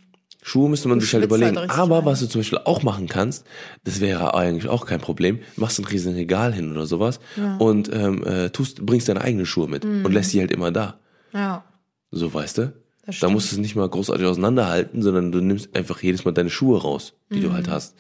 Schuhe 0.44 0.70
müsste 0.70 0.88
man 0.88 0.98
Du 1.00 1.06
sich 1.06 1.14
halt 1.14 1.24
überlegen. 1.24 1.58
halt 1.58 1.70
Aber 1.70 1.98
rein. 2.00 2.06
was 2.06 2.20
du 2.20 2.28
zum 2.28 2.42
Beispiel 2.42 2.60
auch 2.66 2.82
machen 2.84 3.08
kannst, 3.08 3.46
das 3.84 4.00
wäre 4.02 4.34
eigentlich 4.34 4.68
auch 4.70 4.86
kein 4.88 5.00
Problem, 5.00 5.40
machst 5.56 5.78
ein 5.80 5.86
riesen 5.86 6.14
Regal 6.16 6.52
hin 6.54 6.72
oder 6.72 6.86
sowas 6.88 7.20
und 7.60 7.92
ähm, 7.94 8.24
äh, 8.26 8.50
tust, 8.50 8.84
bringst 8.86 9.08
deine 9.08 9.22
eigenen 9.22 9.46
Schuhe 9.46 9.68
mit 9.68 9.84
Mhm. 9.84 10.04
und 10.06 10.12
lässt 10.14 10.34
die 10.34 10.40
halt 10.40 10.52
immer 10.52 10.72
da. 10.72 11.00
Ja. 11.34 11.64
So, 12.12 12.34
weißt 12.34 12.58
du? 12.58 12.74
Da 13.20 13.30
musst 13.30 13.52
du 13.52 13.56
es 13.56 13.62
nicht 13.62 13.76
mal 13.76 13.88
großartig 13.88 14.26
auseinanderhalten, 14.26 15.02
sondern 15.04 15.32
du 15.32 15.42
nimmst 15.42 15.76
einfach 15.76 16.02
jedes 16.02 16.26
Mal 16.26 16.32
deine 16.32 16.50
Schuhe 16.50 16.82
raus, 16.82 17.14
die 17.32 17.40
du 17.42 17.50
Mhm. 17.50 17.54
halt 17.54 17.68
hast. 17.70 17.96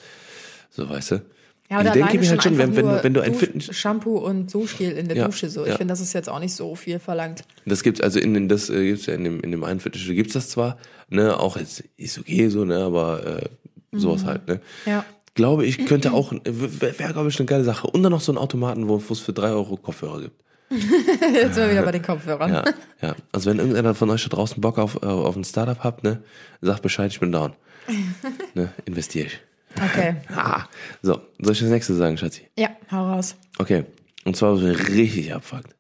So, 0.71 0.89
weißt 0.89 1.11
du? 1.11 1.21
Ja, 1.71 1.79
ich 1.79 1.85
oder 1.85 1.93
denke 1.93 2.17
mir 2.19 2.29
halt 2.29 2.43
schon, 2.43 2.57
wenn, 2.57 2.75
wenn, 2.75 2.85
wenn 3.01 3.13
du 3.13 3.21
ein 3.21 3.33
Fitness, 3.33 3.73
Shampoo 3.73 4.17
und 4.17 4.53
Duschgel 4.53 4.91
in 4.91 5.07
der 5.07 5.15
Ja, 5.15 5.25
Dusche 5.27 5.49
so. 5.49 5.63
Ich 5.63 5.69
ja. 5.69 5.77
finde, 5.77 5.93
das 5.93 6.01
ist 6.01 6.11
jetzt 6.11 6.27
auch 6.27 6.39
nicht 6.39 6.53
so 6.53 6.75
viel 6.75 6.99
verlangt. 6.99 7.45
Das 7.65 7.81
gibt's 7.81 8.01
also 8.01 8.19
in 8.19 8.33
den, 8.33 8.49
das 8.49 8.69
äh, 8.69 8.87
gibt's 8.87 9.05
ja 9.05 9.13
in 9.13 9.23
dem 9.23 9.39
in 9.39 9.51
dem 9.51 9.63
einen 9.63 9.79
Fitnessstudio 9.79 10.17
gibt's 10.17 10.33
das 10.33 10.49
zwar, 10.49 10.77
ne, 11.07 11.39
auch 11.39 11.55
jetzt 11.55 11.85
ist 11.95 12.19
okay 12.19 12.49
so, 12.49 12.65
ne, 12.65 12.83
aber 12.83 13.25
äh, 13.25 13.97
sowas 13.97 14.25
halt, 14.25 14.49
ne. 14.49 14.55
Mhm. 14.55 14.91
Ja. 14.91 15.05
Glaube 15.33 15.65
ich, 15.65 15.85
könnte 15.85 16.11
auch, 16.11 16.33
wäre 16.43 16.99
wär, 16.99 17.13
glaube 17.13 17.29
ich 17.29 17.39
eine 17.39 17.45
geile 17.45 17.63
Sache. 17.63 17.87
Und 17.87 18.03
dann 18.03 18.11
noch 18.11 18.19
so 18.19 18.33
ein 18.33 18.37
Automaten, 18.37 18.89
wo 18.89 19.01
wo 19.07 19.13
es 19.13 19.21
für 19.21 19.31
drei 19.31 19.51
Euro 19.51 19.77
Kopfhörer 19.77 20.23
gibt. 20.23 20.41
Jetzt 20.71 21.55
sind 21.55 21.63
wir 21.67 21.71
wieder 21.71 21.83
bei 21.83 21.93
den 21.93 22.01
Kopfhörern. 22.01 22.51
Ja, 22.51 22.65
ja. 23.01 23.15
Also 23.31 23.49
wenn 23.49 23.59
irgendeiner 23.59 23.95
von 23.95 24.09
euch 24.09 24.23
da 24.23 24.29
draußen 24.29 24.59
Bock 24.59 24.77
auf, 24.77 25.01
äh, 25.01 25.05
auf 25.05 25.37
ein 25.37 25.45
Startup 25.45 25.79
habt, 25.79 26.03
ne, 26.03 26.21
sagt 26.59 26.81
Bescheid, 26.81 27.11
ich 27.13 27.19
bin 27.21 27.31
down. 27.31 27.53
ne, 28.55 28.73
investiere 28.83 29.27
ich. 29.27 29.39
Okay. 29.75 30.15
Ah. 30.29 30.67
So, 31.01 31.21
soll 31.39 31.53
ich 31.53 31.59
das 31.59 31.69
nächste 31.69 31.93
sagen, 31.95 32.17
Schatzi? 32.17 32.47
Ja, 32.57 32.69
hau 32.91 33.11
raus. 33.11 33.35
Okay. 33.57 33.85
Und 34.25 34.35
zwar, 34.35 34.53
was 34.53 34.61
mir 34.61 34.77
richtig 34.89 35.33
abfuckt, 35.33 35.75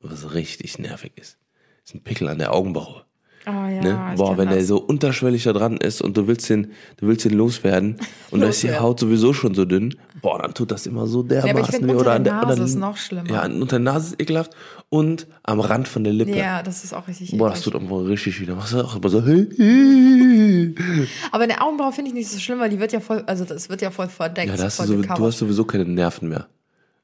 was 0.00 0.32
richtig 0.34 0.78
nervig 0.78 1.12
ist, 1.16 1.38
ist 1.84 1.94
ein 1.94 2.02
Pickel 2.02 2.28
an 2.28 2.38
der 2.38 2.52
Augenbraue. 2.52 3.04
Oh 3.46 3.50
ja, 3.50 3.80
Ne? 3.80 3.98
Boah, 4.16 4.36
wenn 4.36 4.48
der 4.48 4.58
das. 4.58 4.66
so 4.66 4.78
unterschwellig 4.78 5.44
da 5.44 5.54
dran 5.54 5.78
ist 5.78 6.02
und 6.02 6.14
du 6.16 6.26
willst 6.26 6.50
den, 6.50 6.72
du 6.98 7.06
willst 7.06 7.24
den 7.24 7.32
loswerden 7.32 7.96
und 8.30 8.40
da 8.40 8.48
ist 8.48 8.62
die. 8.62 8.74
Haut 8.78 9.00
sowieso 9.00 9.32
schon 9.32 9.54
so 9.54 9.64
dünn, 9.64 9.94
boah, 10.20 10.40
dann 10.42 10.52
tut 10.52 10.70
das 10.70 10.86
immer 10.86 11.06
so 11.06 11.22
dermaßen 11.22 11.72
find, 11.74 11.86
weh. 11.88 11.92
unter 11.92 12.00
Oder 12.02 12.12
an 12.12 12.24
der 12.24 12.32
der, 12.34 12.40
oder 12.42 12.48
Nase 12.50 12.60
an- 12.60 12.66
ist 12.68 12.74
noch 12.76 12.96
schlimmer. 12.98 13.30
Ja, 13.30 13.44
unter 13.46 13.66
der 13.66 13.78
Nase 13.78 14.08
ist 14.08 14.20
ekelhaft 14.20 14.50
und 14.90 15.26
am 15.42 15.60
Rand 15.60 15.88
von 15.88 16.04
der 16.04 16.12
Lippe. 16.12 16.36
Ja, 16.36 16.62
das 16.62 16.84
ist 16.84 16.92
auch 16.92 17.08
richtig 17.08 17.36
Boah, 17.38 17.50
das 17.50 17.62
tut 17.62 17.74
immer 17.74 18.06
richtig 18.06 18.38
wieder. 18.40 18.54
Machst 18.56 18.74
du 18.74 18.84
auch 18.84 18.96
immer 18.96 19.08
so. 19.08 19.20
Aber 21.32 21.44
eine 21.44 21.60
Augenbraue 21.62 21.92
finde 21.92 22.10
ich 22.10 22.14
nicht 22.14 22.30
so 22.30 22.38
schlimm, 22.38 22.60
weil 22.60 22.70
die 22.70 22.78
wird 22.78 22.92
ja 22.92 23.00
voll, 23.00 23.22
also 23.26 23.44
das 23.44 23.68
wird 23.68 23.82
ja 23.82 23.90
voll 23.90 24.08
verdeckt. 24.08 24.48
Ja, 24.48 24.56
da 24.56 24.64
hast 24.64 24.78
du, 24.80 24.84
so, 24.84 25.00
du 25.00 25.26
hast 25.26 25.38
sowieso 25.38 25.64
keine 25.64 25.84
Nerven 25.86 26.28
mehr 26.28 26.46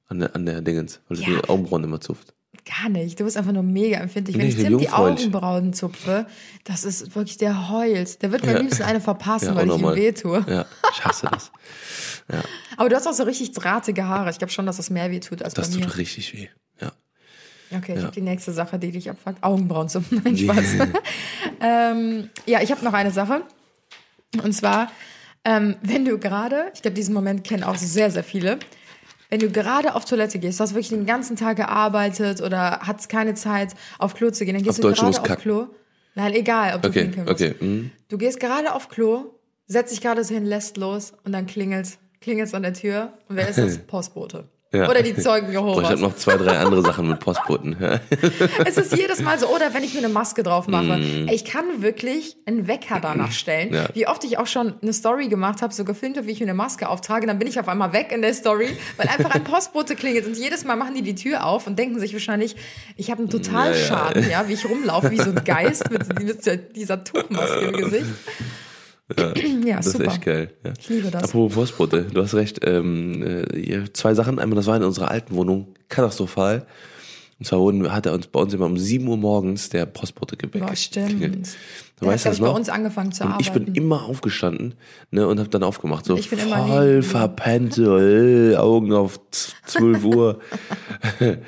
an 0.09 0.21
der, 0.21 0.35
an 0.37 0.47
der 0.47 0.61
Dingens, 0.61 1.01
weil 1.09 1.17
du 1.17 1.23
Ja. 1.25 1.41
die 1.41 1.49
Augenbrauen 1.49 1.83
immer 1.85 2.01
zupft. 2.01 2.35
Gar 2.69 2.89
nicht. 2.89 3.19
Du 3.21 3.25
bist 3.25 3.37
einfach 3.37 3.53
nur 3.53 3.63
mega 3.63 3.99
empfindlich. 3.99 4.37
Wenn 4.37 4.43
Nee, 4.47 4.53
ich 4.53 4.59
ich 4.59 4.65
Tim 4.65 4.79
die. 4.79 4.91
Augenbrauen 4.91 5.73
zupfe, 5.73 6.27
das 6.65 6.85
ist 6.85 7.15
wirklich, 7.15 7.37
der 7.39 7.71
heult. 7.71 8.23
Der 8.23 8.33
wird 8.33 8.43
mir 8.45 8.51
am 8.51 8.57
Ja. 8.57 8.63
liebsten 8.63 8.83
eine 8.83 9.01
verpassen, 9.01 9.47
Ja, 9.51 9.55
weil 9.57 9.69
ich 9.71 9.77
ihm 9.79 9.95
weh 9.95 10.13
tue. 10.13 10.45
Ja, 10.49 10.67
ich 10.93 11.05
hasse 11.05 11.29
das. 11.31 11.53
Aber 12.77 12.89
du 12.89 12.97
hast 12.97 13.07
auch 13.07 13.13
so 13.13 13.23
richtig 13.23 13.53
drahtige 13.53 14.07
Haare. 14.09 14.31
Ich 14.31 14.39
glaube 14.39 14.53
schon, 14.53 14.67
dass 14.67 14.79
das 14.79 14.91
mehr 14.91 15.13
weh 15.13 15.21
tut 15.21 15.43
als 15.45 15.55
Das 15.55 15.71
bei 15.71 15.77
mir. 15.77 15.85
tut 15.87 15.97
richtig 15.99 16.35
weh. 16.35 16.49
Ja. 16.81 16.91
Okay, 17.71 17.93
ich 17.93 17.99
Ja. 17.99 18.03
habe 18.07 18.13
die 18.15 18.21
nächste 18.21 18.53
Sache, 18.53 18.81
die 18.81 18.91
dich 18.91 19.09
abfuckt. 19.11 19.43
Augenbrauen 19.45 19.89
zupfen. 19.89 20.21
Nein, 20.25 20.37
Spaß. 20.37 20.65
ähm, 21.61 22.31
ja, 22.47 22.61
ich 22.63 22.71
habe 22.73 22.85
noch 22.85 22.93
eine 22.95 23.13
Sache. 23.13 23.43
Und 24.43 24.53
zwar, 24.53 24.91
ähm, 25.45 25.77
wenn 25.83 26.05
du 26.05 26.19
gerade, 26.19 26.71
ich 26.75 26.83
glaube, 26.83 26.97
diesen 26.97 27.15
Moment 27.15 27.45
kennen 27.45 27.63
auch 27.63 27.77
sehr, 27.77 28.11
sehr 28.11 28.25
viele, 28.25 28.59
wenn 29.31 29.41
du 29.41 29.51
gerade 29.51 29.95
auf 29.95 30.05
Toilette 30.05 30.39
gehst, 30.39 30.61
du 30.61 30.63
hast 30.63 30.73
wirklich 30.73 30.89
den 30.91 31.07
ganzen 31.07 31.37
Tag 31.37 31.57
gearbeitet 31.57 32.41
oder 32.41 32.81
hast 32.83 33.09
keine 33.09 33.35
Zeit, 33.35 33.75
auf 33.99 34.15
Klo 34.15 34.31
zu 34.31 34.45
gehen, 34.45 34.55
dann 34.55 34.63
gehst 34.63 34.79
Auf 34.79 34.83
du 34.83 34.89
Deutsch, 34.89 35.01
gerade 35.01 35.19
auf 35.19 35.23
kacken. 35.23 35.43
Klo. 35.43 35.67
Nein, 36.15 36.33
egal, 36.35 36.75
ob 36.77 36.83
du 36.83 36.89
Okay, 36.89 37.03
pinkeln 37.05 37.27
musst. 37.27 37.43
okay. 37.43 37.55
Mhm. 37.61 37.91
Du 38.09 38.19
gehst 38.19 38.41
gerade 38.41 38.73
auf 38.75 38.89
Klo, 38.89 39.35
setzt 39.67 39.93
dich 39.93 40.01
gerade 40.01 40.23
so 40.25 40.35
hin, 40.35 40.45
lässt 40.47 40.77
los 40.77 41.13
und 41.25 41.33
dann 41.33 41.47
klingelt 41.47 41.99
klingelt 42.21 42.53
an 42.55 42.63
der 42.63 42.73
Tür. 42.75 43.13
Und 43.29 43.37
wer 43.37 43.49
ist 43.49 43.59
das? 43.59 43.79
Postbote. 43.87 44.49
Ja. 44.77 44.89
Oder 44.89 45.03
die 45.03 45.17
Zeugen 45.17 45.47
Boah, 45.47 45.53
ich 45.53 45.55
Jehovas. 45.55 45.91
habe 45.91 46.01
noch 46.01 46.17
zwei, 46.17 46.37
drei 46.37 46.59
andere 46.59 46.83
Sachen 46.83 47.09
mit 47.09 47.21
Postboten. 47.21 47.77
Ja. 47.81 48.01
Es 48.65 48.77
ist 48.77 48.97
jedes 48.97 49.23
Mal 49.23 49.39
so, 49.39 49.47
oder 49.49 49.73
wenn 49.75 49.85
ich 49.85 49.95
mir 49.95 50.01
eine 50.01 50.09
Maske 50.09 50.43
drauf 50.43 50.67
mache. 50.69 50.99
Mm. 50.99 51.29
Ich 51.29 51.45
kann 51.45 51.65
wirklich 51.81 52.37
einen 52.47 52.67
Wecker 52.67 52.99
danach 53.01 53.33
stellen. 53.33 53.73
Ja. 53.73 53.87
Wie 53.95 54.07
oft 54.07 54.25
ich 54.25 54.39
auch 54.39 54.47
schon 54.47 54.75
eine 54.83 54.93
Story 54.93 55.29
gemacht 55.29 55.63
habe, 55.63 55.73
so 55.73 55.85
gefilmt 55.85 56.17
habe, 56.17 56.27
wie 56.27 56.33
ich 56.33 56.41
mir 56.41 56.47
eine 56.47 56.55
Maske 56.55 56.89
auftrage, 56.89 57.27
dann 57.27 57.39
bin 57.39 57.49
ich 57.49 57.59
auf 57.61 57.69
einmal 57.69 57.93
weg 57.93 58.13
in 58.13 58.23
der 58.23 58.35
Story, 58.35 58.77
weil 58.97 59.09
einfach 59.09 59.31
ein 59.35 59.45
Postbote 59.45 59.95
klingelt 59.95 60.27
und 60.27 60.37
jedes 60.37 60.65
Mal 60.65 60.77
machen 60.77 60.95
die 60.95 61.03
die 61.03 61.15
Tür 61.15 61.47
auf 61.47 61.67
und 61.67 61.79
denken 61.79 61.99
sich 61.99 62.13
wahrscheinlich, 62.13 62.57
ich 62.97 63.11
habe 63.11 63.21
einen 63.21 63.31
Totalschaden, 63.31 64.29
ja, 64.31 64.49
wie 64.49 64.55
ich 64.55 64.69
rumlaufe 64.69 65.11
wie 65.11 65.19
so 65.19 65.31
ein 65.31 65.43
Geist 65.45 65.91
mit, 65.91 66.21
mit 66.21 66.77
dieser 66.77 67.05
Tuchmaske 67.05 67.61
im 67.61 67.73
Gesicht. 67.73 68.07
Ja, 69.65 69.77
Das 69.77 69.87
ist 69.87 69.93
super. 69.99 70.07
echt 70.13 70.23
geil. 70.25 70.53
Ja. 70.65 70.73
Ich 70.79 70.89
liebe 70.89 71.11
das. 71.11 71.25
Apropos 71.25 71.55
Postbote, 71.55 72.03
du 72.13 72.23
hast 72.23 72.35
recht. 72.35 72.61
Ähm, 72.65 73.23
äh, 73.55 73.85
zwei 73.93 74.15
Sachen. 74.15 74.39
Einmal, 74.39 74.57
das 74.57 74.67
war 74.67 74.77
in 74.77 74.83
unserer 74.85 75.11
alten 75.11 75.35
Wohnung 75.37 75.75
katastrophal. 75.89 76.67
Und 77.39 77.45
zwar 77.47 77.61
wurden, 77.61 77.93
hat 77.93 78.07
er 78.07 78.15
uns 78.15 78.27
bei 78.29 78.41
uns 78.41 78.55
immer 78.55 78.65
um 78.65 78.79
7 78.79 79.07
Uhr 79.07 79.19
morgens 79.19 79.69
der 79.69 79.85
Postbote 79.85 80.37
geweckt. 80.39 80.65
Boah, 80.67 80.75
stimmt. 80.75 81.51
Du 82.01 82.07
weißt 82.07 82.25
das 82.27 82.37
ich, 82.37 82.41
bei 82.41 82.49
uns 82.49 82.69
angefangen 82.71 83.13
zu 83.13 83.25
und 83.25 83.33
arbeiten. 83.33 83.43
ich 83.43 83.53
bin 83.53 83.75
immer 83.75 84.05
aufgestanden 84.05 84.75
ne, 85.11 85.27
und 85.29 85.39
habe 85.39 85.49
dann 85.51 85.63
aufgemacht. 85.63 86.07
So 86.07 86.17
Ich 86.17 86.31
bin 86.31 86.39
immer 86.39 86.67
voll 86.67 86.85
geblieben. 86.87 87.03
verpennt, 87.03 87.75
so, 87.75 87.99
äh, 87.99 88.57
Augen 88.57 88.93
auf 88.93 89.21
z- 89.31 89.55
12 89.67 90.05
Uhr. 90.05 90.41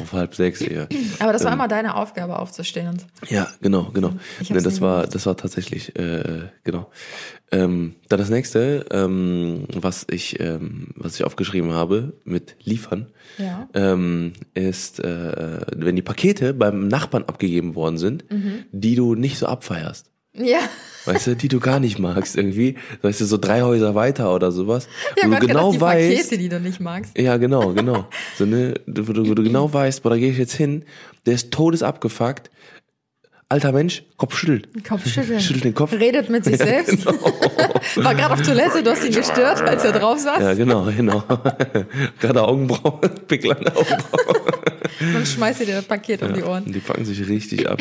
auf 0.00 0.12
halb 0.12 0.34
sechs 0.34 0.60
eher. 0.60 0.88
Aber 1.18 1.32
das 1.32 1.44
war 1.44 1.52
immer 1.52 1.68
deine 1.68 1.96
Aufgabe, 1.96 2.38
aufzustehen. 2.38 2.88
Und 2.88 3.06
Ja, 3.28 3.48
genau, 3.60 3.90
genau. 3.92 4.14
Ne, 4.48 4.62
das 4.62 4.80
war, 4.80 5.06
das 5.06 5.26
war 5.26 5.36
tatsächlich, 5.36 5.94
äh, 5.98 6.48
genau. 6.64 6.90
Ähm, 7.50 7.96
dann 8.08 8.18
das 8.18 8.30
nächste, 8.30 8.86
ähm, 8.90 9.64
was 9.74 10.06
ich, 10.10 10.40
ähm, 10.40 10.88
was 10.96 11.16
ich 11.16 11.24
aufgeschrieben 11.24 11.72
habe 11.72 12.14
mit 12.24 12.56
liefern, 12.64 13.08
Ja. 13.36 13.68
ähm, 13.74 14.32
ist, 14.54 15.00
äh, 15.00 15.60
wenn 15.76 15.96
die 15.96 16.02
Pakete 16.02 16.54
beim 16.54 16.88
Nachbarn 16.88 17.24
abgegeben 17.24 17.74
worden 17.74 17.98
sind, 17.98 18.30
Mhm. 18.32 18.64
die 18.72 18.94
du 18.94 19.14
nicht 19.14 19.36
so 19.38 19.46
abfeierst. 19.46 20.11
Ja. 20.34 20.60
Weißt 21.04 21.26
du, 21.26 21.36
die 21.36 21.48
du 21.48 21.58
gar 21.58 21.80
nicht 21.80 21.98
magst 21.98 22.36
irgendwie. 22.36 22.76
Weißt 23.02 23.20
du, 23.20 23.24
so 23.24 23.36
drei 23.36 23.62
Häuser 23.62 23.94
weiter 23.94 24.32
oder 24.34 24.52
sowas. 24.52 24.88
Hab 25.10 25.30
wo 25.30 25.34
du 25.34 25.46
genau 25.46 25.70
gedacht, 25.70 25.74
die 25.74 25.80
weißt, 25.80 26.16
Pakete, 26.16 26.38
die 26.38 26.48
du 26.48 26.60
nicht 26.60 26.80
magst. 26.80 27.18
ja, 27.18 27.36
genau, 27.36 27.72
genau. 27.72 28.06
So, 28.38 28.46
ne, 28.46 28.74
wo 28.86 29.12
du, 29.12 29.28
wo 29.28 29.34
du 29.34 29.42
genau 29.42 29.72
weißt, 29.72 30.02
boah, 30.02 30.10
da 30.10 30.16
gehe 30.16 30.30
ich 30.30 30.38
jetzt 30.38 30.54
hin, 30.54 30.84
der 31.26 31.34
ist 31.34 31.50
todesabgefuckt. 31.50 32.50
Alter 33.52 33.72
Mensch, 33.72 34.02
Kopf 34.16 34.34
schüttelt. 34.36 34.68
Kopf 34.88 35.06
schütteln. 35.06 35.38
Schüttelt 35.42 35.64
den 35.64 35.74
Kopf. 35.74 35.92
Redet 35.92 36.30
mit 36.30 36.44
sich 36.44 36.56
selbst. 36.58 37.04
War 37.96 38.14
gerade 38.14 38.32
auf 38.32 38.40
Toilette, 38.42 38.82
du 38.82 38.90
hast 38.90 39.04
ihn 39.04 39.12
gestört, 39.12 39.60
als 39.60 39.84
er 39.84 39.92
drauf 39.92 40.18
saß. 40.18 40.40
Ja, 40.40 40.54
genau, 40.54 40.84
genau. 40.96 41.22
Gerade 42.18 42.42
Augenbrauen, 42.42 42.98
Pickel 43.28 43.52
an 43.52 43.62
der 43.64 43.76
Augenbrauen. 43.76 44.42
Dann 45.12 45.26
schmeißt 45.26 45.60
ihr 45.60 45.66
dir 45.66 45.74
das 45.76 45.84
Paket 45.84 46.22
um 46.22 46.32
die 46.32 46.42
Ohren. 46.42 46.64
Die 46.72 46.80
fangen 46.80 47.04
sich 47.04 47.28
richtig 47.28 47.68
ab. 47.68 47.78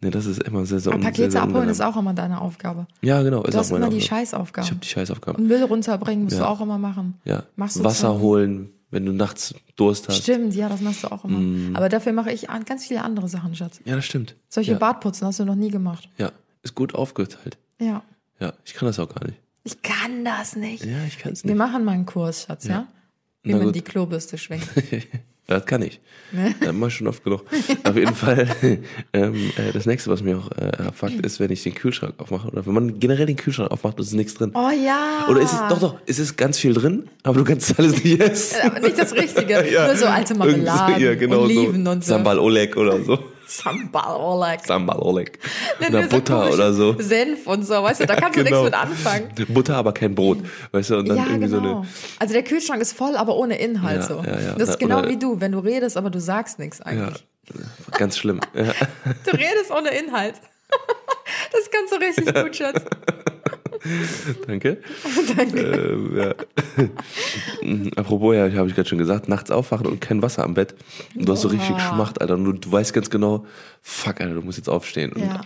Ne, 0.00 0.10
das 0.10 0.26
ist 0.26 0.42
immer 0.42 0.66
sehr, 0.66 0.80
sehr, 0.80 0.92
Aber 0.92 1.00
sehr, 1.00 1.10
Pakete 1.10 1.30
sehr 1.30 1.42
abholen 1.42 1.68
ist 1.68 1.80
auch 1.80 1.96
immer 1.96 2.12
deine 2.12 2.40
Aufgabe. 2.40 2.86
Ja, 3.00 3.22
genau. 3.22 3.42
Ist 3.42 3.54
Du 3.54 3.58
auch 3.58 3.60
hast 3.60 3.70
immer 3.70 3.88
die 3.88 4.02
Aufgabe. 4.34 4.64
Ich 4.64 4.70
habe 4.70 4.80
die 4.82 4.88
Scheißaufgaben. 4.88 5.42
Und 5.42 5.48
Müll 5.48 5.62
runterbringen 5.62 6.24
musst 6.24 6.36
Ja. 6.38 6.42
du 6.44 6.48
auch 6.50 6.60
immer 6.60 6.78
machen. 6.78 7.14
Ja. 7.24 7.44
Machst 7.56 7.76
du 7.76 7.84
Wasser 7.84 8.18
holen, 8.18 8.70
wenn 8.94 9.04
du 9.04 9.12
nachts 9.12 9.54
Durst 9.76 10.08
hast. 10.08 10.22
Stimmt, 10.22 10.54
ja, 10.54 10.68
das 10.70 10.80
machst 10.80 11.02
du 11.04 11.08
auch 11.12 11.24
immer. 11.24 11.38
Mm. 11.38 11.76
Aber 11.76 11.88
dafür 11.88 12.12
mache 12.12 12.32
ich 12.32 12.48
an- 12.48 12.64
ganz 12.64 12.86
viele 12.86 13.02
andere 13.02 13.28
Sachen, 13.28 13.54
Schatz. 13.54 13.80
Ja, 13.84 13.96
das 13.96 14.04
stimmt. 14.06 14.36
Solche 14.48 14.72
ja. 14.72 14.78
Bartputzen 14.78 15.26
hast 15.26 15.40
du 15.40 15.44
noch 15.44 15.54
nie 15.56 15.70
gemacht. 15.70 16.08
Ja, 16.16 16.32
ist 16.62 16.74
gut 16.74 16.94
aufgeteilt. 16.94 17.58
Ja. 17.80 18.02
Ja, 18.40 18.52
ich 18.64 18.72
kann 18.74 18.86
das 18.86 18.98
auch 18.98 19.08
gar 19.14 19.26
nicht. 19.26 19.38
Ich 19.64 19.82
kann 19.82 20.24
das 20.24 20.56
nicht. 20.56 20.84
Ja, 20.84 21.04
ich 21.06 21.18
kann 21.18 21.32
es 21.32 21.44
Wir 21.44 21.50
nicht. 21.50 21.58
machen 21.58 21.84
mal 21.84 21.92
einen 21.92 22.06
Kurs, 22.06 22.44
Schatz, 22.44 22.64
ja? 22.66 22.86
Wie 23.42 23.50
Na 23.52 23.56
man 23.58 23.66
gut. 23.66 23.74
die 23.74 23.82
Klobürste 23.82 24.38
schwingt. 24.38 24.66
Das 25.46 25.66
kann 25.66 25.82
ich. 25.82 26.00
Das 26.60 26.72
mach 26.72 26.88
ich 26.88 26.94
schon 26.94 27.06
oft 27.06 27.22
genug. 27.22 27.44
Auf 27.84 27.96
jeden 27.96 28.14
Fall, 28.14 28.48
ähm, 29.12 29.52
äh, 29.56 29.72
das 29.72 29.84
nächste, 29.84 30.10
was 30.10 30.22
mir 30.22 30.38
auch 30.38 30.50
äh, 30.52 30.82
abfuckt, 30.88 31.24
ist, 31.24 31.38
wenn 31.38 31.50
ich 31.50 31.62
den 31.62 31.74
Kühlschrank 31.74 32.14
aufmache. 32.18 32.48
Oder 32.48 32.64
wenn 32.66 32.72
man 32.72 32.98
generell 32.98 33.26
den 33.26 33.36
Kühlschrank 33.36 33.70
aufmacht, 33.70 34.00
ist 34.00 34.14
nichts 34.14 34.34
drin. 34.34 34.52
Oh 34.54 34.70
ja. 34.70 35.26
Oder 35.28 35.42
ist 35.42 35.52
es, 35.52 35.58
doch, 35.68 35.78
doch, 35.78 35.96
es 36.06 36.18
ist 36.18 36.36
ganz 36.36 36.58
viel 36.58 36.72
drin, 36.72 37.08
aber 37.22 37.38
du 37.38 37.44
kannst 37.44 37.78
alles 37.78 38.02
nicht 38.02 38.20
essen. 38.20 38.56
Aber 38.64 38.80
nicht 38.80 38.98
das 38.98 39.12
Richtige. 39.12 39.64
Ja. 39.74 39.86
Nur 39.86 39.96
so 39.96 40.06
alte 40.06 40.34
Marmeladen, 40.34 41.00
ja, 41.00 41.14
genau 41.14 41.42
Oliven 41.42 41.84
so. 41.84 41.90
und 41.90 42.04
so. 42.04 42.08
Sambal 42.08 42.38
Oleg 42.38 42.76
oder 42.76 43.02
so. 43.02 43.18
Sambal 43.46 44.16
Oleg. 44.16 44.60
Sambal 44.66 44.98
Oleg. 45.00 45.38
Oder 45.88 46.02
Butter 46.08 46.50
oder 46.52 46.72
so. 46.72 46.96
Senf 46.98 47.46
und 47.46 47.64
so, 47.66 47.74
weißt 47.82 48.00
du, 48.00 48.06
da 48.06 48.16
kannst 48.16 48.38
du 48.38 48.44
Genau. 48.44 48.62
nichts 48.62 48.76
mit 48.76 48.82
anfangen. 48.88 49.30
Butter, 49.54 49.76
aber 49.76 49.92
kein 49.92 50.14
Brot. 50.14 50.38
Weißt 50.72 50.90
du, 50.90 50.98
und 50.98 51.08
dann 51.08 51.16
Ja, 51.18 51.24
irgendwie 51.26 51.48
genau. 51.48 51.62
so 51.62 51.78
eine. 51.78 51.86
also 52.18 52.32
der 52.34 52.42
Kühlschrank 52.44 52.80
ist 52.82 52.92
voll, 52.96 53.16
aber 53.16 53.36
ohne 53.36 53.58
Inhalt 53.58 54.00
Ja, 54.00 54.06
so. 54.06 54.22
ja, 54.24 54.40
ja. 54.40 54.52
Das 54.54 54.68
ist 54.70 54.76
Na, 54.80 54.86
genau 54.86 54.98
oder- 55.00 55.08
wie 55.10 55.18
du, 55.18 55.40
wenn 55.40 55.52
du 55.52 55.58
redest, 55.58 55.96
aber 55.96 56.10
du 56.10 56.20
sagst 56.20 56.58
nichts 56.58 56.78
Ja, 56.78 56.86
eigentlich. 56.86 57.26
ganz 57.92 58.16
schlimm. 58.18 58.40
Ja. 58.54 58.72
Du 59.24 59.30
redest 59.32 59.70
ohne 59.70 59.90
Inhalt. 59.90 60.34
Das 61.52 61.70
kannst 61.70 61.92
du 61.92 61.96
richtig 61.96 62.34
gut, 62.34 62.56
Schatz. 62.56 62.82
Danke. 64.46 64.78
Danke. 65.36 65.60
Ähm, 65.60 66.16
ja. 66.16 66.34
Apropos, 67.96 68.34
ja, 68.34 68.52
habe 68.52 68.68
ich 68.68 68.74
gerade 68.74 68.88
schon 68.88 68.98
gesagt, 68.98 69.28
nachts 69.28 69.50
aufwachen 69.50 69.86
und 69.86 70.00
kein 70.00 70.22
Wasser 70.22 70.44
am 70.44 70.54
Bett. 70.54 70.74
Und 71.14 71.28
du 71.28 71.32
hast 71.32 71.42
so 71.42 71.48
richtig 71.48 71.74
geschmacht, 71.74 72.20
Alter. 72.20 72.34
Und 72.34 72.64
du 72.64 72.72
weißt 72.72 72.92
ganz 72.92 73.10
genau, 73.10 73.46
fuck, 73.86 74.18
Alter, 74.22 74.34
du 74.34 74.40
musst 74.40 74.56
jetzt 74.56 74.68
aufstehen. 74.70 75.12
Ja. 75.16 75.42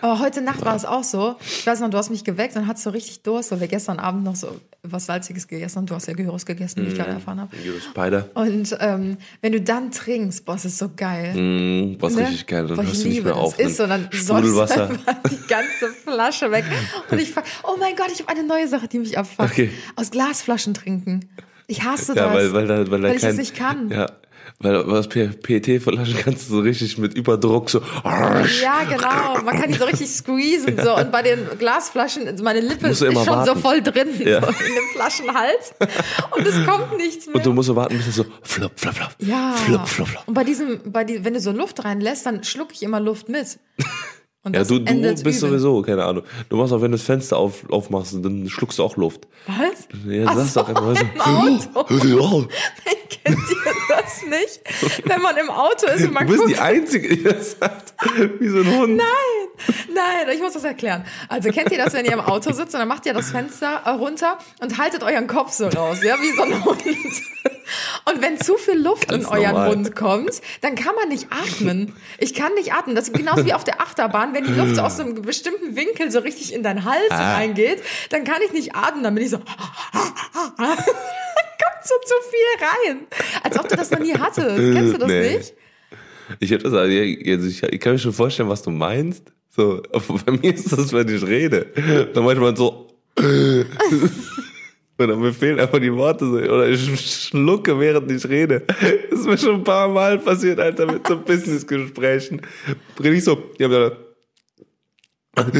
Aber 0.00 0.20
heute 0.20 0.40
Nacht 0.40 0.64
war 0.64 0.76
es 0.76 0.84
auch 0.84 1.02
so. 1.02 1.34
Ich 1.40 1.66
weiß 1.66 1.80
noch, 1.80 1.90
du 1.90 1.98
hast 1.98 2.10
mich 2.10 2.22
geweckt 2.22 2.54
und 2.56 2.68
hattest 2.68 2.84
so 2.84 2.90
richtig 2.90 3.22
Durst, 3.24 3.50
weil 3.50 3.58
wir 3.60 3.66
gestern 3.66 3.98
Abend 3.98 4.22
noch 4.22 4.36
so 4.36 4.60
was 4.84 5.06
Salziges 5.06 5.48
gegessen 5.48 5.78
haben. 5.78 5.86
Du 5.86 5.94
hast 5.96 6.06
ja 6.06 6.14
Gyros 6.14 6.46
gegessen, 6.46 6.84
wie 6.84 6.90
ich 6.90 6.94
gerade 6.94 7.10
erfahren 7.10 7.40
habe. 7.40 7.50
Spider. 7.90 8.28
Und 8.34 8.76
ähm, 8.78 9.16
wenn 9.42 9.50
du 9.50 9.60
dann 9.60 9.90
trinkst, 9.90 10.44
boah, 10.44 10.52
das 10.52 10.64
ist 10.66 10.78
so 10.78 10.90
geil. 10.96 11.34
Mm, 11.34 11.96
was 12.00 12.14
Ne? 12.14 12.22
richtig 12.22 12.46
geil. 12.46 12.68
Dann 12.68 12.76
Boah, 12.76 12.82
ich 12.84 12.88
hörst 12.90 13.02
du 13.02 13.08
nicht 13.08 13.16
liebe 13.16 13.24
mehr 13.30 13.34
das. 13.34 13.44
auf. 13.44 13.58
Ist 13.58 13.76
so, 13.78 13.86
dann 13.88 14.08
säufst 14.12 14.72
einfach 14.78 14.98
die 15.30 15.46
ganze 15.48 15.88
Flasche 16.04 16.52
weg. 16.52 16.64
Und 17.10 17.18
ich 17.20 17.32
frag, 17.32 17.44
oh 17.64 17.76
mein 17.80 17.96
Gott, 17.96 18.12
ich 18.12 18.20
habe 18.20 18.30
eine 18.30 18.44
neue 18.46 18.68
Sache, 18.68 18.86
die 18.86 19.00
mich 19.00 19.18
abfuckt. 19.18 19.50
Okay. 19.50 19.70
Aus 19.96 20.12
Glasflaschen 20.12 20.72
trinken. 20.72 21.28
Ich 21.66 21.82
hasse 21.82 22.14
Ja, 22.14 22.26
das. 22.26 22.34
weil, 22.34 22.52
weil 22.52 22.66
da, 22.68 22.78
weil 22.92 23.00
da 23.00 23.08
Weil 23.08 23.16
ich 23.16 23.22
kein, 23.22 23.30
das 23.30 23.38
nicht 23.38 23.56
kann. 23.56 23.90
Ja, 23.90 24.06
weil 24.58 24.76
aus 24.76 25.08
PET-Flaschen 25.08 26.16
kannst 26.18 26.48
du 26.48 26.54
so 26.54 26.60
richtig 26.60 26.98
mit 26.98 27.14
Überdruck 27.14 27.70
so. 27.70 27.80
Ja, 28.04 28.84
genau. 28.84 29.42
Man 29.44 29.60
kann 29.60 29.70
die 29.70 29.78
so 29.78 29.84
richtig 29.84 30.08
squeezen 30.08 30.78
so 30.82 30.96
und 30.96 31.10
bei 31.12 31.22
den 31.22 31.46
Glasflaschen 31.58 32.42
meine 32.42 32.60
Lippe 32.60 32.88
ist 32.88 32.98
schon 33.00 33.08
immer 33.08 33.24
so 33.24 33.30
warten. 33.30 33.60
voll 33.60 33.82
drin 33.82 34.08
Ja. 34.18 34.40
so 34.40 34.48
in 34.48 34.74
dem 34.74 34.84
Flaschenhals 34.94 35.74
und 36.36 36.46
es 36.46 36.66
kommt 36.66 36.96
nichts 36.96 37.26
mehr. 37.26 37.36
Und 37.36 37.46
du 37.46 37.52
musst 37.52 37.66
so 37.68 37.76
warten, 37.76 37.96
bis 37.96 38.06
es 38.08 38.16
so 38.16 38.24
flop, 38.42 38.72
flop, 38.78 38.94
flop. 38.94 39.10
ja. 39.18 39.52
Flop, 39.52 39.86
flop, 39.88 40.08
flop. 40.08 40.22
Und 40.26 40.34
bei 40.34 40.44
diesem, 40.44 40.80
bei 40.92 41.04
die, 41.04 41.24
wenn 41.24 41.34
du 41.34 41.40
so 41.40 41.52
Luft 41.52 41.84
reinlässt, 41.84 42.26
dann 42.26 42.42
schluck 42.44 42.68
ich 42.72 42.82
immer 42.82 43.00
Luft 43.00 43.28
mit. 43.28 43.58
Und 44.46 44.54
Ja, 44.54 44.62
du, 44.62 44.78
du 44.78 44.84
bist 45.02 45.20
übel. 45.22 45.32
sowieso, 45.34 45.82
keine 45.82 46.04
Ahnung. 46.04 46.22
Du 46.48 46.56
machst 46.56 46.72
auch, 46.72 46.80
wenn 46.80 46.92
du 46.92 46.96
das 46.96 47.04
Fenster 47.04 47.36
auf, 47.36 47.68
aufmachst, 47.68 48.14
dann 48.24 48.48
schluckst 48.48 48.78
du 48.78 48.84
auch 48.84 48.96
Luft. 48.96 49.26
Was? 49.48 49.88
Ja, 50.08 50.26
Ach 50.28 50.36
sagst 50.36 50.54
so, 50.54 50.60
doch 50.60 50.68
einfach 50.68 50.96
so. 50.96 51.80
Auto. 51.80 52.48
Kennt 53.24 53.38
ihr 53.38 53.72
das 53.88 54.22
nicht? 54.22 55.04
Wenn 55.04 55.20
man 55.20 55.36
im 55.36 55.50
Auto 55.50 55.86
ist 55.88 56.04
und 56.04 56.12
man 56.12 56.26
Du 56.28 56.32
bist 56.34 56.44
guckt. 56.44 56.54
die 56.56 56.60
Einzige, 56.60 57.08
die 57.16 57.24
das 57.24 57.56
sagt. 57.58 57.94
Wie 58.40 58.48
so 58.48 58.58
ein 58.58 58.78
Hund. 58.78 58.96
Nein, 58.96 60.34
ich 60.34 60.40
muss 60.40 60.52
das 60.52 60.62
erklären. 60.62 61.04
Also 61.28 61.50
kennt 61.50 61.72
ihr 61.72 61.78
das, 61.78 61.92
wenn 61.94 62.04
ihr 62.04 62.12
im 62.12 62.20
Auto 62.20 62.52
sitzt 62.52 62.72
und 62.74 62.78
dann 62.80 62.88
macht 62.88 63.04
ihr 63.06 63.14
das 63.14 63.30
Fenster 63.32 63.82
äh, 63.84 63.90
runter 63.90 64.38
und 64.60 64.78
haltet 64.78 65.02
euren 65.02 65.26
Kopf 65.26 65.50
so 65.52 65.66
raus, 65.66 65.98
ja, 66.04 66.14
wie 66.20 66.36
so 66.36 66.42
ein 66.42 66.64
Hund. 66.64 66.82
Und 68.04 68.22
wenn 68.22 68.38
zu 68.38 68.56
viel 68.56 68.78
Luft 68.78 69.08
Ganz 69.08 69.24
in 69.24 69.30
euren 69.30 69.42
normal. 69.52 69.68
Mund 69.76 69.96
kommt, 69.96 70.40
dann 70.60 70.74
kann 70.76 70.94
man 70.94 71.08
nicht 71.08 71.28
atmen. 71.30 71.92
Ich 72.18 72.34
kann 72.34 72.54
nicht 72.54 72.72
atmen. 72.74 72.94
Das 72.94 73.08
ist 73.08 73.14
genauso 73.14 73.44
wie 73.44 73.54
auf 73.54 73.64
der 73.64 73.80
Achterbahn, 73.80 74.34
wenn 74.36 74.44
die 74.44 74.52
Luft 74.60 74.76
so 74.76 74.82
aus 74.82 74.96
so 74.98 75.02
einem 75.02 75.22
bestimmten 75.22 75.74
Winkel 75.76 76.10
so 76.10 76.18
richtig 76.20 76.52
in 76.52 76.62
deinen 76.62 76.84
Hals 76.84 77.10
Ah. 77.10 77.34
reingeht, 77.36 77.82
dann 78.10 78.24
kann 78.24 78.40
ich 78.46 78.52
nicht 78.52 78.74
atmen, 78.74 79.02
dann 79.02 79.14
bin 79.14 79.24
ich 79.24 79.30
so 79.30 79.38
kommt 80.56 81.84
so 81.84 81.94
zu 82.04 82.14
viel 82.30 82.66
rein. 82.92 83.06
Als 83.42 83.58
ob 83.58 83.68
du 83.68 83.76
das 83.76 83.90
noch 83.90 83.98
nie 84.00 84.12
hattest. 84.14 84.56
Kennst 84.56 84.94
du 84.94 84.98
das 84.98 85.08
Nee. 85.08 85.36
nicht? 85.38 85.54
Ich 86.40 86.50
hätte 86.50 86.64
das, 86.64 86.72
also 86.74 86.92
ich, 86.92 87.62
ich 87.62 87.80
kann 87.80 87.92
mir 87.92 87.98
schon 87.98 88.12
vorstellen, 88.12 88.48
was 88.48 88.62
du 88.62 88.70
meinst. 88.70 89.22
So, 89.54 89.80
bei 90.26 90.32
mir 90.32 90.54
ist 90.54 90.70
das, 90.72 90.92
wenn 90.92 91.08
ich 91.08 91.24
rede. 91.26 91.66
Dann 92.12 92.24
manchmal 92.24 92.56
so. 92.56 92.88
Und 94.98 95.08
dann 95.08 95.20
mir 95.20 95.32
fehlen 95.32 95.60
einfach 95.60 95.78
die 95.78 95.92
Worte 95.92 96.24
so, 96.24 96.32
oder 96.36 96.68
ich 96.68 96.80
schlucke, 97.28 97.78
während 97.78 98.10
ich 98.10 98.26
rede. 98.28 98.62
Das 99.10 99.20
ist 99.20 99.26
mir 99.26 99.36
schon 99.38 99.56
ein 99.56 99.64
paar 99.64 99.88
Mal 99.88 100.18
passiert, 100.18 100.58
Alter, 100.58 100.86
mit 100.90 101.06
so 101.06 101.18
Businessgesprächen. 101.18 102.40
Rede 103.02 103.14
ich 103.16 103.24
so, 103.24 103.50
ja. 103.58 103.68
Und 105.36 105.54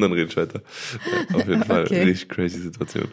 dann 0.00 0.12
rede 0.12 0.28
ich 0.30 0.36
weiter. 0.36 0.60
Ja, 1.30 1.36
auf 1.36 1.48
jeden 1.48 1.64
Fall, 1.64 1.84
Okay. 1.84 2.02
richtig 2.02 2.28
crazy 2.28 2.60
Situation. 2.60 3.08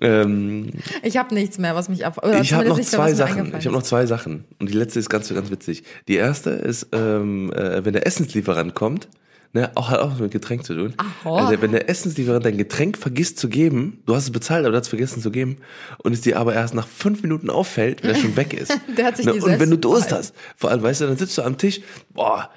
ähm, 0.00 0.70
Ich 1.02 1.16
habe 1.16 1.34
nichts 1.34 1.58
mehr, 1.58 1.74
was 1.74 1.88
mich 1.88 2.04
ab. 2.06 2.20
Ich 2.40 2.52
habe 2.52 2.68
noch 2.68 2.80
zwei 2.80 3.12
Sachen. 3.14 3.48
Ich 3.58 3.66
habe 3.66 3.76
noch 3.76 3.82
zwei 3.82 4.06
Sachen. 4.06 4.44
Und 4.58 4.68
die 4.70 4.74
letzte 4.74 4.98
ist 4.98 5.08
ganz, 5.10 5.32
ganz 5.32 5.50
witzig. 5.50 5.84
Die 6.08 6.16
erste 6.16 6.50
ist, 6.50 6.88
ähm, 6.92 7.52
äh, 7.52 7.84
wenn 7.84 7.92
der 7.92 8.06
Essenslieferant 8.06 8.74
kommt, 8.74 9.08
ne, 9.52 9.70
auch 9.74 9.90
hat 9.90 10.00
auch 10.00 10.18
mit 10.18 10.30
Getränk 10.32 10.64
zu 10.64 10.74
tun. 10.74 10.94
Aha. 10.96 11.46
Also 11.48 11.62
wenn 11.62 11.72
der 11.72 11.88
Essenslieferant 11.88 12.44
dein 12.44 12.58
Getränk 12.58 12.98
vergisst 12.98 13.38
zu 13.38 13.48
geben, 13.48 14.02
du 14.06 14.16
hast 14.16 14.24
es 14.24 14.30
bezahlt, 14.32 14.64
aber 14.64 14.72
du 14.72 14.78
hast 14.78 14.86
es 14.86 14.88
vergessen 14.88 15.22
zu 15.22 15.30
geben, 15.30 15.58
und 15.98 16.12
es 16.14 16.22
dir 16.22 16.38
aber 16.38 16.54
erst 16.54 16.74
nach 16.74 16.88
fünf 16.88 17.22
Minuten 17.22 17.50
auffällt, 17.50 18.02
wenn 18.02 18.10
er 18.10 18.16
schon 18.16 18.36
weg 18.36 18.54
ist. 18.54 18.76
Der 18.96 19.06
hat 19.06 19.16
sich 19.18 19.26
ne, 19.26 19.34
Und 19.34 19.60
wenn 19.60 19.70
du 19.70 19.76
Durst 19.78 20.10
hast, 20.10 20.34
vor 20.56 20.70
allem, 20.70 20.82
weißt 20.82 21.02
du, 21.02 21.06
dann 21.06 21.16
sitzt 21.18 21.36
du 21.38 21.42
am 21.42 21.58
Tisch, 21.58 21.80
boah, 22.14 22.50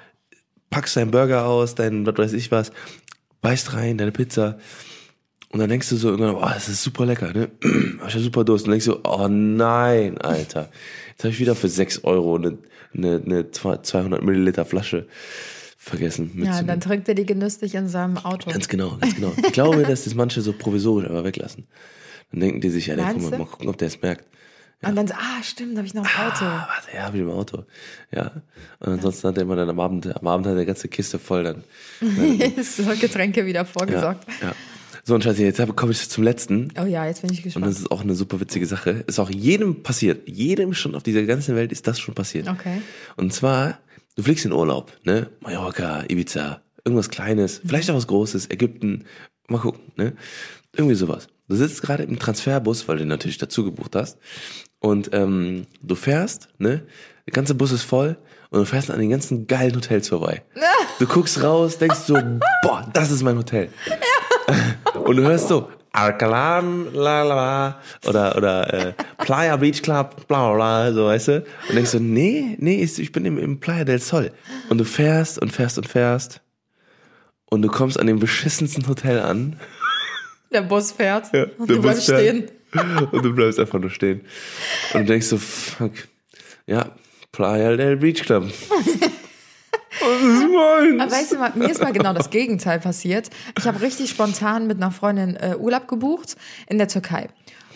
packst 0.76 0.94
deinen 0.94 1.10
Burger 1.10 1.46
aus, 1.46 1.74
dein, 1.74 2.04
was 2.04 2.18
weiß 2.18 2.32
ich 2.34 2.50
was, 2.50 2.70
beißt 3.40 3.72
rein, 3.72 3.96
deine 3.96 4.12
Pizza, 4.12 4.58
und 5.50 5.60
dann 5.60 5.70
denkst 5.70 5.88
du 5.88 5.96
so 5.96 6.10
irgendwann, 6.10 6.34
oh, 6.34 6.52
das 6.52 6.68
ist 6.68 6.82
super 6.82 7.06
lecker, 7.06 7.32
ne? 7.32 7.48
Hab 8.00 8.08
ich 8.08 8.14
ja 8.14 8.20
super 8.20 8.44
Durst. 8.44 8.66
Und 8.66 8.72
dann 8.72 8.78
denkst 8.78 8.84
du, 8.84 9.08
oh 9.08 9.26
nein, 9.26 10.18
Alter. 10.18 10.68
Jetzt 11.08 11.24
habe 11.24 11.32
ich 11.32 11.40
wieder 11.40 11.54
für 11.54 11.68
6 11.68 12.04
Euro 12.04 12.36
eine, 12.36 12.58
eine, 12.94 13.22
eine 13.24 13.52
200 13.52 14.22
Milliliter 14.22 14.66
Flasche 14.66 15.06
vergessen. 15.78 16.42
Ja, 16.44 16.62
dann 16.62 16.80
trinkt 16.80 17.08
er 17.08 17.14
die 17.14 17.24
genüsslich 17.24 17.74
in 17.74 17.88
seinem 17.88 18.18
Auto. 18.18 18.50
Ganz 18.50 18.68
genau, 18.68 18.98
ganz 19.00 19.14
genau. 19.14 19.32
Ich 19.46 19.52
glaube, 19.52 19.82
dass 19.88 20.04
das 20.04 20.14
manche 20.14 20.42
so 20.42 20.52
provisorisch 20.52 21.08
aber 21.08 21.24
weglassen. 21.24 21.66
Dann 22.32 22.40
denken 22.40 22.60
die 22.60 22.68
sich, 22.68 22.88
ja, 22.88 22.96
guck 22.96 23.04
Meinst 23.06 23.30
mal, 23.30 23.38
mal 23.38 23.46
gucken, 23.46 23.68
ob 23.70 23.78
der 23.78 23.88
es 23.88 24.02
merkt. 24.02 24.26
Und 24.82 24.94
dann 24.94 25.08
so, 25.08 25.14
ah, 25.14 25.42
stimmt, 25.42 25.72
da 25.74 25.78
habe 25.78 25.86
ich 25.86 25.94
noch 25.94 26.04
ein 26.04 26.26
Auto. 26.26 26.44
Ah, 26.44 26.68
warte, 26.68 26.94
ja, 26.96 27.04
hab 27.04 27.14
ich 27.14 27.20
im 27.20 27.30
Auto. 27.30 27.64
Ja. 28.12 28.30
Und 28.78 28.92
ansonsten 28.92 29.28
hat 29.28 29.36
er 29.36 29.42
immer 29.42 29.56
dann 29.56 29.68
am 29.70 29.80
Abend, 29.80 30.06
am 30.14 30.26
Abend 30.26 30.46
hat 30.46 30.52
er 30.52 30.56
eine 30.58 30.66
ganze 30.66 30.88
Kiste 30.88 31.18
voll 31.18 31.44
dann. 31.44 31.64
so 32.62 32.82
Getränke 33.00 33.46
wieder 33.46 33.60
Ja, 33.60 33.64
vorgesorgt. 33.64 34.26
ja. 34.42 34.54
So, 35.04 35.14
und 35.14 35.22
Scheiße, 35.24 35.42
jetzt 35.44 35.76
komme 35.76 35.92
ich 35.92 36.08
zum 36.10 36.24
letzten. 36.24 36.72
Oh 36.80 36.84
ja, 36.84 37.06
jetzt 37.06 37.22
bin 37.22 37.30
ich 37.32 37.38
Und 37.38 37.44
gespannt. 37.44 37.66
das 37.66 37.78
ist 37.78 37.90
auch 37.92 38.00
eine 38.02 38.14
super 38.16 38.40
witzige 38.40 38.66
Sache. 38.66 39.04
Ist 39.06 39.18
auch 39.20 39.30
jedem 39.30 39.82
passiert. 39.84 40.28
Jedem 40.28 40.74
schon 40.74 40.94
auf 40.96 41.04
dieser 41.04 41.22
ganzen 41.22 41.54
Welt 41.54 41.70
ist 41.72 41.86
das 41.86 41.98
schon 42.00 42.14
passiert. 42.14 42.48
Okay. 42.48 42.82
Und 43.16 43.32
zwar, 43.32 43.78
du 44.16 44.24
fliegst 44.24 44.44
in 44.44 44.52
Urlaub, 44.52 44.92
ne? 45.04 45.30
Mallorca, 45.40 46.02
Ibiza, 46.08 46.60
irgendwas 46.84 47.08
Kleines, 47.08 47.60
vielleicht 47.64 47.88
auch 47.90 47.94
was 47.94 48.08
Großes, 48.08 48.50
Ägypten, 48.50 49.04
mal 49.48 49.58
gucken, 49.58 49.92
ne? 49.96 50.12
Irgendwie 50.76 50.96
sowas. 50.96 51.28
Du 51.48 51.54
sitzt 51.54 51.82
gerade 51.82 52.02
im 52.02 52.18
Transferbus, 52.18 52.88
weil 52.88 52.98
du 52.98 53.06
natürlich 53.06 53.38
dazu 53.38 53.64
gebucht 53.64 53.94
hast. 53.94 54.18
Und 54.86 55.10
ähm, 55.12 55.66
du 55.82 55.96
fährst, 55.96 56.48
ne? 56.58 56.82
Der 57.26 57.32
ganze 57.32 57.56
Bus 57.56 57.72
ist 57.72 57.82
voll 57.82 58.16
und 58.50 58.60
du 58.60 58.66
fährst 58.66 58.88
an 58.88 59.00
den 59.00 59.10
ganzen 59.10 59.48
geilen 59.48 59.74
Hotels 59.74 60.08
vorbei. 60.08 60.42
Du 61.00 61.06
guckst 61.06 61.42
raus, 61.42 61.76
denkst 61.76 61.98
so, 62.06 62.14
boah, 62.62 62.88
das 62.94 63.10
ist 63.10 63.22
mein 63.22 63.36
Hotel. 63.36 63.68
Und 65.04 65.16
du 65.16 65.24
hörst 65.24 65.48
so, 65.48 65.68
Arcalan, 65.92 66.94
la 66.94 67.22
la 67.22 67.34
la, 67.34 67.80
oder, 68.06 68.34
oder 68.34 68.72
äh, 68.72 68.92
Playa 69.18 69.56
Beach 69.56 69.82
Club, 69.82 70.26
bla 70.26 70.54
bla 70.54 70.54
bla, 70.54 70.92
so 70.94 71.04
weißt 71.04 71.28
du. 71.28 71.44
Und 71.68 71.74
denkst 71.74 71.90
so, 71.90 71.98
nee, 71.98 72.56
nee, 72.58 72.82
ich 72.82 73.12
bin 73.12 73.26
im, 73.26 73.36
im 73.36 73.60
Playa 73.60 73.84
del 73.84 73.98
Sol. 73.98 74.32
Und 74.70 74.78
du 74.78 74.84
fährst 74.84 75.38
und 75.38 75.52
fährst 75.52 75.76
und 75.76 75.86
fährst. 75.86 76.40
Und 77.50 77.60
du 77.60 77.68
kommst 77.68 78.00
an 78.00 78.06
dem 78.06 78.20
beschissensten 78.20 78.88
Hotel 78.88 79.20
an. 79.20 79.60
Der 80.50 80.62
Bus 80.62 80.92
fährt 80.92 81.30
Ja, 81.34 81.44
und 81.58 81.68
du 81.68 81.82
bleibst 81.82 82.04
stehen. 82.04 82.50
Und 83.12 83.24
du 83.24 83.32
bleibst 83.32 83.58
einfach 83.58 83.78
nur 83.78 83.90
stehen. 83.90 84.20
Und 84.94 85.00
du 85.00 85.06
denkst 85.06 85.26
so, 85.26 85.38
fuck. 85.38 85.92
Ja, 86.66 86.92
Playa 87.32 87.76
del 87.76 87.96
Beach 87.96 88.22
Club. 88.22 88.44
Was 90.00 90.22
ist 90.22 90.48
meins? 90.48 91.00
Aber 91.00 91.10
weißt 91.12 91.32
du, 91.32 91.36
mal, 91.36 91.52
mir 91.54 91.70
ist 91.70 91.80
mal 91.80 91.92
genau 91.92 92.12
das 92.12 92.30
Gegenteil 92.30 92.80
passiert. 92.80 93.30
Ich 93.58 93.66
habe 93.66 93.80
richtig 93.80 94.10
spontan 94.10 94.66
mit 94.66 94.76
einer 94.76 94.90
Freundin 94.90 95.36
äh, 95.36 95.56
Urlaub 95.58 95.88
gebucht 95.88 96.36
in 96.68 96.78
der 96.78 96.88
Türkei. 96.88 97.28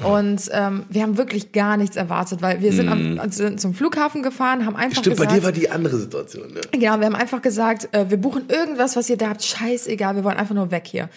Und 0.02 0.48
ähm, 0.52 0.84
wir 0.88 1.02
haben 1.02 1.18
wirklich 1.18 1.52
gar 1.52 1.76
nichts 1.76 1.96
erwartet, 1.96 2.40
weil 2.40 2.62
wir 2.62 2.72
sind, 2.72 2.88
am, 2.88 3.30
sind 3.30 3.60
zum 3.60 3.74
Flughafen 3.74 4.22
gefahren, 4.22 4.64
haben 4.64 4.76
einfach 4.76 5.00
Mm. 5.00 5.04
Stimmt, 5.04 5.16
bei 5.18 5.24
gesagt, 5.24 5.40
dir 5.40 5.44
war 5.44 5.52
die 5.52 5.70
andere 5.70 5.96
Situation, 5.98 6.52
ne? 6.52 6.60
Genau, 6.72 6.98
wir 6.98 7.06
haben 7.06 7.14
einfach 7.14 7.42
gesagt, 7.42 7.88
äh, 7.92 8.08
wir 8.08 8.16
buchen 8.16 8.48
irgendwas, 8.48 8.96
was 8.96 9.10
ihr 9.10 9.18
da 9.18 9.28
habt. 9.28 9.44
Scheißegal, 9.44 10.16
wir 10.16 10.24
wollen 10.24 10.38
einfach 10.38 10.54
nur 10.54 10.70
weg 10.70 10.84
hier. 10.86 11.10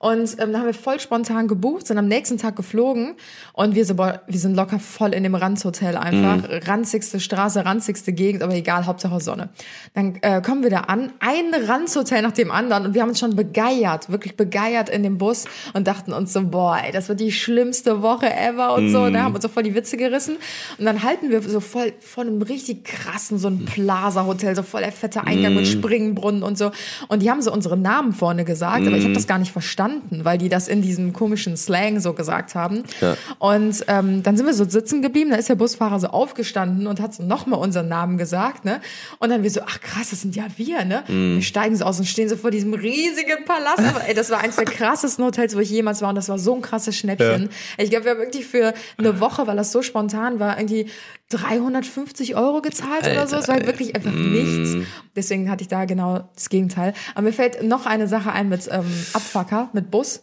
Und 0.00 0.32
ähm, 0.32 0.52
dann 0.52 0.56
haben 0.56 0.66
wir 0.66 0.72
voll 0.72 0.98
spontan 0.98 1.46
gebucht, 1.46 1.86
sind 1.86 1.98
am 1.98 2.08
nächsten 2.08 2.38
Tag 2.38 2.56
geflogen 2.56 3.16
und 3.52 3.74
wir 3.74 3.84
so, 3.84 3.96
boah, 3.96 4.22
wir 4.26 4.40
sind 4.40 4.54
locker 4.54 4.78
voll 4.78 5.12
in 5.12 5.24
dem 5.24 5.34
Ranzhotel 5.34 5.94
einfach. 5.94 6.48
Ranzigste 6.66 7.20
Straße, 7.20 7.66
ranzigste 7.66 8.14
Gegend, 8.14 8.42
aber 8.42 8.54
egal, 8.54 8.86
Hauptsache 8.86 9.20
Sonne. 9.20 9.50
Dann 9.92 10.16
äh, 10.22 10.40
kommen 10.40 10.62
wir 10.62 10.70
da 10.70 10.80
an, 10.80 11.12
ein 11.20 11.52
Ranzhotel 11.52 12.22
nach 12.22 12.32
dem 12.32 12.50
anderen 12.50 12.86
und 12.86 12.94
wir 12.94 13.02
haben 13.02 13.10
uns 13.10 13.18
schon 13.18 13.36
begeiert, 13.36 14.08
wirklich 14.08 14.38
begeiert 14.38 14.88
in 14.88 15.02
dem 15.02 15.18
Bus 15.18 15.44
und 15.74 15.86
dachten 15.86 16.14
uns 16.14 16.32
so, 16.32 16.46
boah, 16.46 16.78
ey, 16.82 16.92
das 16.92 17.10
wird 17.10 17.20
die 17.20 17.30
schlimmste 17.30 18.00
Woche 18.00 18.34
ever 18.34 18.72
und 18.72 18.90
so. 18.90 19.02
Und 19.02 19.12
da 19.12 19.24
haben 19.24 19.32
wir 19.32 19.36
uns 19.36 19.42
so 19.42 19.50
voll 19.50 19.64
die 19.64 19.74
Witze 19.74 19.98
gerissen. 19.98 20.36
Und 20.78 20.86
dann 20.86 21.02
halten 21.02 21.28
wir 21.28 21.42
so 21.42 21.60
voll 21.60 21.92
von 22.00 22.26
einem 22.26 22.40
richtig 22.40 22.84
krassen, 22.84 23.36
so 23.36 23.48
ein 23.48 23.66
Plaza-Hotel, 23.66 24.56
so 24.56 24.62
voll 24.62 24.80
der 24.80 24.92
fette 24.92 25.26
Eingang 25.26 25.54
mit 25.54 25.66
Springbrunnen 25.66 26.42
und 26.42 26.56
so. 26.56 26.70
Und 27.08 27.20
die 27.20 27.30
haben 27.30 27.42
so 27.42 27.52
unsere 27.52 27.76
Namen 27.76 28.14
vorne 28.14 28.46
gesagt, 28.46 28.86
aber 28.86 28.96
ich 28.96 29.04
habe 29.04 29.12
das 29.12 29.26
gar 29.26 29.38
nicht 29.38 29.52
verstanden, 29.52 29.89
weil 30.10 30.38
die 30.38 30.48
das 30.48 30.68
in 30.68 30.82
diesem 30.82 31.12
komischen 31.12 31.56
Slang 31.56 32.00
so 32.00 32.12
gesagt 32.12 32.54
haben. 32.54 32.84
Ja. 33.00 33.16
Und 33.38 33.84
ähm, 33.88 34.22
dann 34.22 34.36
sind 34.36 34.46
wir 34.46 34.54
so 34.54 34.68
sitzen 34.68 35.02
geblieben, 35.02 35.30
da 35.30 35.36
ist 35.36 35.48
der 35.48 35.54
Busfahrer 35.54 36.00
so 36.00 36.08
aufgestanden 36.08 36.86
und 36.86 37.00
hat 37.00 37.14
so 37.14 37.22
nochmal 37.22 37.60
unseren 37.60 37.88
Namen 37.88 38.18
gesagt, 38.18 38.64
ne? 38.64 38.80
Und 39.18 39.30
dann 39.30 39.42
wir 39.42 39.50
so, 39.50 39.60
ach 39.66 39.80
krass, 39.80 40.10
das 40.10 40.22
sind 40.22 40.36
ja 40.36 40.44
wir, 40.56 40.84
ne? 40.84 41.02
Wir 41.06 41.42
steigen 41.42 41.76
so 41.76 41.84
aus 41.84 41.98
und 41.98 42.06
stehen 42.06 42.28
so 42.28 42.36
vor 42.36 42.50
diesem 42.50 42.74
riesigen 42.74 43.44
Palast. 43.44 43.80
Aber 43.80 44.06
ey, 44.06 44.14
das 44.14 44.30
war 44.30 44.38
eins 44.40 44.56
der 44.56 44.64
krassesten 44.64 45.24
Hotels, 45.24 45.56
wo 45.56 45.60
ich 45.60 45.70
jemals 45.70 46.02
war 46.02 46.10
und 46.10 46.14
das 46.14 46.28
war 46.28 46.38
so 46.38 46.54
ein 46.54 46.62
krasses 46.62 46.96
Schnäppchen. 46.96 47.48
Ich 47.78 47.90
glaube, 47.90 48.04
wir 48.04 48.12
haben 48.12 48.20
wirklich 48.20 48.46
für 48.46 48.74
eine 48.98 49.20
Woche, 49.20 49.46
weil 49.46 49.56
das 49.56 49.72
so 49.72 49.82
spontan 49.82 50.40
war, 50.40 50.58
irgendwie 50.58 50.86
350 51.30 52.36
Euro 52.36 52.60
gezahlt 52.60 53.04
oder 53.06 53.26
so. 53.26 53.36
Es 53.36 53.48
war 53.48 53.64
wirklich 53.66 53.94
einfach 53.96 54.12
nichts. 54.12 54.86
Deswegen 55.16 55.50
hatte 55.50 55.62
ich 55.62 55.68
da 55.68 55.84
genau 55.86 56.28
das 56.34 56.48
Gegenteil. 56.48 56.92
Aber 57.14 57.22
mir 57.22 57.32
fällt 57.32 57.62
noch 57.62 57.86
eine 57.86 58.08
Sache 58.08 58.32
ein 58.32 58.48
mit 58.48 58.68
ähm, 58.70 58.84
Abfucker, 59.14 59.70
mit 59.72 59.90
Bus. 59.90 60.22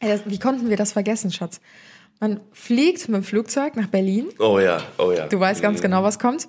Das- 0.00 0.22
Wie 0.26 0.38
konnten 0.38 0.68
wir 0.68 0.76
das 0.76 0.92
vergessen, 0.92 1.30
Schatz? 1.32 1.60
Man 2.24 2.40
fliegt 2.52 3.06
mit 3.10 3.16
dem 3.16 3.22
Flugzeug 3.22 3.76
nach 3.76 3.88
Berlin. 3.88 4.28
Oh 4.38 4.58
ja, 4.58 4.78
oh 4.96 5.12
ja. 5.12 5.26
Du 5.26 5.38
weißt 5.38 5.60
ganz 5.60 5.82
genau, 5.82 6.02
was 6.02 6.18
kommt. 6.18 6.48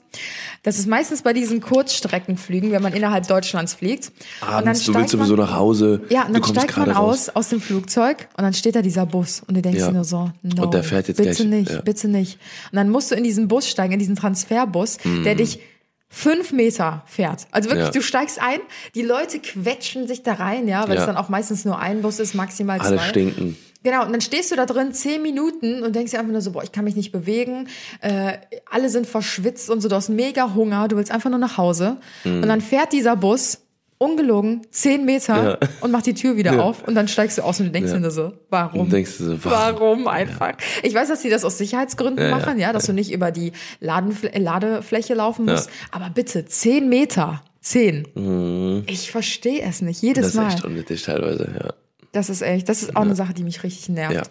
Das 0.63 0.79
ist 0.79 0.87
meistens 0.87 1.21
bei 1.21 1.33
diesen 1.33 1.59
Kurzstreckenflügen, 1.59 2.71
wenn 2.71 2.81
man 2.81 2.93
innerhalb 2.93 3.27
Deutschlands 3.27 3.73
fliegt. 3.73 4.13
Abends, 4.39 4.85
du 4.85 4.93
willst 4.93 5.09
sowieso 5.09 5.35
man, 5.35 5.47
nach 5.47 5.53
Hause. 5.57 5.99
Ja, 6.07 6.27
und 6.27 6.33
dann 6.33 6.45
steigt 6.45 6.77
man 6.77 6.91
aus, 6.91 7.27
raus. 7.27 7.29
aus 7.35 7.49
dem 7.49 7.59
Flugzeug 7.59 8.29
und 8.37 8.43
dann 8.45 8.53
steht 8.53 8.77
da 8.77 8.81
dieser 8.81 9.05
Bus 9.05 9.41
und 9.45 9.57
du 9.57 9.61
denkst 9.61 9.81
Ja. 9.81 9.87
dir 9.87 9.93
nur 9.95 10.05
so, 10.05 10.31
no, 10.43 10.63
Und 10.63 10.73
der 10.73 10.85
fährt 10.85 11.09
jetzt 11.09 11.17
bitte 11.17 11.31
gleich, 11.31 11.45
nicht, 11.45 11.71
ja. 11.71 11.81
bitte 11.81 12.07
nicht. 12.07 12.39
Und 12.71 12.77
dann 12.77 12.89
musst 12.89 13.11
du 13.11 13.15
in 13.15 13.25
diesen 13.25 13.49
Bus 13.49 13.69
steigen, 13.69 13.91
in 13.91 13.99
diesen 13.99 14.15
Transferbus, 14.15 14.97
der 15.25 15.35
dich 15.35 15.59
fünf 16.07 16.53
Meter 16.53 17.03
fährt. 17.05 17.47
Also 17.51 17.67
wirklich, 17.69 17.87
Mhm. 17.89 17.93
Ja. 17.93 17.99
du 17.99 18.01
steigst 18.01 18.41
ein, 18.41 18.59
die 18.95 19.01
Leute 19.01 19.39
quetschen 19.39 20.07
sich 20.07 20.23
da 20.23 20.35
rein, 20.35 20.69
ja, 20.69 20.87
weil 20.87 20.97
es 20.97 21.05
dann 21.05 21.17
auch 21.17 21.27
meistens 21.27 21.65
nur 21.65 21.77
ein 21.79 22.01
Bus 22.01 22.19
ist, 22.19 22.33
maximal 22.33 22.79
Alle 22.79 22.95
zwei. 22.95 23.07
stinken. 23.09 23.57
Genau, 23.85 24.03
und 24.03 24.11
dann 24.11 24.19
stehst 24.21 24.51
du 24.51 24.55
da 24.55 24.65
drin 24.65 24.91
zehn 24.93 25.21
Minuten 25.21 25.83
und 25.83 25.95
denkst 25.95 26.11
dir 26.11 26.19
einfach 26.19 26.31
nur 26.31 26.41
so, 26.41 26.51
boah, 26.51 26.63
ich 26.63 26.71
kann 26.73 26.83
mich 26.85 26.95
nicht 26.95 27.11
bewegen, 27.11 27.67
äh, 28.01 28.33
alle 28.69 28.89
sind 28.89 29.05
verschwitzt 29.07 29.69
und 29.69 29.79
so, 29.79 29.87
du 29.87 29.95
hast 29.95 30.09
mega 30.09 30.53
Hunger, 30.55 30.87
du 30.87 30.97
willst 30.97 31.11
einfach 31.11 31.29
nur 31.29 31.37
nach 31.39 31.57
Hause. 31.57 31.97
Mhm. 32.23 32.41
Und 32.41 32.47
dann 32.49 32.61
fährt 32.61 32.91
dieser 32.93 33.15
Bus, 33.15 33.59
ungelogen, 33.97 34.63
zehn 34.71 35.05
Meter 35.05 35.51
Ja. 35.61 35.67
und 35.81 35.91
macht 35.91 36.05
die 36.07 36.13
Tür 36.15 36.35
wieder 36.35 36.55
Ja. 36.55 36.61
auf 36.63 36.85
und 36.85 36.95
dann 36.95 37.07
steigst 37.07 37.37
du 37.37 37.43
aus 37.43 37.59
und 37.59 37.67
du 37.67 37.71
denkst 37.71 37.91
Ja. 37.91 37.95
dir 37.97 38.01
nur 38.01 38.11
so, 38.11 38.33
warum? 38.49 38.81
Und 38.81 38.91
denkst 38.91 39.19
du 39.19 39.23
so, 39.23 39.45
warum? 39.45 39.79
Warum 39.79 40.07
einfach? 40.09 40.53
Ich 40.83 40.93
weiß, 40.93 41.07
dass 41.07 41.21
sie 41.21 41.29
das 41.29 41.45
aus 41.45 41.57
Sicherheitsgründen 41.59 42.29
machen, 42.29 42.59
ja, 42.59 42.73
dass 42.73 42.87
du 42.87 42.93
nicht 42.93 43.11
über 43.13 43.31
die 43.31 43.53
Ladenfl 43.79 44.27
äh, 44.33 44.39
Ladefläche 44.39 45.13
laufen 45.13 45.45
musst. 45.45 45.69
Aber 45.91 46.09
bitte, 46.09 46.45
zehn 46.45 46.89
Meter. 46.89 47.43
Zehn. 47.61 48.83
Ich 48.87 49.11
verstehe 49.11 49.61
es 49.61 49.81
nicht. 49.81 50.01
Jedes 50.01 50.17
Mhm. 50.17 50.21
Das 50.23 50.29
ist 50.29 50.35
Mal. 50.35 50.47
echt 50.53 50.65
unnötig 50.65 51.01
teilweise, 51.03 51.49
ja. 51.63 51.73
Das 52.15 52.29
ist 52.29 52.41
echt, 52.41 52.69
das 52.69 52.81
ist 52.81 52.95
auch 52.95 53.01
eine 53.01 53.13
Sache, 53.13 53.33
die 53.33 53.43
mich 53.43 53.61
richtig 53.63 53.89
nervt. 53.89 54.15
Ja. 54.15 54.23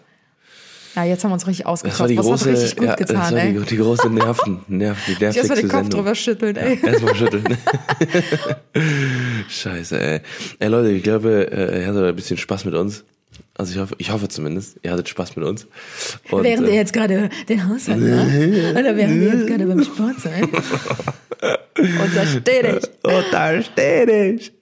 Ja, 0.97 1.05
jetzt 1.05 1.23
haben 1.23 1.33
wir 1.33 1.35
uns 1.35 1.47
richtig 1.47 1.65
Das 1.65 1.67
war 1.67 1.73
ausgekotzt. 1.73 2.11
die 2.11 2.17
Was 2.17 2.27
große, 2.27 2.51
richtig 2.51 2.77
gut 2.77 2.87
ja, 2.87 2.95
getan, 2.95 3.17
das 3.17 3.33
war 3.33 3.39
ey. 3.39 3.53
die, 3.53 3.65
die 3.67 3.77
große 3.77 4.09
Nerven, 4.09 4.61
Nerv, 4.69 4.99
die 5.07 5.13
erstmal 5.25 5.59
den 5.59 5.69
Kopf 5.69 5.83
Sendung. 5.83 6.01
drüber 6.01 6.15
schütteln, 6.15 6.57
ey. 6.57 6.79
Erstmal 6.83 7.15
schütteln. 7.15 7.45
Scheiße, 9.49 10.01
ey. 10.01 10.21
Ey 10.61 10.69
Leute, 10.69 10.93
ich 10.93 11.03
glaube, 11.03 11.51
äh, 11.53 11.83
ihr 11.83 11.87
hattet 11.89 12.05
ein 12.05 12.17
bisschen 12.17 12.39
Spaß 12.39 12.65
mit 12.65 12.75
uns. 12.75 13.05
Also 13.59 13.75
ich 13.75 13.79
hoffe, 13.79 13.95
ich 13.99 14.11
hoffe 14.11 14.29
zumindest, 14.29 14.79
ihr 14.83 14.93
hattet 14.93 15.11
Spaß 15.11 15.37
mit 15.37 15.45
uns. 15.45 15.67
Und, 16.31 16.43
Während 16.43 16.69
ihr 16.69 16.75
äh, 16.75 16.77
jetzt 16.77 16.95
gerade 16.95 17.29
den 17.49 17.69
Haushalt 17.69 18.01
macht. 18.01 18.77
Oder 18.79 18.97
während 18.97 19.21
ihr 19.21 19.35
jetzt 19.35 19.47
gerade 19.47 19.67
beim 19.67 19.85
Sport 19.85 20.21
seid. 20.21 20.45
Und 21.77 22.17
da 22.17 22.25
steht 22.25 22.65
ich. 22.65 22.91
Oh, 23.03 23.21
da 23.31 23.61
steht 23.61 24.09
ich. 24.09 24.53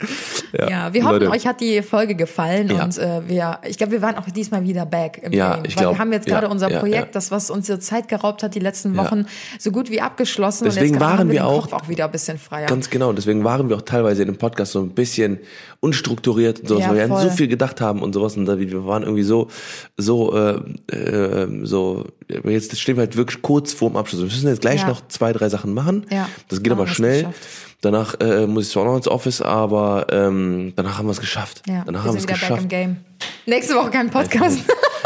Ja, 0.53 0.93
wir 0.93 1.05
hoffen, 1.05 1.15
Leute. 1.21 1.31
euch 1.31 1.47
hat 1.47 1.61
die 1.61 1.83
Folge 1.83 2.15
gefallen 2.15 2.69
Ja. 2.69 2.85
und 2.85 2.99
äh, 2.99 3.23
wir, 3.29 3.59
ich 3.67 3.79
glaube, 3.79 3.93
wir 3.93 4.03
waren 4.03 4.17
auch 4.17 4.27
diesmal 4.31 4.63
wieder 4.65 4.85
back 4.87 5.21
im 5.23 5.33
Ja, 5.33 5.55
Game. 5.55 5.65
ich 5.67 5.77
weil 5.77 5.83
glaub, 5.85 5.95
wir 5.95 5.99
haben 5.99 6.13
jetzt 6.13 6.29
ja, 6.29 6.35
gerade 6.35 6.49
unser 6.53 6.71
ja, 6.71 6.79
Projekt, 6.81 7.07
ja. 7.07 7.11
das 7.13 7.31
was 7.31 7.51
uns 7.51 7.67
so 7.67 7.77
Zeit 7.79 8.09
geraubt 8.09 8.43
hat 8.43 8.55
die 8.55 8.59
letzten 8.61 8.95
Ja. 8.95 9.05
Wochen, 9.05 9.27
so 9.59 9.71
gut 9.71 9.91
wie 9.91 10.01
abgeschlossen 10.01 10.65
Deswegen 10.65 11.01
waren 11.01 11.29
wir, 11.29 11.35
wir 11.35 11.47
auch- 11.47 11.73
auch 11.73 11.89
wieder 11.89 12.05
ein 12.07 12.11
bisschen 12.13 12.39
freier. 12.39 12.67
Ganz 12.67 12.91
genau, 12.91 13.13
deswegen 13.13 13.45
waren 13.45 13.69
wir 13.69 13.77
auch 13.77 13.83
teilweise 13.83 14.23
in 14.23 14.29
dem 14.29 14.37
Podcast 14.39 14.73
so 14.73 14.81
ein 14.81 14.91
bisschen 14.91 15.39
unstrukturiert 15.81 16.61
und 16.61 16.69
sowas, 16.69 16.83
Ja, 16.85 16.91
weil 16.91 16.97
wir 17.09 17.15
an 17.17 17.21
so 17.23 17.31
viel 17.31 17.49
gedacht 17.49 17.81
haben 17.81 18.03
und 18.03 18.13
sowas 18.13 18.37
und 18.37 18.47
wir 18.47 18.87
waren 18.87 19.03
irgendwie 19.03 19.23
so, 19.25 19.49
so, 19.97 20.37
äh, 20.37 20.61
äh, 20.95 21.49
so, 21.65 22.05
jetzt 22.45 22.79
stehen 22.79 22.97
wir 22.97 23.01
halt 23.03 23.17
wirklich 23.17 23.43
kurz 23.43 23.73
vorm 23.73 23.97
Abschluss. 23.97 24.21
Wir 24.21 24.27
müssen 24.27 24.49
jetzt 24.49 24.61
gleich 24.61 24.83
Ja. 24.83 24.89
noch 24.89 25.07
zwei, 25.09 25.33
drei 25.33 25.49
Sachen 25.49 25.75
machen. 25.75 26.07
Ja. 26.11 26.29
Das 26.49 26.63
geht 26.63 26.73
aber 26.73 26.87
schnell. 26.87 27.21
geschafft. 27.25 27.49
Danach 27.83 28.15
äh, 28.21 28.47
muss 28.47 28.67
ich 28.67 28.73
zwar 28.73 28.85
noch 28.85 28.97
ins 28.97 29.09
Office, 29.09 29.43
aber 29.43 30.07
ähm, 30.11 30.73
danach 30.77 30.99
haben 30.99 31.07
wir 31.07 31.11
es 31.13 31.21
geschafft. 31.21 31.63
ja, 31.67 31.83
danach 31.85 32.05
wir 32.05 32.09
haben 32.09 32.15
wir 32.15 32.21
es 32.21 32.27
geschafft. 32.29 32.69
Game. 32.69 32.99
Nächste 33.45 33.75
Woche 33.75 33.91
kein 33.91 34.09
Podcast. 34.09 34.61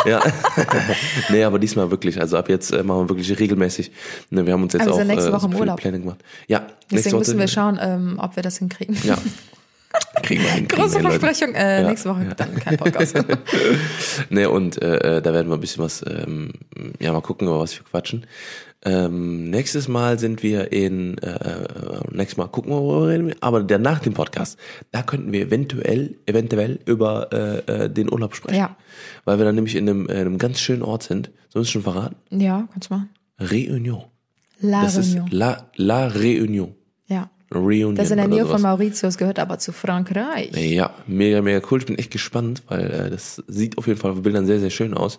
Ja. 0.05 0.20
nee, 1.31 1.43
aber 1.43 1.59
diesmal 1.59 1.91
wirklich. 1.91 2.20
Also 2.20 2.37
ab 2.37 2.49
jetzt 2.51 2.70
äh, 2.72 2.83
machen 2.83 3.05
wir 3.05 3.09
wirklich 3.09 3.39
regelmäßig. 3.39 3.91
Ne, 4.31 4.45
wir 4.47 4.53
haben 4.53 4.62
uns 4.62 4.74
jetzt 4.74 4.83
Aber 4.83 4.91
wir 4.91 4.95
auch 4.95 4.99
sind 4.99 5.07
nächste 5.09 5.31
äh, 5.31 5.33
Woche 5.33 5.41
so 5.41 5.49
im 5.49 5.55
Urlaub. 5.57 5.81
Pläne 5.81 5.99
gemacht. 6.01 6.18
Ja, 6.49 6.66
Deswegen 6.91 7.18
müssen 7.18 7.39
wir 7.39 7.49
schauen, 7.49 7.79
ähm, 7.81 8.18
ob 8.22 8.37
wir 8.37 8.43
das 8.43 8.59
hinkriegen. 8.59 8.97
Ja. 9.05 9.16
Kriegen 10.22 10.43
wir 10.43 10.51
hin. 10.51 10.68
Große 10.68 11.03
wir. 11.03 11.11
Versprechung, 11.11 11.55
äh, 11.55 11.81
Ja. 11.83 11.89
nächste 11.89 12.11
Woche 12.11 12.27
dann 12.37 12.55
kein 12.57 12.77
Podcast. 12.77 13.16
Nee, 14.31 14.45
und 14.47 14.81
äh, 14.83 15.16
äh, 15.16 15.22
da 15.22 15.33
werden 15.33 15.49
wir 15.49 15.55
ein 15.55 15.61
bisschen 15.61 15.83
was, 15.83 16.05
ähm, 16.07 16.53
ja, 17.01 17.12
mal 17.12 17.22
gucken, 17.22 17.49
über 17.49 17.61
was 17.61 17.74
wir 17.77 17.85
quatschen. 17.85 18.27
Ähm, 18.85 19.51
nächstes 19.51 19.89
Mal 19.89 20.18
sind 20.18 20.43
wir 20.43 20.70
in, 20.72 21.18
äh, 21.18 21.31
äh, 21.31 22.01
nächstes 22.12 22.37
Mal 22.37 22.47
gucken 22.49 22.70
wir, 22.72 22.77
worüber 22.81 23.09
reden 23.09 23.27
wir, 23.29 23.37
aber 23.41 23.62
der 23.62 23.79
nach 23.79 23.99
dem 24.01 24.12
Podcast, 24.14 24.59
da 24.93 25.03
könnten 25.03 25.33
wir 25.33 25.41
eventuell, 25.47 26.16
eventuell 26.27 26.79
über 26.85 27.33
äh, 27.33 27.85
äh, 27.85 27.91
den 27.91 28.12
Urlaub 28.12 28.37
sprechen. 28.37 28.59
Ja. 28.59 28.77
Weil 29.24 29.39
wir 29.39 29.45
dann 29.45 29.55
nämlich 29.57 29.74
in 29.77 29.89
einem, 29.89 30.09
äh, 30.09 30.12
einem 30.20 30.39
ganz 30.39 30.61
schönen 30.61 30.83
Ort 30.83 31.03
sind. 31.03 31.27
Sollen 31.49 31.55
wir 31.55 31.61
es 31.62 31.70
schon 31.70 31.83
verraten? 31.83 32.16
ja, 32.31 32.68
kannst 32.72 32.91
du 32.91 32.95
machen. 32.95 33.11
Réunion. 33.41 34.05
La 34.61 34.83
Das 34.85 34.97
Réunion. 34.99 35.24
ist 35.27 35.33
La, 35.33 35.70
La 35.77 36.09
Réunion. 36.09 36.68
Ja. 37.09 37.31
Reunion. 37.55 37.94
Das 37.94 38.07
ist 38.07 38.11
in 38.11 38.16
der 38.18 38.28
Nähe 38.28 38.44
von 38.47 38.61
Mauritius, 38.61 39.16
gehört 39.18 39.38
aber 39.38 39.59
zu 39.59 39.72
Frankreich. 39.72 40.51
Ja, 40.57 40.94
mega, 41.07 41.40
mega 41.42 41.61
cool. 41.70 41.78
Ich 41.78 41.86
bin 41.86 41.97
echt 41.97 42.11
gespannt, 42.11 42.62
weil 42.68 42.90
äh, 42.90 43.11
das 43.11 43.42
sieht 43.47 43.78
auf 43.78 43.86
jeden 43.86 43.99
Fall 43.99 44.11
auf 44.12 44.22
Bildern 44.22 44.47
sehr, 44.47 44.59
sehr 44.59 44.70
schön 44.70 44.94
aus. 44.94 45.18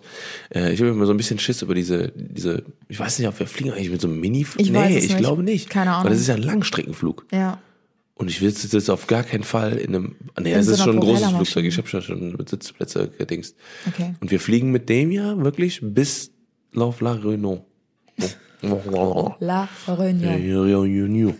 Äh, 0.54 0.72
ich 0.72 0.80
habe 0.80 0.90
immer 0.90 1.06
so 1.06 1.12
ein 1.12 1.16
bisschen 1.16 1.38
Schiss 1.38 1.62
über 1.62 1.74
diese, 1.74 2.12
diese, 2.14 2.64
ich 2.88 3.00
weiß 3.00 3.18
nicht, 3.18 3.28
ob 3.28 3.38
wir 3.38 3.46
fliegen 3.46 3.72
eigentlich 3.72 3.90
mit 3.90 4.00
so 4.00 4.08
einem 4.08 4.20
mini 4.20 4.46
Ich 4.58 4.70
Nee, 4.70 4.76
weiß 4.76 4.96
es 4.96 5.04
ich 5.04 5.10
nicht. 5.10 5.18
glaube 5.18 5.42
nicht. 5.42 5.70
Keine 5.70 5.92
Ahnung. 5.92 6.04
Weil 6.04 6.10
das 6.12 6.20
ist 6.20 6.26
ja 6.28 6.34
ein 6.34 6.42
Langstreckenflug. 6.42 7.24
Ja. 7.32 7.58
Und 8.14 8.28
ich 8.28 8.42
will 8.42 8.48
jetzt 8.50 8.90
auf 8.90 9.06
gar 9.06 9.22
keinen 9.22 9.44
Fall 9.44 9.78
in 9.78 9.94
einem, 9.94 10.16
nee, 10.40 10.52
In 10.52 10.58
es 10.58 10.66
so 10.66 10.72
ist 10.72 10.82
schon 10.82 10.96
ein 10.96 11.00
großes. 11.00 11.28
Flugzeug. 11.30 11.64
Ich 11.64 11.78
habe 11.78 11.88
schon, 11.88 12.32
mit 12.36 12.48
Sitzplätze 12.48 13.08
gedingst. 13.16 13.56
Okay. 13.86 14.14
Und 14.20 14.30
wir 14.30 14.40
fliegen 14.40 14.70
mit 14.72 14.88
dem 14.88 15.12
ja 15.12 15.38
wirklich 15.42 15.80
bis 15.82 16.32
auf 16.76 17.00
La 17.00 17.12
Réunion. 17.12 17.60
La 18.60 19.68
Réunion. 19.86 21.34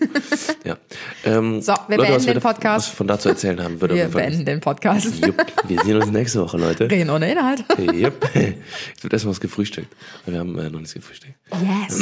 Ja. 0.64 0.76
Ähm, 1.24 1.60
So, 1.68 1.74
wir 1.88 1.96
Leute, 1.96 2.10
beenden 2.10 2.26
wir 2.26 2.34
den 2.34 2.42
Podcast. 2.42 2.86
Was 2.86 2.92
wir 2.92 2.96
von 2.96 3.06
da 3.08 3.18
zu 3.18 3.28
erzählen 3.30 3.62
haben, 3.62 3.80
würde 3.80 3.94
Wir 3.96 4.08
beenden 4.08 4.44
den 4.44 4.60
Podcast. 4.60 5.24
Jupp, 5.24 5.36
wir 5.66 5.80
sehen 5.82 5.96
uns 5.96 6.10
nächste 6.10 6.40
Woche, 6.42 6.56
Leute. 6.58 6.84
Reden 6.90 7.10
ohne 7.10 7.30
Inhalt. 7.30 7.64
Jupp. 7.78 8.28
Jetzt 8.34 9.02
wird 9.02 9.12
erstmal 9.12 9.32
was 9.32 9.40
gefrühstückt. 9.40 9.94
Wir 10.26 10.38
haben 10.38 10.56
äh, 10.58 10.70
noch 10.70 10.78
nichts 10.78 10.94
gefrühstückt. 10.94 11.34
Yes. 11.60 12.00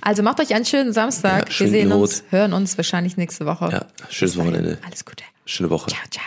Also 0.00 0.22
macht 0.22 0.40
euch 0.40 0.54
einen 0.54 0.64
schönen 0.64 0.92
Samstag. 0.92 1.50
Ja, 1.52 1.60
Wir 1.60 1.68
sehen 1.68 1.88
Brot. 1.88 2.00
uns, 2.02 2.24
hören 2.30 2.52
uns 2.52 2.76
wahrscheinlich 2.76 3.16
nächste 3.16 3.46
Woche. 3.46 3.70
Ja, 3.72 3.86
schönes. 4.08 4.36
Wochenende. 4.36 4.78
Alles 4.86 5.04
Gute. 5.04 5.24
Schöne 5.44 5.70
Woche. 5.70 5.90
Ciao, 5.90 6.00
ciao. 6.10 6.24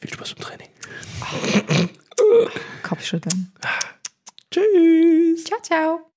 Viel 0.00 0.12
Spaß 0.12 0.34
beim 0.34 0.44
Training. 0.44 0.68
Kopfschütteln. 2.82 3.52
Tschüss. 4.50 5.44
Ciao, 5.44 5.58
ciao. 5.62 6.07